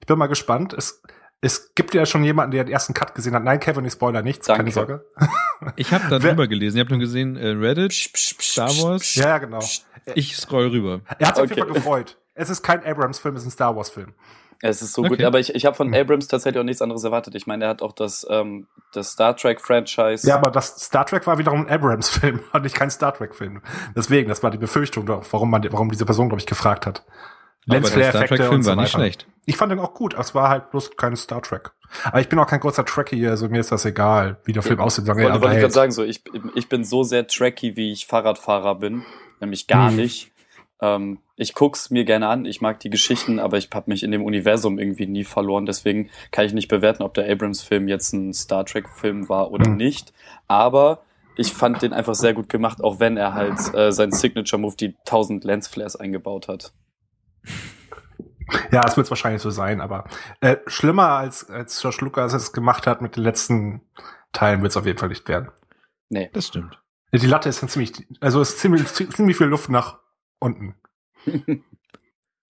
Ich 0.00 0.06
bin 0.06 0.18
mal 0.18 0.26
gespannt. 0.26 0.72
Es, 0.72 1.00
es 1.40 1.74
gibt 1.74 1.94
ja 1.94 2.04
schon 2.04 2.24
jemanden, 2.24 2.50
der 2.52 2.64
den 2.64 2.72
ersten 2.72 2.92
Cut 2.92 3.14
gesehen 3.14 3.34
hat. 3.34 3.44
Nein, 3.44 3.60
Kevin, 3.60 3.84
ich 3.84 3.92
spoiler 3.92 4.22
nichts, 4.22 4.46
keine 4.48 4.70
Danke. 4.70 4.72
Sorge. 4.72 5.04
Ich 5.76 5.92
habe 5.94 6.04
da 6.10 6.18
drüber 6.18 6.46
gelesen. 6.46 6.76
Ich 6.76 6.80
habe 6.80 6.90
nur 6.90 6.98
gesehen, 7.00 7.36
äh, 7.36 7.48
Reddit, 7.48 7.90
Psch, 7.90 8.12
psch, 8.12 8.36
psch, 8.36 8.52
Star 8.52 8.68
psch, 8.68 8.82
Wars. 8.82 9.02
psch. 9.02 9.16
Ja, 9.16 9.28
ja, 9.28 9.38
genau. 9.38 9.60
Ich 10.14 10.36
scroll 10.36 10.66
rüber. 10.68 11.00
Er 11.18 11.28
hat 11.28 11.36
sich 11.36 11.44
Okay. 11.44 11.52
auf 11.52 11.56
jeden 11.56 11.68
Fall 11.68 11.74
gefreut. 11.74 12.18
Es 12.34 12.50
ist 12.50 12.62
kein 12.62 12.84
Abrams-Film, 12.84 13.36
es 13.36 13.42
ist 13.42 13.48
ein 13.48 13.52
Star 13.52 13.74
Wars-Film. 13.74 14.12
Es 14.66 14.80
ist 14.80 14.94
so 14.94 15.02
Okay. 15.02 15.08
gut, 15.10 15.24
aber 15.24 15.38
ich, 15.40 15.54
ich 15.54 15.66
habe 15.66 15.76
von 15.76 15.88
Hm. 15.92 16.00
Abrams 16.00 16.26
tatsächlich 16.26 16.58
auch 16.60 16.64
nichts 16.64 16.80
anderes 16.80 17.04
erwartet. 17.04 17.34
Ich 17.34 17.46
meine, 17.46 17.64
er 17.64 17.70
hat 17.70 17.82
auch 17.82 17.92
das, 17.92 18.26
ähm, 18.30 18.66
das 18.92 19.10
Star 19.10 19.36
Trek-Franchise. 19.36 20.26
Ja, 20.26 20.36
aber 20.36 20.50
das 20.50 20.76
Star 20.80 21.04
Trek 21.04 21.26
war 21.26 21.36
wiederum 21.38 21.66
ein 21.66 21.70
Abrams-Film 21.70 22.40
und 22.52 22.62
nicht 22.62 22.74
kein 22.74 22.90
Star 22.90 23.12
Trek-Film. 23.14 23.60
Deswegen, 23.94 24.28
das 24.28 24.42
war 24.42 24.50
die 24.50 24.58
Befürchtung, 24.58 25.04
doch, 25.06 25.24
warum 25.32 25.50
man, 25.50 25.62
warum 25.70 25.90
diese 25.90 26.06
Person, 26.06 26.28
glaube 26.28 26.40
ich, 26.40 26.46
gefragt 26.46 26.86
hat. 26.86 27.04
Aber 27.66 27.78
der 27.80 27.84
Star 27.84 27.98
Lensflare-Effekte 27.98 28.36
Trek-Film 28.36 28.54
und 28.56 28.62
so 28.62 28.70
war 28.70 28.76
nicht 28.76 28.94
weiter. 28.94 29.02
schlecht. 29.04 29.26
Ich 29.46 29.56
fand 29.56 29.72
den 29.72 29.78
auch 29.80 29.94
gut, 29.94 30.14
aber 30.14 30.22
es 30.22 30.34
war 30.34 30.48
halt 30.48 30.70
bloß 30.70 30.96
kein 30.96 31.16
Star 31.16 31.42
Trek. 31.42 31.72
Aber 32.06 32.20
ich 32.20 32.28
bin 32.28 32.38
auch 32.38 32.46
kein 32.46 32.60
großer 32.60 32.84
Trekkie, 32.84 33.26
also 33.28 33.48
mir 33.48 33.60
ist 33.60 33.70
das 33.70 33.84
egal, 33.84 34.38
wie 34.44 34.52
der 34.52 34.62
Film 34.62 34.80
aussieht. 34.80 35.04
Sagen 35.04 35.18
wir, 35.18 35.24
Wollte, 35.24 35.34
aber 35.36 35.42
wollte 35.44 35.56
ich 35.56 35.60
gerade 35.60 35.74
sagen, 35.74 35.92
so, 35.92 36.02
ich, 36.02 36.22
ich 36.54 36.68
bin 36.68 36.84
so 36.84 37.02
sehr 37.04 37.26
tracky, 37.26 37.76
wie 37.76 37.92
ich 37.92 38.06
Fahrradfahrer 38.06 38.74
bin. 38.76 39.04
Nämlich 39.40 39.66
gar 39.66 39.90
Hm. 39.90 39.96
nicht. 39.96 40.32
Ähm, 40.80 41.18
ich 41.36 41.54
guck's 41.54 41.90
mir 41.90 42.04
gerne 42.04 42.28
an, 42.28 42.44
ich 42.44 42.60
mag 42.60 42.80
die 42.80 42.90
Geschichten, 42.90 43.38
aber 43.38 43.58
ich 43.58 43.68
habe 43.74 43.90
mich 43.90 44.02
in 44.02 44.10
dem 44.10 44.24
Universum 44.24 44.78
irgendwie 44.78 45.06
nie 45.06 45.24
verloren. 45.24 45.66
Deswegen 45.66 46.10
kann 46.30 46.46
ich 46.46 46.52
nicht 46.52 46.68
bewerten, 46.68 47.02
ob 47.02 47.14
der 47.14 47.30
Abrams-Film 47.30 47.88
jetzt 47.88 48.12
ein 48.12 48.32
Star 48.32 48.64
Trek-Film 48.64 49.28
war 49.28 49.50
oder 49.50 49.66
Hm. 49.66 49.76
nicht. 49.76 50.12
Aber 50.46 51.02
ich 51.36 51.52
fand 51.52 51.82
den 51.82 51.92
einfach 51.92 52.14
sehr 52.14 52.34
gut 52.34 52.48
gemacht, 52.48 52.82
auch 52.82 53.00
wenn 53.00 53.16
er 53.16 53.34
halt 53.34 53.58
äh, 53.74 53.90
sein 53.90 54.12
Signature-Move, 54.12 54.76
die 54.76 54.96
1000 55.00 55.44
Lensflares 55.44 55.96
eingebaut 55.96 56.48
hat. 56.48 56.72
Ja, 58.70 58.82
es 58.86 58.96
wird 58.96 59.08
wahrscheinlich 59.10 59.42
so 59.42 59.50
sein, 59.50 59.80
aber 59.80 60.04
äh, 60.40 60.56
schlimmer 60.66 61.08
als, 61.10 61.48
als 61.48 61.80
George 61.80 61.98
Lucas 62.02 62.34
es 62.34 62.52
gemacht 62.52 62.86
hat 62.86 63.00
mit 63.00 63.16
den 63.16 63.22
letzten 63.24 63.80
Teilen 64.32 64.62
wird 64.62 64.72
es 64.72 64.76
auf 64.76 64.86
jeden 64.86 64.98
Fall 64.98 65.08
nicht 65.08 65.26
werden. 65.28 65.48
Das 66.32 66.48
stimmt. 66.48 66.78
Die 67.12 67.26
Latte 67.26 67.48
ist 67.48 67.62
dann 67.62 67.68
ziemlich, 67.68 67.92
also 68.20 68.40
es 68.40 68.50
ist 68.50 68.58
ziemlich, 68.60 68.86
ziemlich 68.86 69.36
viel 69.36 69.46
Luft 69.46 69.70
nach 69.70 69.98
unten. 70.44 70.74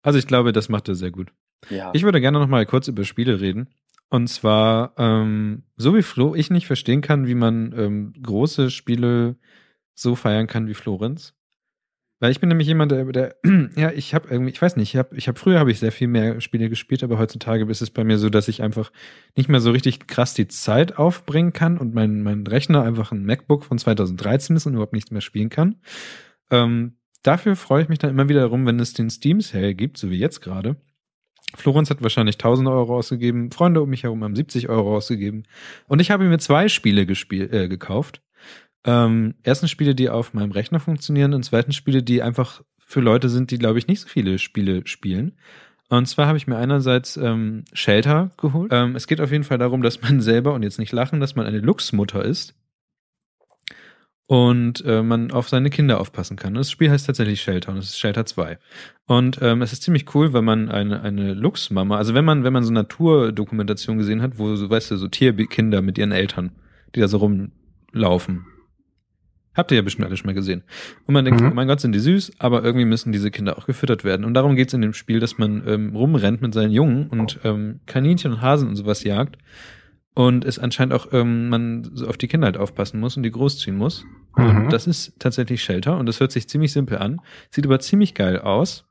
Also 0.06 0.18
ich 0.18 0.26
glaube, 0.26 0.52
das 0.52 0.68
macht 0.68 0.86
er 0.88 0.94
sehr 0.96 1.10
gut. 1.10 1.32
Ja. 1.70 1.90
Ich 1.94 2.02
würde 2.02 2.20
gerne 2.20 2.38
noch 2.38 2.46
mal 2.46 2.66
kurz 2.66 2.88
über 2.88 3.04
Spiele 3.04 3.40
reden. 3.40 3.68
Und 4.10 4.28
zwar, 4.28 4.92
ähm, 4.98 5.62
so 5.76 5.96
wie 5.96 6.02
Flo, 6.02 6.34
ich 6.34 6.50
nicht 6.50 6.66
verstehen 6.66 7.00
kann, 7.00 7.26
wie 7.26 7.34
man 7.34 7.72
ähm, 7.74 8.12
große 8.22 8.70
Spiele 8.70 9.36
so 9.94 10.14
feiern 10.14 10.46
kann 10.46 10.68
wie 10.68 10.74
Florenz. 10.74 11.32
Weil 12.20 12.30
ich 12.30 12.38
bin 12.38 12.48
nämlich 12.48 12.68
jemand, 12.68 12.92
der, 12.92 13.04
der 13.06 13.36
ja, 13.76 13.90
ich 13.92 14.14
habe 14.14 14.28
irgendwie, 14.28 14.52
ich 14.52 14.60
weiß 14.60 14.76
nicht, 14.76 14.94
ich 14.94 14.98
habe, 14.98 15.16
ich 15.16 15.26
habe 15.26 15.38
früher 15.38 15.58
habe 15.58 15.70
ich 15.70 15.78
sehr 15.78 15.90
viel 15.90 16.08
mehr 16.08 16.40
Spiele 16.40 16.68
gespielt, 16.68 17.02
aber 17.02 17.18
heutzutage 17.18 17.64
ist 17.64 17.82
es 17.82 17.90
bei 17.90 18.04
mir 18.04 18.18
so, 18.18 18.28
dass 18.28 18.48
ich 18.48 18.62
einfach 18.62 18.92
nicht 19.36 19.48
mehr 19.48 19.60
so 19.60 19.70
richtig 19.70 20.06
krass 20.06 20.34
die 20.34 20.48
Zeit 20.48 20.98
aufbringen 20.98 21.54
kann 21.54 21.78
und 21.78 21.94
mein, 21.94 22.22
mein 22.22 22.46
Rechner 22.46 22.82
einfach 22.82 23.10
ein 23.10 23.24
MacBook 23.24 23.64
von 23.64 23.78
2013 23.78 24.56
ist 24.56 24.66
und 24.66 24.74
überhaupt 24.74 24.92
nichts 24.92 25.10
mehr 25.10 25.22
spielen 25.22 25.48
kann. 25.48 25.76
Ähm, 26.50 26.98
dafür 27.24 27.56
freue 27.56 27.82
ich 27.82 27.88
mich 27.88 27.98
dann 27.98 28.10
immer 28.10 28.28
wieder 28.28 28.42
darum, 28.42 28.64
wenn 28.66 28.78
es 28.78 28.92
den 28.92 29.10
Steam 29.10 29.40
Sale 29.40 29.74
gibt, 29.74 29.98
so 29.98 30.10
wie 30.10 30.18
jetzt 30.18 30.40
gerade. 30.40 30.76
Florenz 31.56 31.90
hat 31.90 32.02
wahrscheinlich 32.02 32.36
1000 32.36 32.68
Euro 32.68 32.96
ausgegeben, 32.96 33.50
Freunde 33.50 33.82
um 33.82 33.90
mich 33.90 34.02
herum 34.02 34.22
haben 34.24 34.36
70 34.36 34.68
Euro 34.68 34.96
ausgegeben 34.96 35.44
und 35.86 36.00
ich 36.00 36.10
habe 36.10 36.24
mir 36.24 36.38
zwei 36.38 36.68
Spiele 36.68 37.06
gespielt, 37.06 37.52
äh, 37.52 37.68
gekauft. 37.68 38.22
Ähm, 38.84 39.34
erstens 39.42 39.70
Spiele, 39.70 39.94
die 39.94 40.10
auf 40.10 40.34
meinem 40.34 40.52
Rechner 40.52 40.80
funktionieren 40.80 41.32
und 41.32 41.44
zweitens 41.44 41.76
Spiele, 41.76 42.02
die 42.02 42.22
einfach 42.22 42.62
für 42.78 43.00
Leute 43.00 43.28
sind, 43.28 43.50
die, 43.50 43.58
glaube 43.58 43.78
ich, 43.78 43.86
nicht 43.86 44.00
so 44.00 44.08
viele 44.08 44.38
Spiele 44.38 44.86
spielen. 44.86 45.38
Und 45.88 46.06
zwar 46.06 46.26
habe 46.26 46.36
ich 46.36 46.46
mir 46.46 46.56
einerseits 46.56 47.16
ähm, 47.16 47.64
Shelter 47.72 48.30
geholt. 48.36 48.72
Ähm, 48.74 48.96
es 48.96 49.06
geht 49.06 49.20
auf 49.20 49.30
jeden 49.30 49.44
Fall 49.44 49.58
darum, 49.58 49.80
dass 49.80 50.02
man 50.02 50.20
selber, 50.22 50.52
und 50.54 50.62
jetzt 50.62 50.78
nicht 50.78 50.92
lachen, 50.92 51.20
dass 51.20 51.34
man 51.34 51.46
eine 51.46 51.60
Luchsmutter 51.60 52.24
ist 52.24 52.54
und 54.26 54.82
äh, 54.86 55.02
man 55.02 55.30
auf 55.32 55.48
seine 55.48 55.68
Kinder 55.70 56.00
aufpassen 56.00 56.36
kann. 56.36 56.54
Das 56.54 56.70
Spiel 56.70 56.90
heißt 56.90 57.06
tatsächlich 57.06 57.42
Shelter 57.42 57.72
und 57.72 57.78
es 57.78 57.90
ist 57.90 57.98
Shelter 57.98 58.24
2. 58.24 58.58
Und 59.06 59.38
ähm, 59.42 59.60
es 59.60 59.72
ist 59.72 59.82
ziemlich 59.82 60.14
cool, 60.14 60.32
wenn 60.32 60.44
man 60.44 60.70
eine, 60.70 61.02
eine 61.02 61.34
Luchsmama, 61.34 61.96
also 61.98 62.14
wenn 62.14 62.24
man, 62.24 62.42
wenn 62.42 62.52
man 62.52 62.64
so 62.64 62.72
Naturdokumentation 62.72 63.98
gesehen 63.98 64.22
hat, 64.22 64.38
wo 64.38 64.54
so, 64.56 64.70
weißt 64.70 64.92
du, 64.92 64.96
so 64.96 65.08
Tierkinder 65.08 65.82
mit 65.82 65.98
ihren 65.98 66.12
Eltern, 66.12 66.52
die 66.94 67.00
da 67.00 67.08
so 67.08 67.18
rumlaufen. 67.18 68.46
Habt 69.54 69.70
ihr 69.70 69.76
ja 69.76 69.82
bestimmt 69.82 70.06
alle 70.06 70.16
schon 70.16 70.26
mal 70.26 70.34
gesehen. 70.34 70.64
Und 71.06 71.14
man 71.14 71.24
denkt, 71.24 71.40
Mhm. 71.40 71.52
oh 71.52 71.54
mein 71.54 71.68
Gott, 71.68 71.80
sind 71.80 71.92
die 71.92 72.00
süß, 72.00 72.32
aber 72.38 72.64
irgendwie 72.64 72.86
müssen 72.86 73.12
diese 73.12 73.30
Kinder 73.30 73.56
auch 73.56 73.66
gefüttert 73.66 74.02
werden. 74.02 74.24
Und 74.24 74.34
darum 74.34 74.56
geht's 74.56 74.72
in 74.72 74.80
dem 74.80 74.94
Spiel, 74.94 75.20
dass 75.20 75.38
man 75.38 75.62
ähm, 75.68 75.94
rumrennt 75.94 76.42
mit 76.42 76.52
seinen 76.54 76.72
Jungen 76.72 77.08
und 77.08 77.38
ähm, 77.44 77.78
Kaninchen 77.86 78.32
und 78.32 78.40
Hasen 78.42 78.68
und 78.68 78.74
sowas 78.74 79.04
jagt. 79.04 79.36
Und 80.14 80.44
es 80.44 80.58
anscheinend 80.60 80.94
auch 80.94 81.08
ähm, 81.12 81.48
man 81.48 81.90
so 81.94 82.06
auf 82.06 82.16
die 82.16 82.28
Kinder 82.28 82.46
halt 82.46 82.56
aufpassen 82.56 83.00
muss 83.00 83.16
und 83.16 83.24
die 83.24 83.32
großziehen 83.32 83.76
muss. 83.76 84.04
Mhm. 84.36 84.44
Und 84.66 84.72
das 84.72 84.86
ist 84.86 85.14
tatsächlich 85.18 85.62
Shelter 85.64 85.98
und 85.98 86.06
das 86.06 86.20
hört 86.20 86.30
sich 86.32 86.48
ziemlich 86.48 86.72
simpel 86.72 86.98
an, 86.98 87.20
sieht 87.50 87.66
aber 87.66 87.80
ziemlich 87.80 88.14
geil 88.14 88.38
aus. 88.38 88.84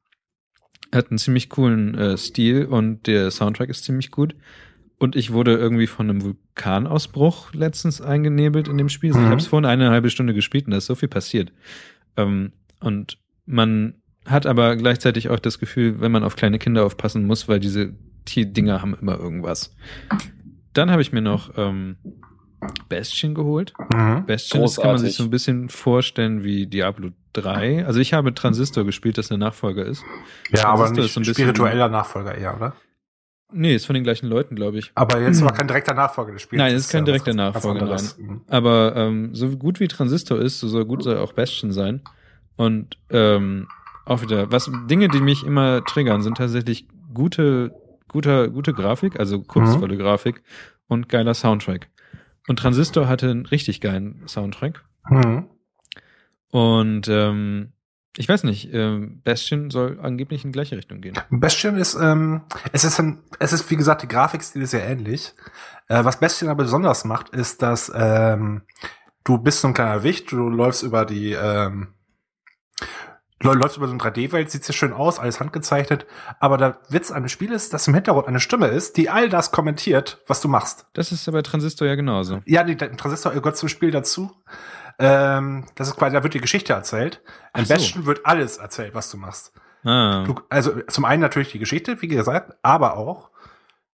Hat 0.93 1.09
einen 1.09 1.17
ziemlich 1.17 1.49
coolen 1.49 1.95
äh, 1.95 2.17
Stil 2.17 2.65
und 2.65 3.07
der 3.07 3.31
Soundtrack 3.31 3.69
ist 3.69 3.83
ziemlich 3.85 4.11
gut. 4.11 4.35
Und 4.99 5.15
ich 5.15 5.33
wurde 5.33 5.55
irgendwie 5.57 5.87
von 5.87 6.09
einem 6.09 6.21
Vulkanausbruch 6.23 7.53
letztens 7.53 7.99
eingenebelt 7.99 8.67
in 8.67 8.77
dem 8.77 8.89
Spiel. 8.89 9.09
Also 9.11 9.19
Ich 9.21 9.25
Mhm. 9.25 9.31
habe 9.31 9.41
es 9.41 9.47
vorhin 9.47 9.65
eine 9.65 9.89
halbe 9.89 10.09
Stunde 10.09 10.33
gespielt 10.33 10.65
und 10.65 10.71
da 10.71 10.77
ist 10.77 10.85
so 10.85 10.95
viel 10.95 11.09
passiert. 11.09 11.51
Ähm, 12.17 12.51
und 12.79 13.17
man 13.45 13.95
hat 14.25 14.45
aber 14.45 14.75
gleichzeitig 14.75 15.29
auch 15.29 15.39
das 15.39 15.57
Gefühl, 15.59 15.99
wenn 15.99 16.11
man 16.11 16.23
auf 16.23 16.35
kleine 16.35 16.59
Kinder 16.59 16.85
aufpassen 16.85 17.25
muss, 17.25 17.47
weil 17.47 17.59
diese 17.59 17.93
Tierdinger 18.25 18.81
haben 18.81 18.95
immer 19.01 19.17
irgendwas. 19.17 19.75
Dann 20.73 20.91
habe 20.91 21.01
ich 21.01 21.11
mir 21.11 21.21
noch 21.21 21.51
ähm, 21.57 21.97
Bastion 22.89 23.33
geholt. 23.33 23.73
Mhm. 23.93 24.25
Bastion 24.25 24.61
das 24.61 24.77
kann 24.77 24.87
man 24.87 24.97
sich 24.97 25.07
Großartig. 25.09 25.15
so 25.15 25.23
ein 25.23 25.29
bisschen 25.29 25.69
vorstellen 25.69 26.43
wie 26.43 26.67
Diablo 26.67 27.09
3. 27.33 27.85
Also 27.85 27.99
ich 27.99 28.13
habe 28.13 28.33
Transistor 28.33 28.83
gespielt, 28.85 29.17
das 29.17 29.27
der 29.27 29.37
Nachfolger 29.37 29.85
ist. 29.85 30.03
Ja, 30.51 30.65
aber 30.69 30.85
Transistor 30.85 31.01
nicht 31.03 31.05
ist 31.11 31.17
ein 31.17 31.21
bisschen- 31.21 31.33
spiritueller 31.35 31.89
Nachfolger 31.89 32.35
eher, 32.35 32.55
oder? 32.55 32.73
Nee, 33.55 33.75
ist 33.75 33.85
von 33.85 33.93
den 33.93 34.03
gleichen 34.03 34.27
Leuten, 34.27 34.55
glaube 34.55 34.79
ich. 34.79 34.91
Aber 34.95 35.19
jetzt 35.21 35.41
war 35.45 35.53
kein 35.53 35.67
direkter 35.67 35.93
Nachfolger 35.93 36.31
des 36.33 36.41
Spiels. 36.41 36.57
Nein, 36.59 36.73
es 36.73 36.85
ist 36.85 36.91
kein 36.91 37.01
ja 37.01 37.05
direkter 37.05 37.33
Nachfolger. 37.33 37.97
Mhm. 38.17 38.41
Aber 38.47 38.95
ähm, 38.95 39.35
so 39.35 39.49
gut 39.57 39.79
wie 39.79 39.87
Transistor 39.87 40.39
ist, 40.39 40.59
so 40.59 40.67
soll 40.67 40.85
gut 40.85 41.03
soll 41.03 41.17
auch 41.17 41.33
Bastion 41.33 41.71
sein. 41.71 42.01
Und 42.55 42.97
ähm, 43.09 43.67
auch 44.05 44.21
wieder, 44.21 44.51
was 44.51 44.71
Dinge, 44.89 45.07
die 45.07 45.19
mich 45.21 45.43
immer 45.43 45.83
triggern, 45.85 46.23
sind 46.23 46.37
tatsächlich 46.37 46.87
gute, 47.13 47.73
guter, 48.07 48.49
gute 48.49 48.73
Grafik, 48.73 49.19
also 49.19 49.41
kunstvolle 49.41 49.97
Grafik 49.97 50.43
und 50.87 51.09
geiler 51.09 51.33
Soundtrack. 51.33 51.89
Und 52.47 52.59
Transistor 52.59 53.07
hatte 53.07 53.29
einen 53.29 53.45
richtig 53.45 53.81
geilen 53.81 54.27
Soundtrack. 54.27 54.83
Mhm. 55.09 55.49
Und 56.51 57.07
ähm, 57.07 57.73
ich 58.15 58.29
weiß 58.29 58.43
nicht, 58.43 58.71
ähm, 58.73 59.21
Bastion 59.23 59.71
soll 59.71 59.99
angeblich 59.99 60.45
in 60.45 60.51
gleiche 60.51 60.77
Richtung 60.77 61.01
gehen. 61.01 61.17
Bastion 61.31 61.77
ist, 61.77 61.95
ähm, 61.95 62.41
es 62.71 62.83
ist 62.83 62.99
ein, 62.99 63.23
es 63.39 63.53
ist 63.53 63.69
wie 63.71 63.75
gesagt, 63.75 64.03
die 64.03 64.07
Grafikstil 64.07 64.61
ist 64.61 64.71
sehr 64.71 64.87
ähnlich. 64.87 65.33
Äh, 65.87 66.03
was 66.03 66.19
Bastion 66.19 66.49
aber 66.49 66.63
besonders 66.63 67.05
macht, 67.05 67.29
ist, 67.29 67.61
dass 67.63 67.91
ähm, 67.95 68.61
du 69.23 69.39
bist 69.39 69.61
so 69.61 69.67
ein 69.67 69.73
kleiner 69.73 70.03
Wicht, 70.03 70.31
du 70.31 70.49
läufst 70.49 70.83
über 70.83 71.05
die, 71.05 71.31
ähm, 71.31 71.93
läufst 73.51 73.77
über 73.77 73.87
so 73.87 73.93
eine 73.93 74.01
3D-Welt, 74.01 74.49
sieht 74.49 74.63
sehr 74.63 74.73
schön 74.73 74.93
aus, 74.93 75.19
alles 75.19 75.39
handgezeichnet. 75.39 76.05
Aber 76.39 76.57
der 76.57 76.79
Witz 76.89 77.11
an 77.11 77.23
dem 77.23 77.29
Spiel 77.29 77.51
ist, 77.51 77.73
dass 77.73 77.87
im 77.87 77.93
Hintergrund 77.93 78.27
eine 78.27 78.39
Stimme 78.39 78.67
ist, 78.67 78.95
die 78.97 79.09
all 79.09 79.29
das 79.29 79.51
kommentiert, 79.51 80.21
was 80.27 80.39
du 80.39 80.47
machst. 80.47 80.85
Das 80.93 81.11
ist 81.11 81.27
aber 81.27 81.43
Transistor 81.43 81.87
ja 81.87 81.95
genauso. 81.95 82.41
Ja, 82.45 82.63
der 82.63 82.95
Transistor 82.95 83.33
gehört 83.33 83.57
zum 83.57 83.69
Spiel 83.69 83.91
dazu. 83.91 84.31
Ähm, 84.99 85.65
das 85.75 85.89
ist 85.89 85.97
quasi, 85.97 86.15
da 86.15 86.23
wird 86.23 86.33
die 86.33 86.41
Geschichte 86.41 86.73
erzählt. 86.73 87.21
Ach 87.51 87.65
so. 87.65 87.73
Bastion 87.73 88.05
wird 88.05 88.25
alles 88.25 88.57
erzählt, 88.57 88.93
was 88.93 89.09
du 89.09 89.17
machst. 89.17 89.51
Ah. 89.83 90.23
Du, 90.25 90.35
also 90.49 90.79
zum 90.87 91.05
einen 91.05 91.21
natürlich 91.21 91.51
die 91.51 91.59
Geschichte, 91.59 92.01
wie 92.01 92.07
gesagt, 92.07 92.53
aber 92.61 92.95
auch 92.97 93.31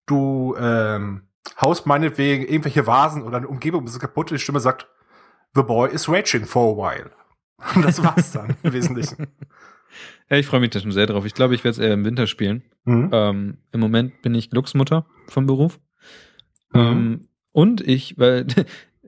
du 0.06 0.56
ähm, 0.60 1.30
haust 1.60 1.86
meinetwegen 1.86 2.44
irgendwelche 2.44 2.86
Vasen 2.86 3.24
oder 3.24 3.38
eine 3.38 3.48
Umgebung 3.48 3.82
ein 3.82 3.86
bisschen 3.86 4.02
kaputt 4.02 4.30
die 4.30 4.40
Stimme 4.40 4.60
sagt, 4.60 4.88
The 5.56 5.64
boy 5.64 5.90
is 5.90 6.08
raging 6.08 6.46
for 6.46 6.74
a 6.74 6.78
while. 6.78 7.12
Und 7.76 7.82
das 7.86 8.04
war's 8.04 8.32
dann 8.32 8.56
im 8.64 8.74
Wesentlichen. 8.74 9.28
Ja, 10.30 10.38
ich 10.38 10.46
freue 10.46 10.60
mich 10.60 10.70
da 10.70 10.80
schon 10.80 10.92
sehr 10.92 11.08
drauf. 11.08 11.26
Ich 11.26 11.34
glaube, 11.34 11.56
ich 11.56 11.64
werde 11.64 11.72
es 11.72 11.80
eher 11.80 11.94
im 11.94 12.06
Winter 12.06 12.28
spielen. 12.28 12.64
Mhm. 12.86 13.10
Ähm, 13.12 13.58
Im 13.72 13.80
Moment 13.80 14.22
bin 14.22 14.36
ich 14.36 14.50
Glücksmutter 14.50 15.06
vom 15.28 15.46
Beruf. 15.46 15.80
Mhm. 16.74 16.80
Ähm, 16.80 17.28
und 17.52 17.82
ich, 17.82 18.18
weil 18.18 18.46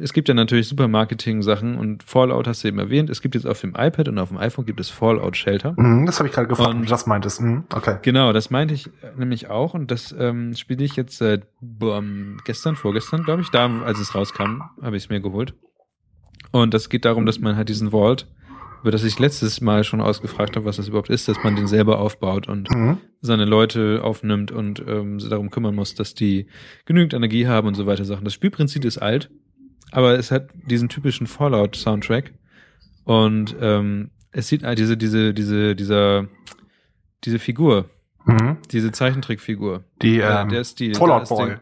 es 0.00 0.12
gibt 0.12 0.28
ja 0.28 0.34
natürlich 0.34 0.68
super 0.68 0.88
Marketing-Sachen 0.88 1.76
und 1.76 2.02
Fallout 2.02 2.46
hast 2.46 2.64
du 2.64 2.68
eben 2.68 2.78
erwähnt. 2.78 3.10
Es 3.10 3.20
gibt 3.20 3.34
jetzt 3.34 3.46
auf 3.46 3.60
dem 3.60 3.74
iPad 3.76 4.08
und 4.08 4.18
auf 4.18 4.28
dem 4.28 4.38
iPhone 4.38 4.64
gibt 4.64 4.80
es 4.80 4.88
Fallout 4.88 5.36
Shelter. 5.36 5.74
Mhm, 5.76 6.06
das 6.06 6.18
habe 6.18 6.28
ich 6.28 6.34
gerade 6.34 6.48
gefragt, 6.48 6.74
und 6.74 6.90
das 6.90 7.06
meintest. 7.06 7.40
Mhm, 7.40 7.64
okay. 7.74 7.98
Genau, 8.02 8.32
das 8.32 8.50
meinte 8.50 8.74
ich 8.74 8.90
nämlich 9.16 9.48
auch 9.48 9.74
und 9.74 9.90
das 9.90 10.14
ähm, 10.18 10.54
spiele 10.54 10.84
ich 10.84 10.96
jetzt 10.96 11.18
seit 11.18 11.46
ähm, 11.82 12.38
gestern, 12.44 12.76
vorgestern, 12.76 13.22
glaube 13.24 13.42
ich. 13.42 13.50
Da, 13.50 13.70
als 13.82 13.98
es 14.00 14.14
rauskam, 14.14 14.62
habe 14.82 14.96
ich 14.96 15.04
es 15.04 15.08
mir 15.08 15.20
geholt. 15.20 15.54
Und 16.62 16.72
das 16.74 16.88
geht 16.88 17.04
darum, 17.04 17.26
dass 17.26 17.38
man 17.38 17.56
halt 17.56 17.68
diesen 17.68 17.90
Vault, 17.90 18.26
über 18.82 18.90
das 18.90 19.04
ich 19.04 19.18
letztes 19.18 19.60
Mal 19.60 19.84
schon 19.84 20.00
ausgefragt 20.00 20.56
habe, 20.56 20.64
was 20.64 20.76
das 20.76 20.88
überhaupt 20.88 21.10
ist, 21.10 21.28
dass 21.28 21.42
man 21.42 21.56
den 21.56 21.66
selber 21.66 21.98
aufbaut 21.98 22.48
und 22.48 22.70
Mhm. 22.70 22.98
seine 23.20 23.44
Leute 23.44 24.00
aufnimmt 24.02 24.52
und 24.52 24.82
ähm, 24.86 25.18
sich 25.20 25.28
darum 25.28 25.50
kümmern 25.50 25.74
muss, 25.74 25.94
dass 25.94 26.14
die 26.14 26.46
genügend 26.84 27.12
Energie 27.14 27.46
haben 27.46 27.66
und 27.68 27.74
so 27.74 27.86
weiter 27.86 28.04
Sachen. 28.04 28.24
Das 28.24 28.34
Spielprinzip 28.34 28.84
ist 28.84 28.98
alt, 28.98 29.28
aber 29.90 30.18
es 30.18 30.30
hat 30.30 30.50
diesen 30.70 30.88
typischen 30.88 31.26
Fallout-Soundtrack 31.26 32.32
und 33.04 33.56
ähm, 33.60 34.10
es 34.32 34.48
sieht 34.48 34.62
äh, 34.62 34.74
diese 34.74 34.96
diese 34.96 35.34
diese 35.34 35.74
dieser 35.74 36.28
diese 37.24 37.38
Figur, 37.38 37.90
Mhm. 38.24 38.56
diese 38.70 38.92
Zeichentrickfigur, 38.92 39.84
Die 40.02 40.18
ähm, 40.20 40.48
der 40.48 40.64
Stil, 40.64 40.94
Fallout 40.94 41.28
Boy. 41.28 41.56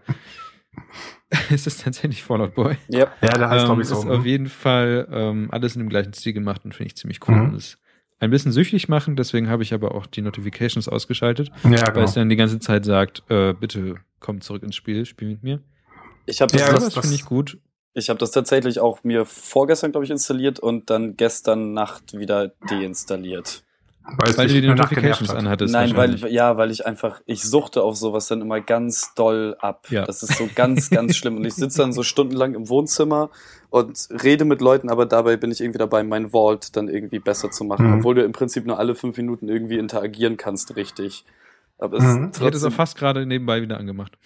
der- 1.49 1.55
ist 1.55 1.67
es 1.67 1.79
tatsächlich 1.79 2.23
Fallout 2.23 2.55
Boy? 2.55 2.77
Ja. 2.89 3.09
Ja, 3.23 3.29
der 3.39 3.49
heißt, 3.51 3.63
ähm, 3.63 3.67
glaube 3.69 3.83
ich, 3.83 3.89
so. 3.89 3.99
Ist 3.99 4.07
auf 4.07 4.25
jeden 4.25 4.49
Fall 4.49 5.09
ähm, 5.11 5.49
alles 5.51 5.75
in 5.77 5.81
dem 5.81 5.89
gleichen 5.89 6.13
Stil 6.13 6.33
gemacht 6.33 6.65
und 6.65 6.75
finde 6.75 6.89
ich 6.89 6.97
ziemlich 6.97 7.21
cool. 7.29 7.35
Mhm. 7.37 7.49
Und 7.51 7.55
ist 7.57 7.79
ein 8.21 8.31
bisschen 8.31 8.53
süchtig 8.53 8.89
machen, 8.89 9.17
deswegen 9.17 9.49
habe 9.49 9.63
ich 9.63 9.75
aber 9.75 9.95
auch 9.95 10.07
die 10.07 10.23
Notifications 10.23 10.89
ausgeschaltet, 10.89 11.51
ja, 11.65 11.71
weil 11.87 11.93
genau. 11.93 12.05
es 12.05 12.15
dann 12.15 12.29
die 12.29 12.37
ganze 12.37 12.59
Zeit 12.59 12.85
sagt, 12.85 13.23
äh, 13.29 13.53
bitte 13.53 13.97
komm 14.21 14.41
zurück 14.41 14.63
ins 14.63 14.77
Spiel, 14.77 15.05
spiel 15.05 15.29
mit 15.29 15.43
mir. 15.43 15.61
Ich 16.27 16.41
habe 16.41 16.51
das, 16.53 16.61
Ja, 16.61 16.73
das- 16.73 16.85
das, 16.95 16.99
finde 17.05 17.17
ich 17.17 17.25
gut. 17.27 17.59
ich 17.93 18.09
hab 18.09 18.19
das 18.19 18.31
tatsächlich 18.31 18.81
auch 18.81 19.05
mir 19.05 19.27
vorgestern, 19.27 19.91
glaube 19.93 20.05
ich, 20.07 20.11
installiert 20.11 20.59
und 20.59 20.89
dann 20.89 21.17
gestern 21.17 21.75
Nacht 21.75 22.15
wieder 22.17 22.53
deinstalliert. 22.71 23.63
Es 24.27 24.37
Weil 24.37 24.49
du 24.49 24.61
die 24.61 24.69
Notifications 24.69 25.31
anhattest. 25.31 25.73
Nein, 25.73 25.97
weil, 25.97 26.27
ja, 26.31 26.57
weil 26.57 26.71
ich 26.71 26.85
einfach, 26.87 27.21
ich 27.27 27.43
suchte 27.43 27.83
auf 27.83 27.97
sowas 27.97 28.29
dann 28.29 28.43
immer 28.43 28.61
ganz 28.61 29.15
doll 29.15 29.57
ab. 29.59 29.87
Ja. 29.91 30.05
Das 30.05 30.23
ist 30.23 30.37
so 30.37 30.49
ganz, 30.55 30.91
ganz 30.91 31.17
schlimm. 31.17 31.37
Und 31.37 31.45
ich 31.45 31.55
sitze 31.55 31.79
dann 31.79 31.93
so 31.93 32.03
stundenlang 32.03 32.55
im 32.55 32.69
Wohnzimmer 32.69 33.31
und 33.71 34.09
rede 34.23 34.45
mit 34.45 34.61
Leuten, 34.61 34.91
aber 34.91 35.07
dabei 35.07 35.37
bin 35.37 35.51
ich 35.51 35.61
irgendwie 35.61 35.79
dabei, 35.79 36.03
mein 36.05 36.31
Vault 36.31 36.77
dann 36.77 36.89
irgendwie 36.89 37.19
besser 37.19 37.51
zu 37.51 37.65
machen. 37.65 37.87
Mhm. 37.87 37.99
Obwohl 37.99 38.15
du 38.15 38.23
im 38.23 38.33
Prinzip 38.33 38.67
nur 38.67 38.79
alle 38.79 38.95
fünf 38.95 39.17
Minuten 39.17 39.49
irgendwie 39.49 39.79
interagieren 39.79 40.37
kannst, 40.37 40.77
richtig. 40.77 41.25
Aber 41.79 41.97
es 41.99 42.05
Mhm. 42.05 42.29
ist 42.31 42.37
Ich 42.39 42.45
hätte 42.45 42.57
es 42.57 42.65
auch 42.65 42.73
fast 42.73 42.97
gerade 42.97 43.27
nebenbei 43.27 43.61
wieder 43.61 43.79
angemacht. 43.79 44.17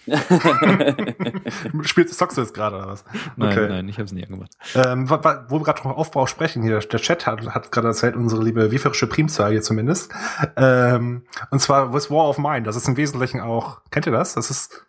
Spielst 1.83 2.17
zockst 2.17 2.37
du 2.37 2.41
jetzt 2.41 2.53
gerade 2.53 2.77
oder 2.77 2.87
was? 2.87 3.03
Nein, 3.35 3.49
Okay. 3.51 3.67
nein, 3.67 3.89
ich 3.89 3.95
habe 3.95 4.05
es 4.05 4.11
nie 4.11 4.23
angemacht. 4.23 4.51
Ähm, 4.75 5.09
wo 5.09 5.15
wir 5.59 5.63
gerade 5.63 5.81
vom 5.81 5.91
Aufbau 5.91 6.27
sprechen 6.27 6.61
hier, 6.63 6.79
der 6.79 6.99
Chat 6.99 7.25
hat, 7.25 7.47
hat 7.53 7.71
gerade 7.71 7.87
erzählt, 7.87 8.15
unsere 8.15 8.43
liebe 8.43 8.71
wieferische 8.71 9.07
Primzahl 9.07 9.51
hier 9.51 9.61
zumindest. 9.61 10.11
Ähm, 10.55 11.23
und 11.51 11.59
zwar 11.59 11.93
was 11.93 12.09
War 12.11 12.29
of 12.29 12.37
Mine, 12.37 12.63
das 12.63 12.75
ist 12.75 12.87
im 12.87 12.97
Wesentlichen 12.97 13.39
auch, 13.41 13.81
kennt 13.91 14.05
ihr 14.05 14.11
das? 14.11 14.33
Das 14.35 14.49
ist 14.51 14.85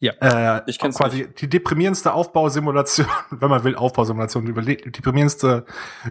Ja. 0.00 0.12
äh, 0.20 0.62
Ich 0.66 0.78
kenn's 0.78 0.98
quasi 0.98 1.28
die 1.32 1.48
deprimierendste 1.48 2.12
Aufbausimulation, 2.12 3.06
wenn 3.30 3.48
man 3.50 3.64
will, 3.64 3.76
Aufbausimulation, 3.76 4.44
die 4.44 4.52
deprimierendste 4.90 5.64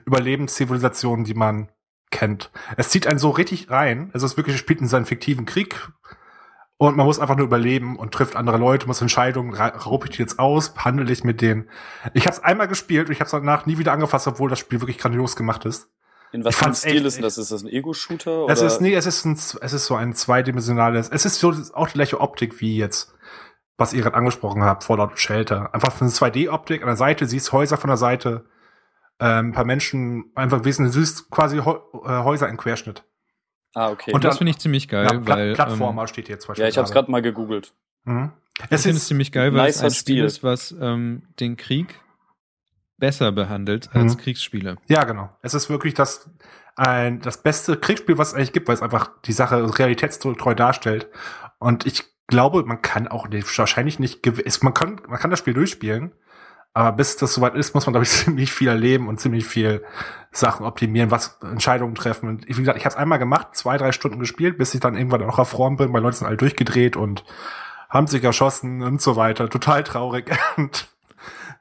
Überlebenszivilisation, 0.06 1.24
die 1.26 1.34
man 1.34 1.70
kennt. 2.14 2.50
Es 2.78 2.90
zieht 2.90 3.06
einen 3.08 3.20
so 3.20 3.30
richtig 3.32 3.70
rein, 3.70 4.10
also 4.14 4.26
es 4.26 4.38
wirklich 4.38 4.56
es 4.56 4.60
spielt 4.62 4.80
in 4.80 4.88
seinen 4.88 5.06
fiktiven 5.06 5.46
Krieg 5.46 5.90
und 6.78 6.96
man 6.96 7.06
muss 7.06 7.20
einfach 7.20 7.36
nur 7.36 7.46
überleben 7.46 7.98
und 7.98 8.14
trifft 8.14 8.36
andere 8.36 8.58
Leute, 8.58 8.88
muss 8.88 9.02
Entscheidungen, 9.02 9.54
ra- 9.54 9.68
raub 9.78 10.06
ich 10.06 10.12
die 10.12 10.20
jetzt 10.22 10.40
aus, 10.40 10.74
handle 10.78 11.12
ich 11.12 11.24
mit 11.26 11.42
denen. 11.42 11.70
Ich 12.14 12.26
habe 12.26 12.36
es 12.36 12.44
einmal 12.44 12.68
gespielt 12.68 13.08
und 13.08 13.12
ich 13.14 13.20
habe 13.20 13.26
es 13.26 13.32
danach 13.32 13.66
nie 13.66 13.78
wieder 13.78 13.92
angefasst, 13.92 14.28
obwohl 14.28 14.50
das 14.50 14.60
Spiel 14.60 14.80
wirklich 14.82 14.98
grandios 14.98 15.36
gemacht 15.36 15.66
ist. 15.66 15.90
In 16.32 16.44
was 16.44 16.56
für 16.56 16.62
einem 16.64 16.74
fand's 16.74 16.80
Stil 16.80 16.96
echt- 16.98 17.06
ist 17.06 17.24
das? 17.24 17.38
Ist 17.38 17.52
das 17.52 17.62
ein 17.64 17.70
Ego-Shooter? 17.70 18.48
Es 18.50 18.62
ist 18.62 18.82
nee, 18.82 18.96
es 18.96 19.06
ist 19.06 19.26
ein, 19.26 19.34
es 19.34 19.74
ist 19.74 19.86
so 19.86 19.96
ein 19.96 20.14
zweidimensionales, 20.14 21.10
es 21.10 21.26
ist 21.26 21.40
so 21.40 21.54
auch 21.74 21.88
die 21.88 21.94
gleiche 21.94 22.20
Optik 22.22 22.60
wie 22.60 22.78
jetzt, 22.78 23.14
was 23.78 23.94
ihr 23.94 24.02
gerade 24.02 24.16
angesprochen 24.18 24.64
habt, 24.64 24.84
Fallout 24.84 25.20
Shelter. 25.20 25.74
Einfach 25.76 26.00
eine 26.02 26.10
2D-Optik 26.10 26.82
an 26.82 26.88
der 26.88 26.96
Seite, 26.96 27.28
siehst 27.28 27.52
Häuser 27.52 27.78
von 27.78 27.88
der 27.90 27.98
Seite, 27.98 28.46
ähm, 29.20 29.48
ein 29.48 29.52
paar 29.54 29.66
Menschen, 29.66 30.26
einfach 30.36 30.64
wesentlich 30.66 30.94
süß, 30.94 31.30
quasi 31.30 31.58
Heu- 31.60 31.80
äh, 32.06 32.24
Häuser 32.24 32.50
im 32.50 32.58
Querschnitt. 32.58 33.04
Ah, 33.76 33.90
okay. 33.90 34.12
Und 34.14 34.24
das 34.24 34.38
finde 34.38 34.52
ich 34.52 34.60
ziemlich 34.60 34.88
geil, 34.88 35.06
Ja, 35.06 35.20
Pla 35.20 35.36
weil 35.36 35.48
ähm, 35.50 35.54
Plattformer 35.56 36.08
steht 36.08 36.28
hier 36.28 36.40
zum 36.40 36.50
Beispiel. 36.50 36.64
ja, 36.64 36.70
ich 36.70 36.78
habe 36.78 36.86
es 36.86 36.92
gerade 36.92 37.10
mal 37.10 37.22
gegoogelt. 37.22 37.74
Mhm. 38.06 38.32
ich 38.60 38.66
Es 38.70 38.84
finde 38.84 38.98
es 38.98 39.04
ist, 39.04 39.08
ziemlich 39.08 39.32
geil, 39.32 39.54
weil 39.54 39.70
es 39.70 39.82
ein 39.84 39.90
Spiel 39.92 40.16
Stil. 40.18 40.26
ist, 40.26 40.44
was 40.44 40.76
ähm, 40.80 41.24
den 41.40 41.58
Krieg 41.58 42.00
besser 42.98 43.32
behandelt 43.32 43.90
als 43.94 44.14
Mhm. 44.16 44.20
Kriegsspiele. 44.20 44.78
ja, 44.88 45.04
genau. 45.04 45.30
Es 45.42 45.54
ist 45.54 45.70
wirklich 45.70 45.94
das, 45.94 46.30
ein, 46.76 47.20
das 47.22 47.42
beste 47.42 47.78
Kriegsspiel, 47.78 48.18
was 48.18 48.30
es 48.30 48.34
eigentlich 48.36 48.54
gibt, 48.54 48.68
weil 48.68 48.76
es 48.76 48.82
einfach 48.82 49.12
die 49.26 49.34
Sache 49.34 49.78
realitätstreu 49.80 50.54
darstellt. 50.54 51.10
Und 51.60 51.86
ich 51.86 52.04
glaube, 52.28 52.64
man 52.66 52.82
kann 52.82 53.08
auch 53.08 53.28
nicht, 53.28 53.58
wahrscheinlich 53.58 54.00
nicht, 54.00 54.26
es- 54.28 54.62
man 54.62 54.74
kann, 54.74 55.02
man 55.08 55.20
kann 55.20 55.30
das 55.32 55.40
Spiel 55.40 55.54
durchspielen, 55.54 56.14
aber 56.74 56.92
bis 56.94 57.18
das 57.18 57.34
soweit 57.34 57.56
ist, 57.56 57.74
muss 57.76 57.86
man, 57.86 57.94
glaube 57.94 58.04
ich, 58.06 58.10
ziemlich 58.12 58.52
viel 58.52 58.68
erleben 58.68 59.08
und 59.08 59.20
ziemlich 59.20 59.46
viel 59.46 59.84
Sachen 60.32 60.66
optimieren, 60.66 61.12
was 61.12 61.38
Entscheidungen 61.44 61.96
treffen. 61.96 62.28
Und 62.30 62.48
wie 62.48 62.54
gesagt, 62.54 62.78
ich 62.78 62.86
habe 62.86 62.94
es 62.94 63.00
einmal 63.00 63.20
gemacht, 63.20 63.50
zwei, 63.54 63.78
drei 63.78 63.92
Stunden 63.92 64.20
gespielt, 64.20 64.58
bis 64.58 64.74
ich 64.74 64.80
dann 64.80 64.96
irgendwann 64.98 65.22
auch 65.24 65.38
erfroren 65.38 65.78
bin, 65.78 65.94
weil 65.94 66.02
Leute 66.02 66.18
sind 66.18 66.28
alle 66.28 66.38
durchgedreht 66.38 66.96
und 66.96 67.24
haben 67.90 68.08
sich 68.08 68.24
erschossen 68.24 68.82
und 68.82 69.02
so 69.02 69.16
weiter. 69.16 69.50
Total 69.50 69.84
traurig. 69.84 70.32
Und 70.58 70.88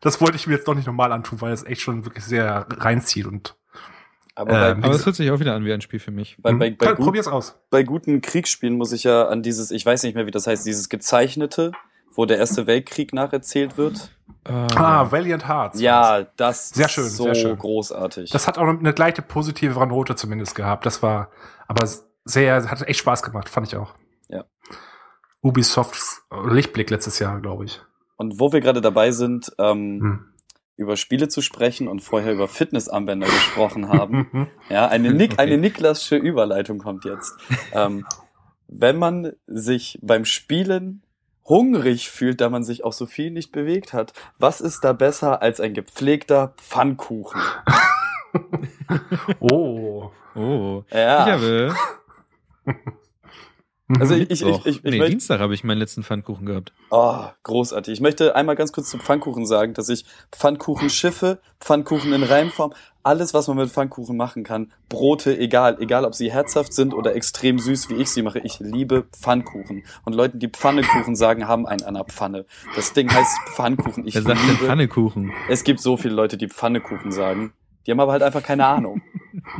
das 0.01 0.21
wollte 0.21 0.37
ich 0.37 0.47
mir 0.47 0.55
jetzt 0.55 0.67
doch 0.67 0.75
nicht 0.75 0.87
normal 0.87 1.13
antun, 1.13 1.41
weil 1.43 1.53
es 1.53 1.63
echt 1.63 1.83
schon 1.83 2.05
wirklich 2.07 2.25
sehr 2.25 2.67
reinzieht 2.71 3.27
und 3.27 3.55
Aber 4.35 4.51
Ähm, 4.51 4.59
bei, 4.59 4.67
Aber 4.71 4.75
gesagt- 4.81 4.95
es 5.01 5.07
hört 5.07 5.17
sich 5.17 5.31
auch 5.31 5.39
wieder 5.41 5.55
an 5.55 5.65
wie 5.65 5.73
ein 5.73 5.81
Spiel 5.83 6.01
für 6.01 6.11
mich. 6.11 6.37
bei, 6.41 6.53
bei, 6.55 6.71
bei, 6.71 6.87
Kann- 6.87 6.97
gut, 6.97 7.05
probier's 7.05 7.29
aus. 7.29 7.55
bei 7.71 7.83
guten 7.85 8.21
Kriegsspielen 8.23 8.77
muss 8.79 8.91
ich 8.93 9.05
ja 9.05 9.29
an 9.29 9.43
dieses, 9.43 9.71
ich 9.71 9.85
weiß 9.87 10.03
nicht 10.05 10.15
mehr, 10.17 10.27
wie 10.27 10.31
das 10.33 10.47
heißt, 10.49 10.65
dieses 10.67 10.89
gezeichnete, 10.89 11.71
wo 12.15 12.27
der 12.27 12.39
Erste 12.39 12.67
Weltkrieg 12.67 13.13
nacherzählt 13.13 13.77
wird. 13.77 14.11
Ah, 14.45 15.11
Valiant 15.11 15.47
Hearts. 15.47 15.81
Ja, 15.81 16.25
das 16.37 16.71
Sehr 16.71 16.87
ist 16.87 16.93
schön, 16.93 17.09
so 17.09 17.25
sehr 17.25 17.35
schön. 17.35 17.59
großartig. 17.59 18.31
Das 18.31 18.49
hat 18.49 18.59
auch 18.59 18.67
eine 18.67 18.93
gleiche 18.93 19.23
positive 19.23 19.87
Note 19.87 20.17
zumindest 20.17 20.55
gehabt. 20.57 20.85
Das 20.85 21.03
war 21.03 21.31
aber 21.69 21.89
sehr, 22.25 22.69
hat 22.71 22.83
echt 22.89 22.99
Spaß 23.01 23.23
gemacht, 23.23 23.49
fand 23.49 23.69
ich 23.69 23.77
auch. 23.77 23.95
Ja. 24.29 24.45
Ubisofts 25.43 26.23
Lichtblick 26.49 26.91
letztes 26.91 27.19
Jahr, 27.19 27.41
glaube 27.41 27.65
ich. 27.65 27.81
Und 28.17 28.39
wo 28.39 28.53
wir 28.53 28.61
gerade 28.61 28.81
dabei 28.81 29.11
sind, 29.11 29.53
ähm, 29.59 30.01
Hm. 30.01 30.25
über 30.77 30.97
Spiele 30.97 31.29
zu 31.29 31.41
sprechen 31.41 31.89
und 31.89 32.01
vorher 32.01 32.33
über 32.33 32.49
Fitnessanwender 32.49 33.27
gesprochen 33.27 33.89
haben. 33.89 34.49
Ja, 34.69 34.89
eine, 34.89 35.13
Nick, 35.13 35.33
Okay. 35.35 35.43
eine 35.43 35.59
Niklasche 35.59 36.17
Überleitung 36.17 36.79
kommt 36.79 37.05
jetzt. 37.05 37.35
ähm, 37.73 38.07
wenn 38.69 38.97
man 38.99 39.33
sich 39.47 39.99
beim 40.03 40.25
Spielen 40.25 41.03
hungrig 41.45 42.11
fühlt, 42.11 42.41
da 42.41 42.49
man 42.49 42.65
sich 42.65 42.85
auch 42.85 42.93
so 42.93 43.07
viel 43.07 43.31
nicht 43.31 43.53
bewegt 43.53 43.93
hat, 43.93 44.13
was 44.39 44.61
ist 44.61 44.85
da 44.85 44.93
besser 44.93 45.43
als 45.43 45.61
ein 45.61 45.75
gepflegter 45.75 46.55
Pfannkuchen? 46.57 47.41
oh. 49.41 50.11
Oh. 50.35 50.85
Ja, 50.91 51.27
Ich 51.27 51.33
habe. 51.33 51.75
also 54.01 54.15
ich, 54.15 54.31
ich, 54.31 54.43
ich, 54.43 54.67
ich, 54.67 54.83
nee, 54.83 55.07
Dienstag 55.09 55.41
habe 55.41 55.55
ich 55.55 55.65
meinen 55.65 55.79
letzten 55.79 56.03
Pfannkuchen 56.03 56.47
gehabt. 56.47 56.73
oh, 56.91 57.25
großartig. 57.43 57.93
Ich 57.93 58.01
möchte 58.01 58.35
einmal 58.35 58.57
ganz 58.57 58.73
kurz 58.73 58.89
zu 58.89 58.99
Pfannkuchen 58.99 59.45
sagen, 59.45 59.75
dass 59.75 59.89
ich 59.89 60.05
Pfannkuchenschiffe, 60.31 61.41
Pfannkuchen 61.61 62.13
in 62.13 62.23
Reimform, 62.23 62.73
alles, 63.05 63.35
was 63.35 63.49
man 63.49 63.57
mit 63.57 63.71
Pfannkuchen 63.71 64.17
machen 64.17 64.45
kann, 64.45 64.73
Brote, 64.89 65.37
egal, 65.37 65.77
egal 65.81 66.05
ob 66.05 66.15
sie 66.15 66.31
herzhaft 66.33 66.73
sind 66.73 66.95
oder 66.95 67.15
extrem 67.15 67.59
süß, 67.59 67.89
wie 67.91 67.95
ich 67.95 68.11
sie 68.11 68.23
mache, 68.23 68.39
ich 68.39 68.61
liebe 68.61 69.05
Pfannkuchen. 69.13 69.85
Und 70.05 70.15
Leuten, 70.15 70.39
die 70.39 70.49
Pfannekuchen 70.49 71.17
sagen, 71.17 71.49
haben 71.49 71.67
einen 71.67 71.83
an 71.83 71.95
der 71.95 72.05
Pfanne. 72.05 72.47
Das 72.77 72.93
Ding 72.93 73.13
heißt 73.13 73.37
Pfannkuchen. 73.55 74.07
Ich 74.07 74.15
Wer 74.15 74.23
sagt 74.23 74.41
denn 74.41 74.49
liebe, 74.51 74.65
Pfannekuchen? 74.67 75.33
es 75.49 75.65
gibt 75.65 75.81
so 75.81 75.97
viele 75.97 76.15
Leute, 76.15 76.37
die 76.37 76.49
Pfannekuchen 76.49 77.11
sagen. 77.13 77.53
Die 77.87 77.91
haben 77.91 78.01
aber 78.01 78.13
halt 78.13 78.23
einfach 78.23 78.43
keine 78.43 78.67
Ahnung. 78.67 79.03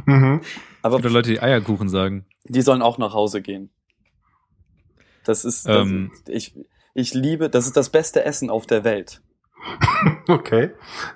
Mhm. 0.05 0.43
Aber 0.83 0.97
Oder 0.97 1.09
Leute, 1.11 1.31
die 1.31 1.41
Eierkuchen 1.41 1.89
sagen. 1.89 2.27
die 2.45 2.61
sollen 2.61 2.83
auch 2.83 2.99
nach 2.99 3.15
Hause 3.15 3.41
gehen. 3.41 3.71
Das 5.25 5.45
ist, 5.45 5.67
das, 5.67 5.87
Ähm. 5.87 6.13
ich, 6.29 6.55
ich 6.95 7.15
liebe, 7.15 7.49
das 7.49 7.67
ist 7.67 7.77
das 7.77 7.89
beste 7.91 8.25
Essen 8.25 8.51
auf 8.51 8.67
der 8.67 8.85
Welt. 8.85 9.23
Okay. 10.29 10.71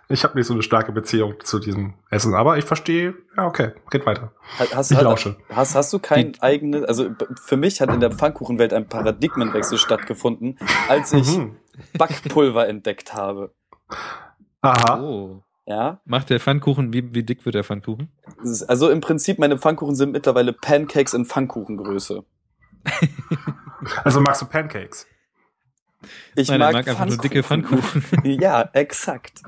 Ich 0.08 0.24
habe 0.24 0.36
nicht 0.36 0.46
so 0.46 0.52
eine 0.54 0.62
starke 0.62 0.92
Beziehung 0.92 1.34
zu 1.42 1.58
diesem 1.58 1.94
Essen, 2.10 2.34
aber 2.34 2.58
ich 2.58 2.64
verstehe. 2.64 3.14
Ja, 3.36 3.46
okay. 3.46 3.72
Red 3.92 4.06
weiter. 4.06 4.32
Ha- 4.58 4.64
Hast, 4.74 4.90
Ich 4.90 4.96
hast, 4.96 5.04
lausche. 5.04 5.36
hast, 5.52 5.74
hast 5.74 5.92
du 5.92 5.98
kein 5.98 6.32
Die- 6.32 6.42
eigenes, 6.42 6.84
also 6.84 7.10
für 7.42 7.56
mich 7.56 7.80
hat 7.80 7.90
in 7.92 8.00
der 8.00 8.10
Pfannkuchenwelt 8.12 8.72
ein 8.72 8.88
Paradigmenwechsel 8.88 9.78
stattgefunden, 9.78 10.58
als 10.88 11.12
ich 11.12 11.36
Mhm. 11.38 11.56
Backpulver 11.98 12.68
entdeckt 12.68 13.14
habe. 13.14 13.54
Aha. 14.60 15.00
Oh. 15.00 15.42
Ja, 15.68 16.00
Macht 16.04 16.30
der 16.30 16.38
Pfannkuchen, 16.38 16.92
wie, 16.92 17.12
wie 17.14 17.24
dick 17.24 17.44
wird 17.44 17.56
der 17.56 17.64
Pfannkuchen? 17.64 18.12
Also 18.68 18.88
im 18.90 19.00
Prinzip 19.00 19.38
meine 19.40 19.58
Pfannkuchen 19.58 19.96
sind 19.96 20.12
mittlerweile 20.12 20.52
Pancakes 20.52 21.12
in 21.12 21.24
Pfannkuchengröße. 21.24 22.22
Also 24.04 24.20
magst 24.20 24.42
du 24.42 24.46
Pancakes? 24.46 25.06
Ich 26.34 26.48
Nein, 26.48 26.60
mag, 26.60 26.72
mag 26.74 26.88
einfach 26.88 27.06
nur 27.06 27.16
dicke 27.18 27.42
Pfannkuchen. 27.42 28.04
ja, 28.24 28.68
exakt. 28.72 29.42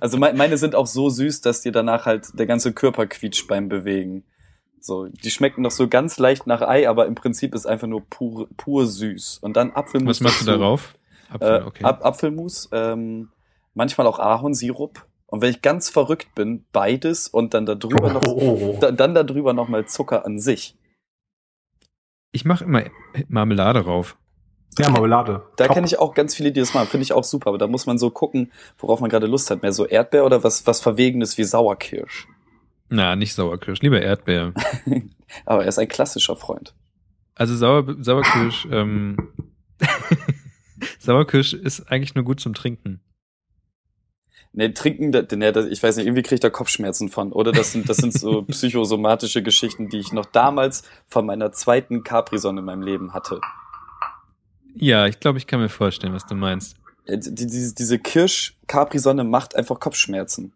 Also 0.00 0.18
me- 0.18 0.34
meine 0.34 0.56
sind 0.58 0.74
auch 0.74 0.86
so 0.86 1.08
süß, 1.10 1.40
dass 1.42 1.62
dir 1.62 1.72
danach 1.72 2.06
halt 2.06 2.38
der 2.38 2.46
ganze 2.46 2.72
Körper 2.72 3.06
quietscht 3.06 3.46
beim 3.48 3.68
Bewegen. 3.68 4.24
So, 4.80 5.06
die 5.06 5.30
schmecken 5.30 5.62
noch 5.62 5.70
so 5.70 5.88
ganz 5.88 6.18
leicht 6.18 6.46
nach 6.46 6.62
Ei, 6.62 6.88
aber 6.88 7.06
im 7.06 7.14
Prinzip 7.14 7.54
ist 7.54 7.66
einfach 7.66 7.86
nur 7.86 8.02
pur, 8.08 8.48
pur 8.56 8.86
süß. 8.86 9.38
Und 9.38 9.56
dann 9.56 9.70
Apfelmus. 9.72 10.20
Was 10.20 10.20
machst 10.20 10.40
du 10.42 10.46
darauf? 10.46 10.94
Apfel, 11.30 11.60
Äh, 11.60 11.64
okay. 11.64 11.84
Ap 11.84 12.04
Apfelmus, 12.04 12.68
ähm, 12.72 13.30
manchmal 13.74 14.06
auch 14.06 14.18
Ahornsirup. 14.18 15.06
Und 15.26 15.42
wenn 15.42 15.50
ich 15.50 15.62
ganz 15.62 15.88
verrückt 15.90 16.34
bin, 16.34 16.64
beides 16.72 17.28
und 17.28 17.54
dann 17.54 17.64
da 17.66 17.76
drüber 17.76 18.12
noch, 18.12 18.22
Oh. 18.22 18.76
dann, 18.80 18.96
dann 18.96 19.14
da 19.14 19.22
drüber 19.22 19.52
noch 19.52 19.68
mal 19.68 19.86
Zucker 19.86 20.24
an 20.26 20.40
sich. 20.40 20.76
Ich 22.32 22.44
mache 22.44 22.64
immer 22.64 22.84
Marmelade 23.28 23.84
rauf. 23.84 24.16
Ja, 24.78 24.88
Marmelade. 24.88 25.42
Da 25.56 25.68
kenne 25.68 25.86
ich 25.86 25.98
auch 25.98 26.14
ganz 26.14 26.34
viele, 26.34 26.52
die 26.52 26.60
das 26.60 26.74
machen. 26.74 26.88
Finde 26.88 27.02
ich 27.02 27.12
auch 27.12 27.24
super. 27.24 27.48
Aber 27.48 27.58
da 27.58 27.66
muss 27.66 27.86
man 27.86 27.98
so 27.98 28.10
gucken, 28.10 28.52
worauf 28.78 29.00
man 29.00 29.10
gerade 29.10 29.26
Lust 29.26 29.50
hat. 29.50 29.62
Mehr 29.62 29.72
so 29.72 29.86
Erdbeer 29.86 30.24
oder 30.24 30.44
was, 30.44 30.66
was 30.66 30.80
Verwegenes 30.80 31.38
wie 31.38 31.44
Sauerkirsch. 31.44 32.28
Na, 32.88 33.16
nicht 33.16 33.34
Sauerkirsch, 33.34 33.80
lieber 33.80 34.00
Erdbeer. 34.00 34.52
Aber 35.44 35.62
er 35.62 35.68
ist 35.68 35.78
ein 35.78 35.88
klassischer 35.88 36.36
Freund. 36.36 36.74
Also 37.34 37.56
Sauer, 37.56 37.96
Sauerkirsch, 38.00 38.66
ähm, 38.70 39.16
Sauerkirsch 40.98 41.52
ist 41.54 41.90
eigentlich 41.90 42.14
nur 42.14 42.24
gut 42.24 42.40
zum 42.40 42.54
Trinken. 42.54 43.00
Nee, 44.52 44.70
trinken, 44.70 45.12
das, 45.12 45.66
ich 45.66 45.80
weiß 45.80 45.96
nicht, 45.96 46.06
irgendwie 46.06 46.22
kriege 46.22 46.34
ich 46.34 46.40
da 46.40 46.50
Kopfschmerzen 46.50 47.08
von. 47.08 47.32
Oder 47.32 47.52
das 47.52 47.70
sind, 47.70 47.88
das 47.88 47.98
sind 47.98 48.12
so 48.12 48.42
psychosomatische 48.48 49.42
Geschichten, 49.44 49.88
die 49.88 49.98
ich 49.98 50.12
noch 50.12 50.26
damals 50.26 50.82
von 51.06 51.24
meiner 51.24 51.52
zweiten 51.52 52.02
Capri-Sonne 52.02 52.58
in 52.58 52.66
meinem 52.66 52.82
Leben 52.82 53.14
hatte. 53.14 53.40
Ja, 54.74 55.06
ich 55.06 55.20
glaube, 55.20 55.38
ich 55.38 55.46
kann 55.46 55.60
mir 55.60 55.68
vorstellen, 55.68 56.12
was 56.14 56.26
du 56.26 56.34
meinst. 56.34 56.76
Äh, 57.06 57.18
Die, 57.18 57.46
diese, 57.46 57.74
diese 57.74 57.98
Kirsch-Capri-Sonne 57.98 59.24
macht 59.24 59.56
einfach 59.56 59.80
Kopfschmerzen. 59.80 60.52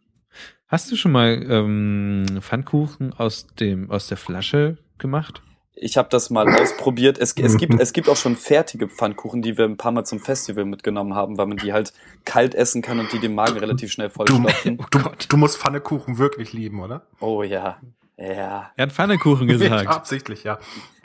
Hast 0.69 0.91
du 0.91 0.97
schon 0.97 1.13
mal 1.13 1.45
ähm, 1.49 2.27
Pfannkuchen 2.41 3.13
aus 3.13 3.47
dem 3.61 3.91
aus 3.91 4.09
der 4.09 4.17
Flasche 4.17 4.79
gemacht? 4.99 5.43
Ich 5.77 5.97
habe 5.97 6.09
das 6.09 6.31
mal 6.31 6.49
ausprobiert. 6.49 7.19
Es, 7.19 7.33
es, 7.37 7.57
gibt, 7.59 7.81
es 7.81 7.93
gibt 7.93 8.09
auch 8.09 8.17
schon 8.17 8.37
fertige 8.37 8.89
Pfannkuchen, 8.89 9.43
die 9.43 9.59
wir 9.59 9.65
ein 9.65 9.77
paar 9.77 9.91
Mal 9.93 10.05
zum 10.05 10.21
Festival 10.21 10.65
mitgenommen 10.65 11.15
haben, 11.15 11.37
weil 11.37 11.47
man 11.47 11.57
die 11.59 11.73
halt 11.73 11.93
kalt 12.25 12.55
essen 12.55 12.81
kann 12.81 13.01
und 13.01 13.13
die 13.13 13.19
den 13.19 13.35
Magen 13.35 13.59
relativ 13.59 13.91
schnell 13.93 14.09
Du, 14.09 14.15
vollstopfen. 14.15 14.79
du, 14.91 14.99
du 15.29 15.37
musst 15.37 15.59
Pfannekuchen 15.59 16.19
wirklich 16.19 16.53
lieben, 16.53 16.81
oder? 16.81 17.03
Oh 17.21 17.43
ja. 17.43 17.79
Ja. 18.17 18.71
Er 18.77 18.83
hat 18.83 18.93
Pfannekuchen 18.93 19.49
gesagt. 19.49 19.87
absichtlich, 19.89 20.45
ja. 20.45 20.59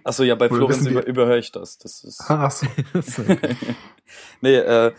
Achso, 0.03 0.23
ja, 0.23 0.35
bei 0.35 0.49
Wohl 0.49 0.57
Florenz 0.57 0.85
über, 0.85 1.05
überhöre 1.05 1.39
ich 1.39 1.51
das. 1.51 1.77
Das 1.77 2.03
ist. 2.03 2.23
Ach 2.27 2.51
so. 2.51 2.65
nee, 4.41 4.55
äh, 4.55 4.93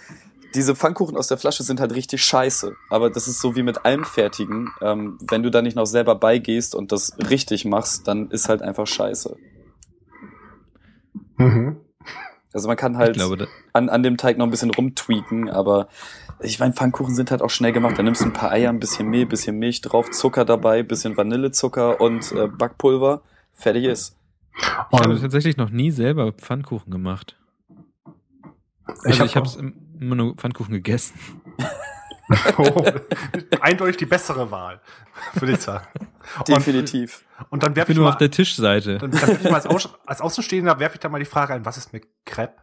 diese 0.55 0.74
Pfannkuchen 0.74 1.16
aus 1.16 1.28
der 1.28 1.38
Flasche 1.38 1.62
sind 1.62 1.80
halt 1.80 1.94
richtig 1.94 2.22
scheiße. 2.24 2.74
Aber 2.88 3.11
das 3.11 3.28
ist 3.28 3.40
so 3.40 3.57
wie 3.57 3.62
mit 3.62 3.84
allem 3.84 4.05
Fertigen. 4.05 4.70
Ähm, 4.80 5.18
wenn 5.28 5.42
du 5.42 5.51
da 5.51 5.62
nicht 5.62 5.76
noch 5.76 5.86
selber 5.86 6.14
beigehst 6.14 6.74
und 6.74 6.92
das 6.92 7.16
richtig 7.18 7.64
machst, 7.64 8.09
dann 8.09 8.30
ist 8.30 8.48
halt 8.48 8.62
einfach 8.62 8.86
scheiße. 8.86 9.36
Mhm. 11.36 11.76
Also 12.53 12.66
man 12.66 12.76
kann 12.76 12.96
halt 12.96 13.14
glaube, 13.14 13.46
an, 13.72 13.88
an 13.88 14.03
dem 14.03 14.16
Teig 14.16 14.36
noch 14.36 14.44
ein 14.44 14.51
bisschen 14.51 14.72
rumtweaken, 14.72 15.48
aber 15.48 15.88
ich 16.40 16.59
meine, 16.59 16.72
Pfannkuchen 16.72 17.14
sind 17.14 17.30
halt 17.30 17.42
auch 17.42 17.51
schnell 17.51 17.72
gemacht. 17.72 17.96
Da 17.96 18.03
nimmst 18.03 18.22
du 18.22 18.26
ein 18.26 18.32
paar 18.32 18.51
Eier, 18.51 18.70
ein 18.70 18.80
bisschen 18.80 19.09
Mehl, 19.09 19.26
bisschen 19.26 19.59
Milch 19.59 19.82
drauf, 19.82 20.11
Zucker 20.11 20.44
dabei, 20.44 20.82
bisschen 20.82 21.16
Vanillezucker 21.16 22.01
und 22.01 22.32
äh, 22.32 22.48
Backpulver. 22.48 23.22
Fertig 23.53 23.84
ist. 23.84 24.16
Ich 24.59 24.66
habe 24.98 25.11
Und 25.11 25.20
tatsächlich 25.20 25.57
noch 25.57 25.70
nie 25.70 25.90
selber 25.90 26.32
Pfannkuchen 26.32 26.90
gemacht. 26.90 27.36
ich 28.88 29.20
Also 29.20 29.20
habe 29.20 29.26
ich 29.26 29.36
habe 29.36 29.72
immer 30.01 30.14
nur 30.14 30.34
Pfannkuchen 30.36 30.74
gegessen. 30.74 31.18
oh, 32.59 32.84
eindeutig 33.61 33.96
die 33.96 34.07
bessere 34.07 34.51
Wahl, 34.51 34.80
würde 35.34 35.55
ich 35.55 35.61
sagen. 35.61 35.86
Und, 36.38 36.48
Definitiv. 36.48 37.24
und 37.51 37.62
dann 37.62 37.72
Ich 37.72 37.76
werfe 37.76 37.86
bin 37.88 37.92
ich 37.94 37.96
nur 37.98 38.07
mal, 38.07 38.12
auf 38.12 38.18
der 38.18 38.30
Tischseite. 38.30 38.98
dann, 38.98 39.11
dann 39.11 39.20
werf 39.20 39.38
ich 39.44 39.51
mal 39.51 39.55
als, 39.55 39.66
Aus, 39.66 39.88
als 40.07 40.20
Außenstehender 40.20 40.78
werfe 40.78 40.94
ich 40.94 41.01
da 41.01 41.09
mal 41.09 41.18
die 41.18 41.24
Frage 41.24 41.55
ein, 41.55 41.64
was 41.64 41.76
ist 41.76 41.92
mit 41.92 42.07
Crepe? 42.24 42.55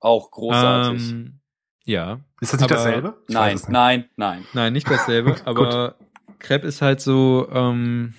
Auch 0.00 0.30
großartig. 0.30 1.10
Ähm, 1.10 1.40
ja. 1.84 2.20
Ist 2.40 2.52
das 2.52 2.60
nicht 2.60 2.70
Aber- 2.72 2.74
dasselbe? 2.82 3.22
Ich 3.28 3.34
nein, 3.34 3.54
es 3.54 3.62
nicht. 3.62 3.72
nein, 3.72 4.08
nein. 4.16 4.44
Nein, 4.52 4.72
nicht 4.72 4.90
dasselbe, 4.90 5.36
aber 5.44 5.94
Crepe 6.38 6.66
ist 6.66 6.82
halt 6.82 7.00
so 7.00 7.48
ähm, 7.52 8.14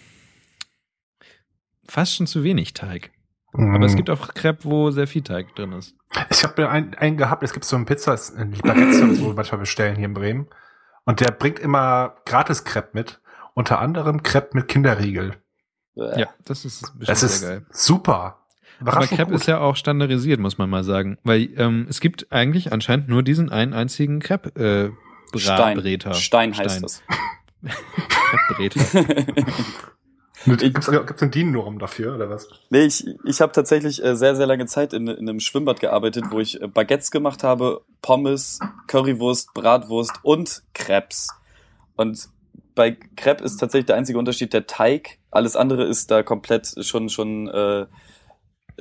fast 1.89 2.15
schon 2.15 2.27
zu 2.27 2.43
wenig 2.43 2.73
Teig. 2.73 3.11
Aber 3.53 3.83
es 3.85 3.93
Mhm. 3.93 3.97
gibt 3.97 4.09
auch 4.11 4.27
Crepe, 4.33 4.65
wo 4.65 4.91
sehr 4.91 5.07
viel 5.07 5.23
Teig 5.23 5.55
drin 5.55 5.73
ist. 5.73 5.95
Ich 6.29 6.43
habe 6.43 6.69
einen, 6.69 6.93
einen 6.95 7.17
gehabt, 7.17 7.41
es 7.43 7.51
gibt 7.53 7.65
so 7.65 7.75
einen 7.75 7.85
Pizza, 7.85 8.15
ein 8.37 8.51
Lieferette, 8.51 9.19
wo 9.21 9.27
wir 9.27 9.33
manchmal 9.33 9.59
bestellen 9.59 9.95
hier 9.95 10.05
in 10.05 10.13
Bremen. 10.13 10.47
Und 11.05 11.19
der 11.19 11.31
bringt 11.31 11.57
immer 11.59 12.15
gratis 12.25 12.63
Crepe 12.63 12.89
mit. 12.93 13.19
Unter 13.55 13.79
anderem 13.79 14.21
Crepe 14.23 14.49
mit 14.53 14.67
Kinderriegel. 14.67 15.35
Ja, 15.95 16.29
das 16.45 16.63
ist 16.63 16.81
bestimmt 16.97 17.09
Das 17.09 17.19
sehr 17.21 17.29
ist 17.29 17.41
geil. 17.41 17.65
super. 17.71 18.45
Aber 18.81 19.05
Crepe 19.07 19.25
gut. 19.31 19.33
ist 19.41 19.47
ja 19.47 19.59
auch 19.59 19.75
standardisiert, 19.75 20.39
muss 20.39 20.57
man 20.57 20.69
mal 20.69 20.83
sagen. 20.83 21.17
Weil 21.23 21.49
ähm, 21.57 21.87
es 21.89 21.99
gibt 21.99 22.31
eigentlich 22.31 22.71
anscheinend 22.71 23.09
nur 23.09 23.23
diesen 23.23 23.51
einen 23.51 23.73
einzigen 23.73 24.19
Crepe 24.19 24.93
äh, 25.33 25.37
Stein. 25.37 25.81
Stein 26.13 26.55
heißt 26.57 26.69
Stein. 26.77 26.81
das. 26.83 27.03
Crepe-Breter. 28.47 29.25
Gibt's, 30.45 30.89
gibt's 30.89 31.21
ein 31.21 31.31
DIN-Norm 31.31 31.79
dafür, 31.79 32.15
oder 32.15 32.29
was? 32.29 32.47
nee, 32.69 32.85
ich, 32.85 33.05
ich 33.25 33.41
habe 33.41 33.51
tatsächlich 33.51 34.03
äh, 34.03 34.15
sehr, 34.15 34.35
sehr 34.35 34.47
lange 34.47 34.65
Zeit 34.67 34.93
in, 34.93 35.07
in 35.07 35.27
einem 35.27 35.39
Schwimmbad 35.39 35.79
gearbeitet, 35.79 36.25
wo 36.29 36.39
ich 36.39 36.61
äh, 36.61 36.67
Baguettes 36.67 37.11
gemacht 37.11 37.43
habe, 37.43 37.81
Pommes, 38.01 38.59
Currywurst, 38.87 39.53
Bratwurst 39.53 40.13
und 40.23 40.63
Crepes. 40.73 41.29
Und 41.95 42.29
bei 42.75 42.95
Crepe 43.17 43.43
ist 43.43 43.57
tatsächlich 43.57 43.87
der 43.87 43.97
einzige 43.97 44.17
Unterschied 44.17 44.53
der 44.53 44.65
Teig. 44.65 45.17
Alles 45.31 45.57
andere 45.57 45.83
ist 45.83 46.11
da 46.11 46.23
komplett 46.23 46.73
schon, 46.85 47.09
schon 47.09 47.49
äh, 47.49 47.85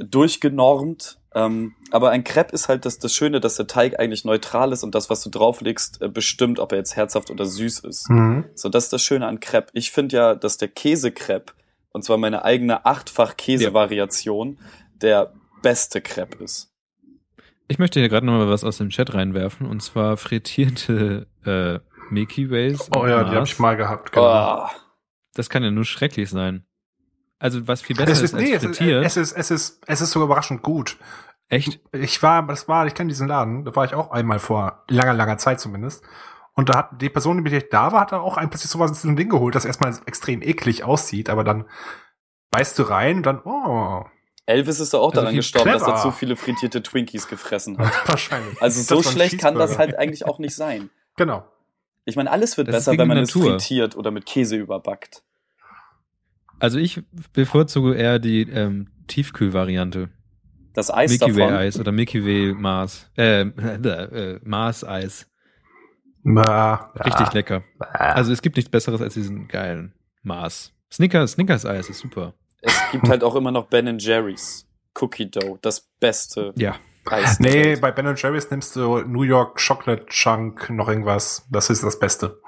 durchgenormt. 0.00 1.18
Ähm, 1.34 1.74
aber 1.90 2.10
ein 2.10 2.24
Crepe 2.24 2.52
ist 2.54 2.68
halt 2.68 2.84
das, 2.84 2.98
das 2.98 3.12
Schöne, 3.14 3.40
dass 3.40 3.56
der 3.56 3.66
Teig 3.66 3.98
eigentlich 4.00 4.24
neutral 4.24 4.72
ist 4.72 4.82
und 4.82 4.94
das, 4.94 5.10
was 5.10 5.22
du 5.22 5.30
drauflegst, 5.30 6.00
äh, 6.02 6.08
bestimmt, 6.08 6.58
ob 6.58 6.72
er 6.72 6.78
jetzt 6.78 6.96
herzhaft 6.96 7.30
oder 7.30 7.44
süß 7.44 7.80
ist. 7.80 8.08
Mhm. 8.10 8.44
So, 8.54 8.68
das 8.68 8.84
ist 8.84 8.92
das 8.92 9.02
Schöne 9.02 9.26
an 9.26 9.40
Crepe. 9.40 9.70
Ich 9.74 9.90
finde 9.90 10.16
ja, 10.16 10.34
dass 10.34 10.56
der 10.56 10.68
Käsekrepp, 10.68 11.54
und 11.92 12.02
zwar 12.04 12.16
meine 12.16 12.44
eigene 12.44 12.86
achtfach 12.86 13.36
Käse-Variation, 13.36 14.58
der 15.02 15.32
beste 15.62 16.00
Crepe 16.00 16.42
ist. 16.42 16.72
Ich 17.68 17.78
möchte 17.78 18.00
hier 18.00 18.08
gerade 18.08 18.24
noch 18.24 18.32
mal 18.32 18.48
was 18.48 18.64
aus 18.64 18.78
dem 18.78 18.88
Chat 18.88 19.12
reinwerfen 19.12 19.66
und 19.66 19.82
zwar 19.82 20.16
frittierte 20.16 21.26
äh, 21.44 21.78
Milky 22.10 22.50
Ways. 22.50 22.88
Oh 22.96 23.06
ja, 23.06 23.18
die 23.22 23.26
habe 23.26 23.36
Mars. 23.36 23.52
ich 23.52 23.58
mal 23.58 23.76
gehabt. 23.76 24.12
Genau. 24.12 24.64
Oh, 24.64 24.68
Das 25.34 25.50
kann 25.50 25.62
ja 25.62 25.70
nur 25.70 25.84
schrecklich 25.84 26.30
sein. 26.30 26.64
Also 27.38 27.66
was 27.68 27.82
viel 27.82 27.96
besser 27.96 28.10
Es 28.10 28.18
ist, 28.18 28.24
ist, 28.34 28.40
nee, 28.40 28.54
als 28.54 28.64
es 28.64 28.70
ist, 28.70 28.76
frittiert. 28.78 29.04
es 29.04 29.16
ist, 29.16 29.32
es 29.32 29.50
ist, 29.50 29.82
es 29.86 30.00
ist 30.00 30.10
sogar 30.10 30.26
überraschend 30.26 30.62
gut. 30.62 30.96
Echt? 31.48 31.80
Ich 31.92 32.22
war, 32.22 32.46
das 32.46 32.68
war, 32.68 32.86
ich 32.86 32.94
kenne 32.94 33.08
diesen 33.08 33.28
Laden, 33.28 33.64
da 33.64 33.74
war 33.76 33.84
ich 33.84 33.94
auch 33.94 34.10
einmal 34.10 34.38
vor 34.38 34.84
langer, 34.88 35.14
langer 35.14 35.38
Zeit 35.38 35.60
zumindest. 35.60 36.02
Und 36.54 36.68
da 36.68 36.76
hat 36.76 37.00
die 37.00 37.08
Person, 37.08 37.36
die 37.36 37.42
mit 37.42 37.52
ich 37.52 37.68
da 37.70 37.92
war, 37.92 38.00
hat 38.00 38.12
da 38.12 38.18
auch 38.20 38.36
ein 38.36 38.50
plötzlich 38.50 38.70
sowas 38.70 39.00
so 39.00 39.08
ein 39.08 39.16
Ding 39.16 39.28
geholt, 39.28 39.54
das 39.54 39.64
erstmal 39.64 39.96
extrem 40.06 40.42
eklig 40.42 40.82
aussieht, 40.84 41.30
aber 41.30 41.44
dann 41.44 41.64
beißt 42.50 42.78
du 42.78 42.82
rein 42.82 43.18
und 43.18 43.22
dann, 43.26 43.40
oh, 43.44 44.04
Elvis 44.46 44.80
ist 44.80 44.92
doch 44.94 45.00
auch 45.00 45.10
Also 45.10 45.20
daran 45.20 45.36
gestorben, 45.36 45.70
dass 45.70 45.82
er 45.82 45.86
clever. 45.92 46.00
zu 46.02 46.10
viele 46.10 46.34
frittierte 46.34 46.82
Twinkies 46.82 47.28
gefressen 47.28 47.78
hat. 47.78 47.92
wahrscheinlich. 48.08 48.60
Also 48.62 48.82
so 48.82 49.02
schlecht 49.08 49.38
kann 49.38 49.54
das 49.54 49.78
halt 49.78 49.96
eigentlich 49.98 50.26
auch 50.26 50.38
nicht 50.38 50.56
sein. 50.56 50.90
Genau. 51.16 51.44
Ich 52.06 52.16
meine, 52.16 52.30
alles 52.30 52.56
wird 52.56 52.68
Das 52.68 52.76
besser, 52.86 52.92
wenn 52.98 53.06
man 53.08 53.16
der 53.16 53.24
es 53.24 53.34
Natur. 53.34 53.50
frittiert 53.52 53.94
oder 53.96 54.10
mit 54.10 54.24
Käse 54.24 54.56
überbackt. 54.56 55.22
Also 56.60 56.78
ich 56.78 57.02
bevorzuge 57.32 57.94
eher 57.94 58.18
die 58.18 58.42
ähm, 58.42 58.88
Tiefkühlvariante. 59.06 60.10
Das 60.74 60.92
Eis 60.92 61.10
Milky 61.10 61.34
Way 61.36 61.40
davon. 61.40 61.54
Eis 61.56 61.80
oder 61.80 61.92
Milky 61.92 62.24
Way 62.24 62.54
Mars. 62.54 63.10
Äh, 63.16 63.40
äh, 63.42 64.40
Mars 64.44 64.84
Eis. 64.84 65.26
Na, 66.22 66.92
Richtig 67.04 67.32
lecker. 67.32 67.62
Ah. 67.78 68.12
Also 68.12 68.32
es 68.32 68.42
gibt 68.42 68.56
nichts 68.56 68.70
besseres 68.70 69.00
als 69.00 69.14
diesen 69.14 69.48
geilen 69.48 69.94
Mars. 70.22 70.72
Snickers, 70.92 71.32
Snickers 71.32 71.64
Eis 71.64 71.88
ist 71.88 72.00
super. 72.00 72.34
Es 72.60 72.78
gibt 72.92 73.08
halt 73.08 73.22
auch 73.22 73.34
immer 73.36 73.50
noch 73.50 73.66
Ben 73.66 73.98
Jerry's 73.98 74.66
Cookie 75.00 75.30
Dough, 75.30 75.58
das 75.62 75.80
beste 76.00 76.52
Ja. 76.56 76.76
Eis. 77.06 77.40
Nee, 77.40 77.76
bei 77.76 77.90
Ben 77.90 78.14
Jerry's 78.16 78.50
nimmst 78.50 78.76
du 78.76 78.98
New 78.98 79.22
York 79.22 79.58
Chocolate 79.64 80.06
Chunk, 80.06 80.68
noch 80.70 80.88
irgendwas. 80.88 81.46
Das 81.50 81.70
ist 81.70 81.82
das 81.82 81.98
Beste. 81.98 82.40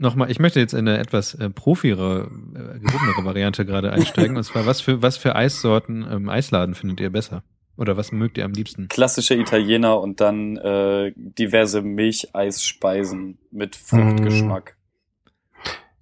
Nochmal, 0.00 0.30
ich 0.30 0.38
möchte 0.38 0.58
jetzt 0.60 0.72
in 0.72 0.88
eine 0.88 0.96
etwas 0.96 1.34
äh, 1.34 1.50
profire, 1.50 2.30
äh, 2.54 2.78
gehobenere 2.78 3.22
Variante 3.22 3.66
gerade 3.66 3.92
einsteigen. 3.92 4.38
Und 4.38 4.44
zwar, 4.44 4.64
was 4.64 4.80
für, 4.80 5.02
was 5.02 5.18
für 5.18 5.36
Eissorten 5.36 6.02
im 6.02 6.30
Eisladen 6.30 6.74
findet 6.74 7.00
ihr 7.00 7.10
besser? 7.10 7.42
Oder 7.76 7.98
was 7.98 8.10
mögt 8.10 8.38
ihr 8.38 8.46
am 8.46 8.52
liebsten? 8.52 8.88
klassische 8.88 9.34
Italiener 9.34 10.00
und 10.00 10.20
dann 10.20 10.56
äh, 10.56 11.12
diverse 11.16 11.82
Milcheisspeisen 11.82 13.38
mit 13.50 13.76
Fruchtgeschmack. 13.76 14.76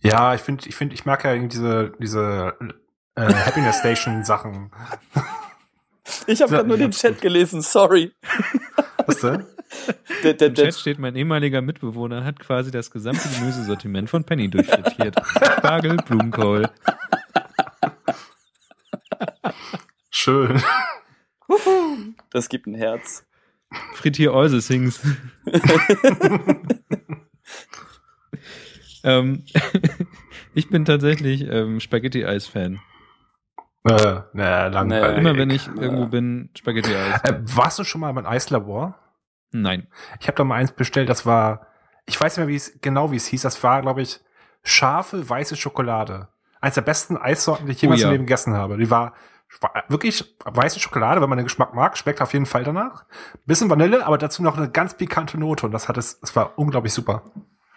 Ja, 0.01 0.34
ich 0.34 0.42
finde, 0.42 0.68
ich 0.68 0.76
finde, 0.76 0.94
ich 0.94 1.05
mag 1.05 1.24
ja 1.24 1.32
irgendwie 1.32 1.57
diese, 1.57 1.92
diese 2.01 2.55
äh, 3.16 3.20
Happiness 3.20 3.80
Station 3.80 4.24
Sachen. 4.24 4.70
Ich 6.26 6.40
habe 6.40 6.51
gerade 6.51 6.66
nur 6.68 6.78
den. 6.78 6.90
Chat 6.90 7.20
gelesen, 7.20 7.61
sorry. 7.61 8.12
Was 9.07 9.20
denn? 9.20 9.44
Der, 10.24 10.34
der, 10.34 10.48
Im 10.48 10.54
der, 10.54 10.64
Chat 10.64 10.74
steht, 10.74 10.98
mein 10.98 11.14
ehemaliger 11.14 11.62
Mitbewohner 11.62 12.24
hat 12.24 12.40
quasi 12.40 12.70
das 12.70 12.90
gesamte 12.90 13.28
Gemüsesortiment 13.28 14.10
von 14.10 14.24
Penny 14.24 14.48
durchfrittiert. 14.48 15.14
Spargel, 15.58 15.96
Blumenkohl. 15.98 16.68
Schön. 20.10 20.60
das 22.30 22.48
gibt 22.48 22.66
ein 22.66 22.74
Herz. 22.74 23.24
Frittier 23.94 24.32
Eusesings. 24.34 25.00
ähm, 29.04 29.44
ich 30.54 30.68
bin 30.68 30.84
tatsächlich 30.84 31.42
ähm, 31.42 31.78
Spaghetti-Eis-Fan. 31.80 32.80
Äh, 33.84 34.20
na, 34.32 34.66
langweilig. 34.66 35.18
Immer 35.18 35.36
wenn 35.36 35.50
ich 35.50 35.68
irgendwo 35.68 36.06
bin, 36.06 36.50
Spaghetti-Eis. 36.56 37.22
Äh, 37.22 37.40
warst 37.42 37.78
du 37.78 37.84
schon 37.84 38.00
mal 38.00 38.12
beim 38.12 38.26
Eislabor? 38.26 38.98
Nein. 39.51 39.86
Ich 40.20 40.26
habe 40.28 40.36
da 40.36 40.44
mal 40.44 40.57
eins 40.57 40.72
bestellt, 40.72 41.09
das 41.09 41.24
war, 41.26 41.66
ich 42.07 42.20
weiß 42.20 42.36
nicht 42.36 42.44
mehr, 42.46 42.49
wie 42.53 42.57
es 42.57 42.78
genau 42.80 43.11
wie 43.12 43.16
es 43.16 43.26
hieß, 43.26 43.42
das 43.42 43.62
war, 43.62 43.80
glaube 43.82 44.03
ich, 44.03 44.20
scharfe 44.62 45.28
weiße 45.28 45.57
Schokolade. 45.57 46.28
Eins 46.61 46.74
der 46.74 46.82
besten 46.82 47.16
Eissorten, 47.16 47.66
die 47.66 47.72
ich 47.72 47.82
jemals 47.82 48.01
Oh 48.01 48.03
ja. 48.03 48.09
im 48.09 48.12
Leben 48.12 48.26
gegessen 48.26 48.55
habe. 48.55 48.76
Die 48.76 48.90
war, 48.90 49.14
wirklich 49.88 50.24
weiße 50.44 50.78
Schokolade, 50.80 51.22
wenn 51.22 51.28
man 51.28 51.38
den 51.38 51.44
Geschmack 51.46 51.72
mag, 51.74 51.96
schmeckt 51.96 52.20
auf 52.20 52.32
jeden 52.34 52.44
Fall 52.46 52.64
danach. 52.64 53.05
Bisschen 53.46 53.70
Vanille, 53.70 54.05
aber 54.05 54.18
dazu 54.18 54.42
noch 54.42 54.59
eine 54.59 54.68
ganz 54.68 54.94
pikante 54.94 55.38
Note 55.38 55.64
und 55.66 55.72
das 55.72 55.88
hat 55.88 55.96
es, 55.96 56.18
es 56.22 56.34
war 56.36 56.59
unglaublich 56.59 56.92
super. 56.92 57.22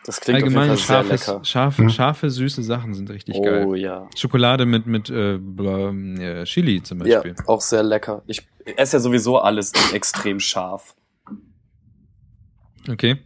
Das 0.05 0.19
klingt 0.19 0.37
Allgemein 0.41 0.71
auf 0.71 0.77
jeden 0.77 0.87
Fall 0.87 1.03
sehr 1.05 1.17
scharfes, 1.17 1.27
lecker. 1.27 1.45
scharfe, 1.45 1.81
Hm. 1.83 1.89
scharfe, 1.91 2.29
süße 2.31 2.63
Sachen 2.63 2.95
sind 2.95 3.09
richtig 3.11 3.35
Oh 3.37 3.43
geil. 3.43 3.75
ja. 3.77 4.07
Schokolade 4.17 4.65
mit, 4.65 4.87
mit 4.87 5.09
äh, 5.11 5.35
äh, 5.35 6.43
Chili 6.45 6.81
zum 6.81 7.05
Ja, 7.05 7.21
Beispiel. 7.21 7.35
auch 7.45 7.61
sehr 7.61 7.83
lecker. 7.83 8.23
Ich 8.25 8.45
esse 8.65 8.97
ja 8.97 8.99
sowieso 8.99 9.37
alles 9.39 9.71
extrem 9.93 10.39
scharf. 10.39 10.95
Okay. 12.89 13.19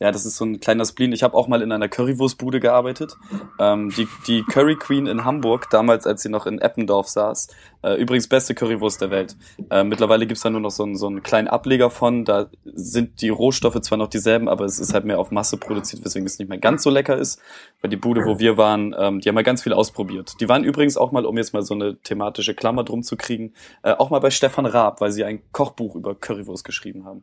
Ja, 0.00 0.10
das 0.10 0.26
ist 0.26 0.36
so 0.36 0.44
ein 0.44 0.58
kleiner 0.58 0.84
Spleen. 0.84 1.12
Ich 1.12 1.22
habe 1.22 1.36
auch 1.36 1.46
mal 1.46 1.62
in 1.62 1.70
einer 1.70 1.88
Currywurstbude 1.88 2.58
gearbeitet. 2.58 3.16
Ähm, 3.60 3.90
die, 3.90 4.08
die 4.26 4.42
Curry 4.42 4.74
Queen 4.74 5.06
in 5.06 5.24
Hamburg, 5.24 5.68
damals, 5.70 6.08
als 6.08 6.22
sie 6.22 6.28
noch 6.28 6.46
in 6.46 6.58
Eppendorf 6.58 7.06
saß. 7.06 7.46
Äh, 7.82 8.00
übrigens 8.00 8.26
beste 8.26 8.56
Currywurst 8.56 9.00
der 9.00 9.10
Welt. 9.12 9.36
Äh, 9.70 9.84
mittlerweile 9.84 10.26
gibt's 10.26 10.42
da 10.42 10.50
nur 10.50 10.60
noch 10.60 10.72
so 10.72 10.82
einen, 10.82 10.96
so 10.96 11.06
einen 11.06 11.22
kleinen 11.22 11.46
Ableger 11.46 11.88
von. 11.88 12.24
Da 12.24 12.50
sind 12.64 13.22
die 13.22 13.28
Rohstoffe 13.28 13.80
zwar 13.82 13.96
noch 13.96 14.08
dieselben, 14.08 14.48
aber 14.48 14.64
es 14.64 14.80
ist 14.80 14.92
halt 14.92 15.04
mehr 15.04 15.20
auf 15.20 15.30
Masse 15.30 15.56
produziert, 15.56 16.04
weswegen 16.04 16.26
es 16.26 16.36
nicht 16.40 16.48
mehr 16.48 16.58
ganz 16.58 16.82
so 16.82 16.90
lecker 16.90 17.16
ist. 17.16 17.40
Weil 17.80 17.90
die 17.90 17.96
Bude, 17.96 18.24
wo 18.24 18.40
wir 18.40 18.56
waren, 18.56 18.96
ähm, 18.98 19.20
die 19.20 19.28
haben 19.28 19.36
ja 19.36 19.42
ganz 19.42 19.62
viel 19.62 19.72
ausprobiert. 19.72 20.34
Die 20.40 20.48
waren 20.48 20.64
übrigens 20.64 20.96
auch 20.96 21.12
mal, 21.12 21.24
um 21.26 21.36
jetzt 21.36 21.54
mal 21.54 21.62
so 21.62 21.74
eine 21.74 21.96
thematische 21.98 22.54
Klammer 22.54 22.82
drum 22.82 23.04
zu 23.04 23.16
kriegen, 23.16 23.52
äh, 23.84 23.92
auch 23.92 24.10
mal 24.10 24.18
bei 24.18 24.30
Stefan 24.30 24.66
Raab, 24.66 25.00
weil 25.00 25.12
sie 25.12 25.22
ein 25.22 25.42
Kochbuch 25.52 25.94
über 25.94 26.16
Currywurst 26.16 26.64
geschrieben 26.64 27.04
haben. 27.04 27.22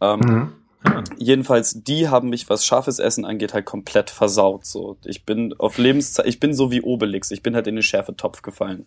Ähm, 0.00 0.20
Mhm. 0.20 0.52
Ah. 0.84 1.02
Jedenfalls, 1.16 1.82
die 1.82 2.08
haben 2.08 2.28
mich, 2.28 2.48
was 2.48 2.64
scharfes 2.64 2.98
Essen 2.98 3.24
angeht, 3.24 3.54
halt 3.54 3.64
komplett 3.64 4.10
versaut. 4.10 4.66
So, 4.66 4.98
ich 5.04 5.24
bin 5.24 5.54
auf 5.58 5.78
Lebenszeit, 5.78 6.26
ich 6.26 6.40
bin 6.40 6.54
so 6.54 6.70
wie 6.70 6.82
Obelix. 6.82 7.30
Ich 7.30 7.42
bin 7.42 7.54
halt 7.54 7.66
in 7.66 7.76
den 7.76 7.82
Schärfetopf 7.82 8.42
gefallen. 8.42 8.86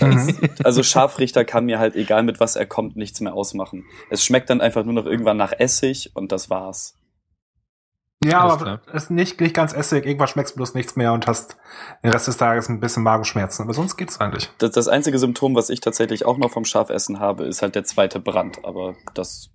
Mhm. 0.00 0.50
Also 0.64 0.82
Scharfrichter 0.82 1.44
kann 1.44 1.66
mir 1.66 1.78
halt, 1.78 1.94
egal 1.94 2.22
mit 2.24 2.40
was 2.40 2.56
er 2.56 2.66
kommt, 2.66 2.96
nichts 2.96 3.20
mehr 3.20 3.34
ausmachen. 3.34 3.84
Es 4.10 4.24
schmeckt 4.24 4.50
dann 4.50 4.60
einfach 4.60 4.84
nur 4.84 4.94
noch 4.94 5.06
irgendwann 5.06 5.36
nach 5.36 5.52
Essig 5.52 6.10
und 6.14 6.32
das 6.32 6.50
war's. 6.50 6.94
Ja, 8.24 8.40
Alles 8.40 8.54
aber 8.54 8.80
es 8.86 9.04
ist 9.04 9.10
nicht, 9.10 9.40
nicht 9.40 9.54
ganz 9.54 9.74
Essig. 9.74 10.06
Irgendwann 10.06 10.28
schmeckst 10.28 10.54
du 10.54 10.56
bloß 10.56 10.74
nichts 10.74 10.96
mehr 10.96 11.12
und 11.12 11.26
hast 11.26 11.56
den 12.02 12.10
Rest 12.10 12.26
des 12.26 12.38
Tages 12.38 12.68
ein 12.68 12.80
bisschen 12.80 13.02
Magenschmerzen. 13.02 13.62
Aber 13.62 13.74
sonst 13.74 13.96
geht's 13.96 14.20
eigentlich. 14.20 14.50
Das, 14.58 14.70
das 14.70 14.88
einzige 14.88 15.18
Symptom, 15.18 15.54
was 15.54 15.68
ich 15.68 15.80
tatsächlich 15.80 16.24
auch 16.24 16.38
noch 16.38 16.50
vom 16.50 16.64
Scharfessen 16.64 17.20
habe, 17.20 17.44
ist 17.44 17.60
halt 17.60 17.74
der 17.74 17.84
zweite 17.84 18.20
Brand. 18.20 18.64
Aber 18.64 18.94
das, 19.12 19.50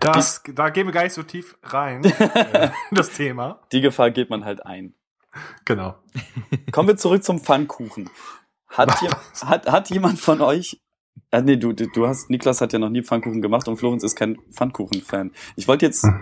Das, 0.00 0.42
da 0.54 0.70
gehen 0.70 0.86
wir 0.86 0.92
gar 0.92 1.04
nicht 1.04 1.12
so 1.12 1.22
tief 1.22 1.56
rein, 1.62 2.04
äh, 2.18 2.70
das 2.90 3.10
Thema. 3.10 3.60
die 3.72 3.80
Gefahr 3.80 4.10
geht 4.10 4.30
man 4.30 4.44
halt 4.44 4.64
ein. 4.64 4.94
Genau. 5.64 5.96
Kommen 6.72 6.88
wir 6.88 6.96
zurück 6.96 7.24
zum 7.24 7.40
Pfannkuchen. 7.40 8.10
Hat, 8.68 9.00
je, 9.02 9.08
hat, 9.44 9.70
hat 9.70 9.90
jemand 9.90 10.18
von 10.20 10.40
euch. 10.40 10.80
Ah, 11.30 11.40
nee, 11.40 11.56
du, 11.56 11.72
du 11.72 11.88
du 11.88 12.06
hast, 12.06 12.30
Niklas 12.30 12.60
hat 12.60 12.72
ja 12.72 12.78
noch 12.78 12.88
nie 12.88 13.02
Pfannkuchen 13.02 13.42
gemacht 13.42 13.68
und 13.68 13.76
Florenz 13.76 14.02
ist 14.02 14.16
kein 14.16 14.38
Pfannkuchen-Fan. 14.52 15.32
Ich 15.56 15.68
wollte 15.68 15.86
jetzt. 15.86 16.04
Hm. 16.04 16.20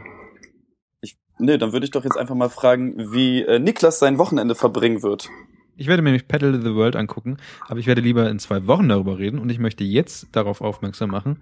Ich, 1.00 1.16
nee, 1.38 1.58
dann 1.58 1.72
würde 1.72 1.84
ich 1.84 1.92
doch 1.92 2.04
jetzt 2.04 2.16
einfach 2.16 2.34
mal 2.34 2.48
fragen, 2.48 3.12
wie 3.12 3.42
äh, 3.42 3.58
Niklas 3.58 3.98
sein 3.98 4.18
Wochenende 4.18 4.54
verbringen 4.54 5.02
wird. 5.02 5.28
Ich 5.76 5.86
werde 5.88 6.02
mir 6.02 6.10
nämlich 6.10 6.26
Paddle 6.28 6.60
the 6.60 6.74
World 6.74 6.96
angucken, 6.96 7.36
aber 7.68 7.78
ich 7.78 7.86
werde 7.86 8.00
lieber 8.00 8.30
in 8.30 8.38
zwei 8.38 8.66
Wochen 8.66 8.88
darüber 8.88 9.18
reden 9.18 9.38
und 9.38 9.50
ich 9.50 9.58
möchte 9.58 9.84
jetzt 9.84 10.28
darauf 10.32 10.60
aufmerksam 10.60 11.10
machen, 11.10 11.38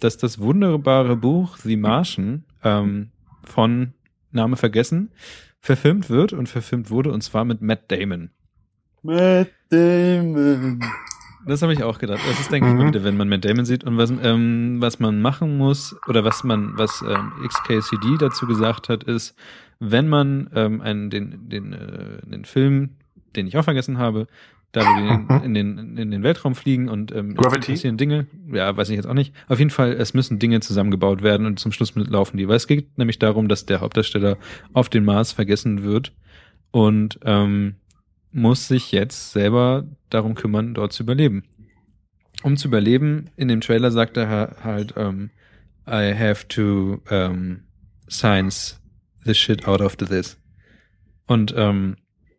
dass 0.00 0.16
das 0.18 0.38
wunderbare 0.38 1.16
Buch 1.16 1.56
The 1.58 1.76
Martian 1.76 2.44
ähm, 2.62 3.10
von 3.44 3.94
Name 4.30 4.56
vergessen 4.56 5.10
verfilmt 5.60 6.08
wird 6.10 6.32
und 6.32 6.48
verfilmt 6.48 6.90
wurde 6.90 7.10
und 7.12 7.22
zwar 7.22 7.44
mit 7.44 7.62
Matt 7.62 7.90
Damon. 7.90 8.30
Matt 9.02 9.48
Damon. 9.70 10.80
Das 11.46 11.62
habe 11.62 11.72
ich 11.72 11.82
auch 11.82 11.98
gedacht. 11.98 12.20
Das 12.28 12.38
ist, 12.40 12.52
denke 12.52 12.68
ich, 12.68 12.74
Mhm. 12.74 12.78
mal 12.80 12.88
wieder, 12.88 13.04
wenn 13.04 13.16
man 13.16 13.28
Matt 13.28 13.44
Damon 13.44 13.64
sieht 13.64 13.84
und 13.84 13.96
was, 13.96 14.10
ähm, 14.22 14.76
was 14.80 14.98
man 15.00 15.20
machen 15.22 15.56
muss 15.56 15.96
oder 16.06 16.24
was 16.24 16.44
man, 16.44 16.76
was 16.76 17.02
ähm, 17.08 17.32
XKCD 17.46 18.18
dazu 18.18 18.46
gesagt 18.46 18.88
hat, 18.88 19.04
ist, 19.04 19.34
wenn 19.80 20.08
man 20.08 20.50
ähm, 20.54 20.80
einen, 20.80 21.10
den, 21.10 21.48
den, 21.48 21.72
äh, 21.72 22.20
den 22.26 22.44
Film, 22.44 22.90
den 23.36 23.46
ich 23.46 23.56
auch 23.56 23.64
vergessen 23.64 23.98
habe, 23.98 24.26
da 24.72 24.82
die 24.82 25.08
in, 25.08 25.44
in, 25.44 25.54
den, 25.54 25.96
in 25.96 26.10
den 26.10 26.22
Weltraum 26.22 26.54
fliegen 26.54 26.88
und 26.88 27.10
ähm, 27.12 27.34
Gravity? 27.34 27.72
passieren 27.72 27.96
Dinge, 27.96 28.26
ja, 28.52 28.76
weiß 28.76 28.90
ich 28.90 28.96
jetzt 28.96 29.06
auch 29.06 29.14
nicht. 29.14 29.34
Auf 29.48 29.58
jeden 29.58 29.70
Fall, 29.70 29.92
es 29.92 30.12
müssen 30.12 30.38
Dinge 30.38 30.60
zusammengebaut 30.60 31.22
werden 31.22 31.46
und 31.46 31.58
zum 31.58 31.72
Schluss 31.72 31.94
laufen 31.94 32.36
die. 32.36 32.48
Weil 32.48 32.56
es 32.56 32.66
geht 32.66 32.98
nämlich 32.98 33.18
darum, 33.18 33.48
dass 33.48 33.64
der 33.64 33.80
Hauptdarsteller 33.80 34.36
auf 34.74 34.88
den 34.90 35.04
Mars 35.04 35.32
vergessen 35.32 35.82
wird 35.84 36.12
und 36.70 37.18
ähm, 37.24 37.76
muss 38.30 38.68
sich 38.68 38.92
jetzt 38.92 39.32
selber 39.32 39.86
darum 40.10 40.34
kümmern, 40.34 40.74
dort 40.74 40.92
zu 40.92 41.02
überleben. 41.02 41.44
Um 42.42 42.56
zu 42.56 42.68
überleben, 42.68 43.30
in 43.36 43.48
dem 43.48 43.62
Trailer 43.62 43.90
sagt 43.90 44.16
er 44.18 44.28
ha- 44.28 44.56
halt, 44.62 44.94
ähm, 44.96 45.30
I 45.88 46.14
have 46.14 46.46
to 46.48 47.00
ähm, 47.10 47.64
science 48.10 48.78
the 49.24 49.34
shit 49.34 49.66
out 49.66 49.80
of 49.80 49.96
this. 49.96 50.38
Und 51.26 51.54
ähm, 51.56 51.96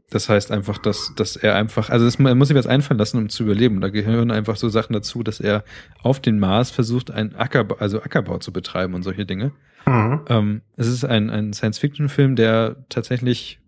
das 0.10 0.28
heißt 0.30 0.52
einfach, 0.52 0.78
dass, 0.80 1.14
dass 1.16 1.36
er 1.36 1.56
einfach, 1.56 1.90
also 1.90 2.06
es, 2.08 2.16
er 2.20 2.36
muss 2.36 2.48
sich 2.48 2.58
was 2.58 2.66
einfallen 2.68 2.98
lassen, 2.98 3.18
um 3.18 3.30
zu 3.30 3.44
überleben. 3.44 3.80
Da 3.82 3.90
gehören 3.90 4.32
einfach 4.32 4.56
so 4.56 4.68
Sachen 4.70 4.94
dazu, 4.94 5.22
dass 5.24 5.40
er 5.40 5.64
auf 6.02 6.20
den 6.20 6.40
Mars 6.40 6.72
versucht, 6.72 7.12
einen 7.12 7.36
Ackerbau, 7.36 7.76
also 7.76 8.02
Ackerbau 8.02 8.40
zu 8.40 8.52
betreiben 8.52 8.94
und 8.96 9.04
solche 9.04 9.26
Dinge. 9.26 9.52
Mhm. 9.86 10.22
Ähm, 10.28 10.62
es 10.78 10.88
ist 10.88 11.06
ein, 11.06 11.30
ein 11.30 11.54
Science-Fiction-Film, 11.54 12.36
der 12.36 12.78
tatsächlich 12.90 13.60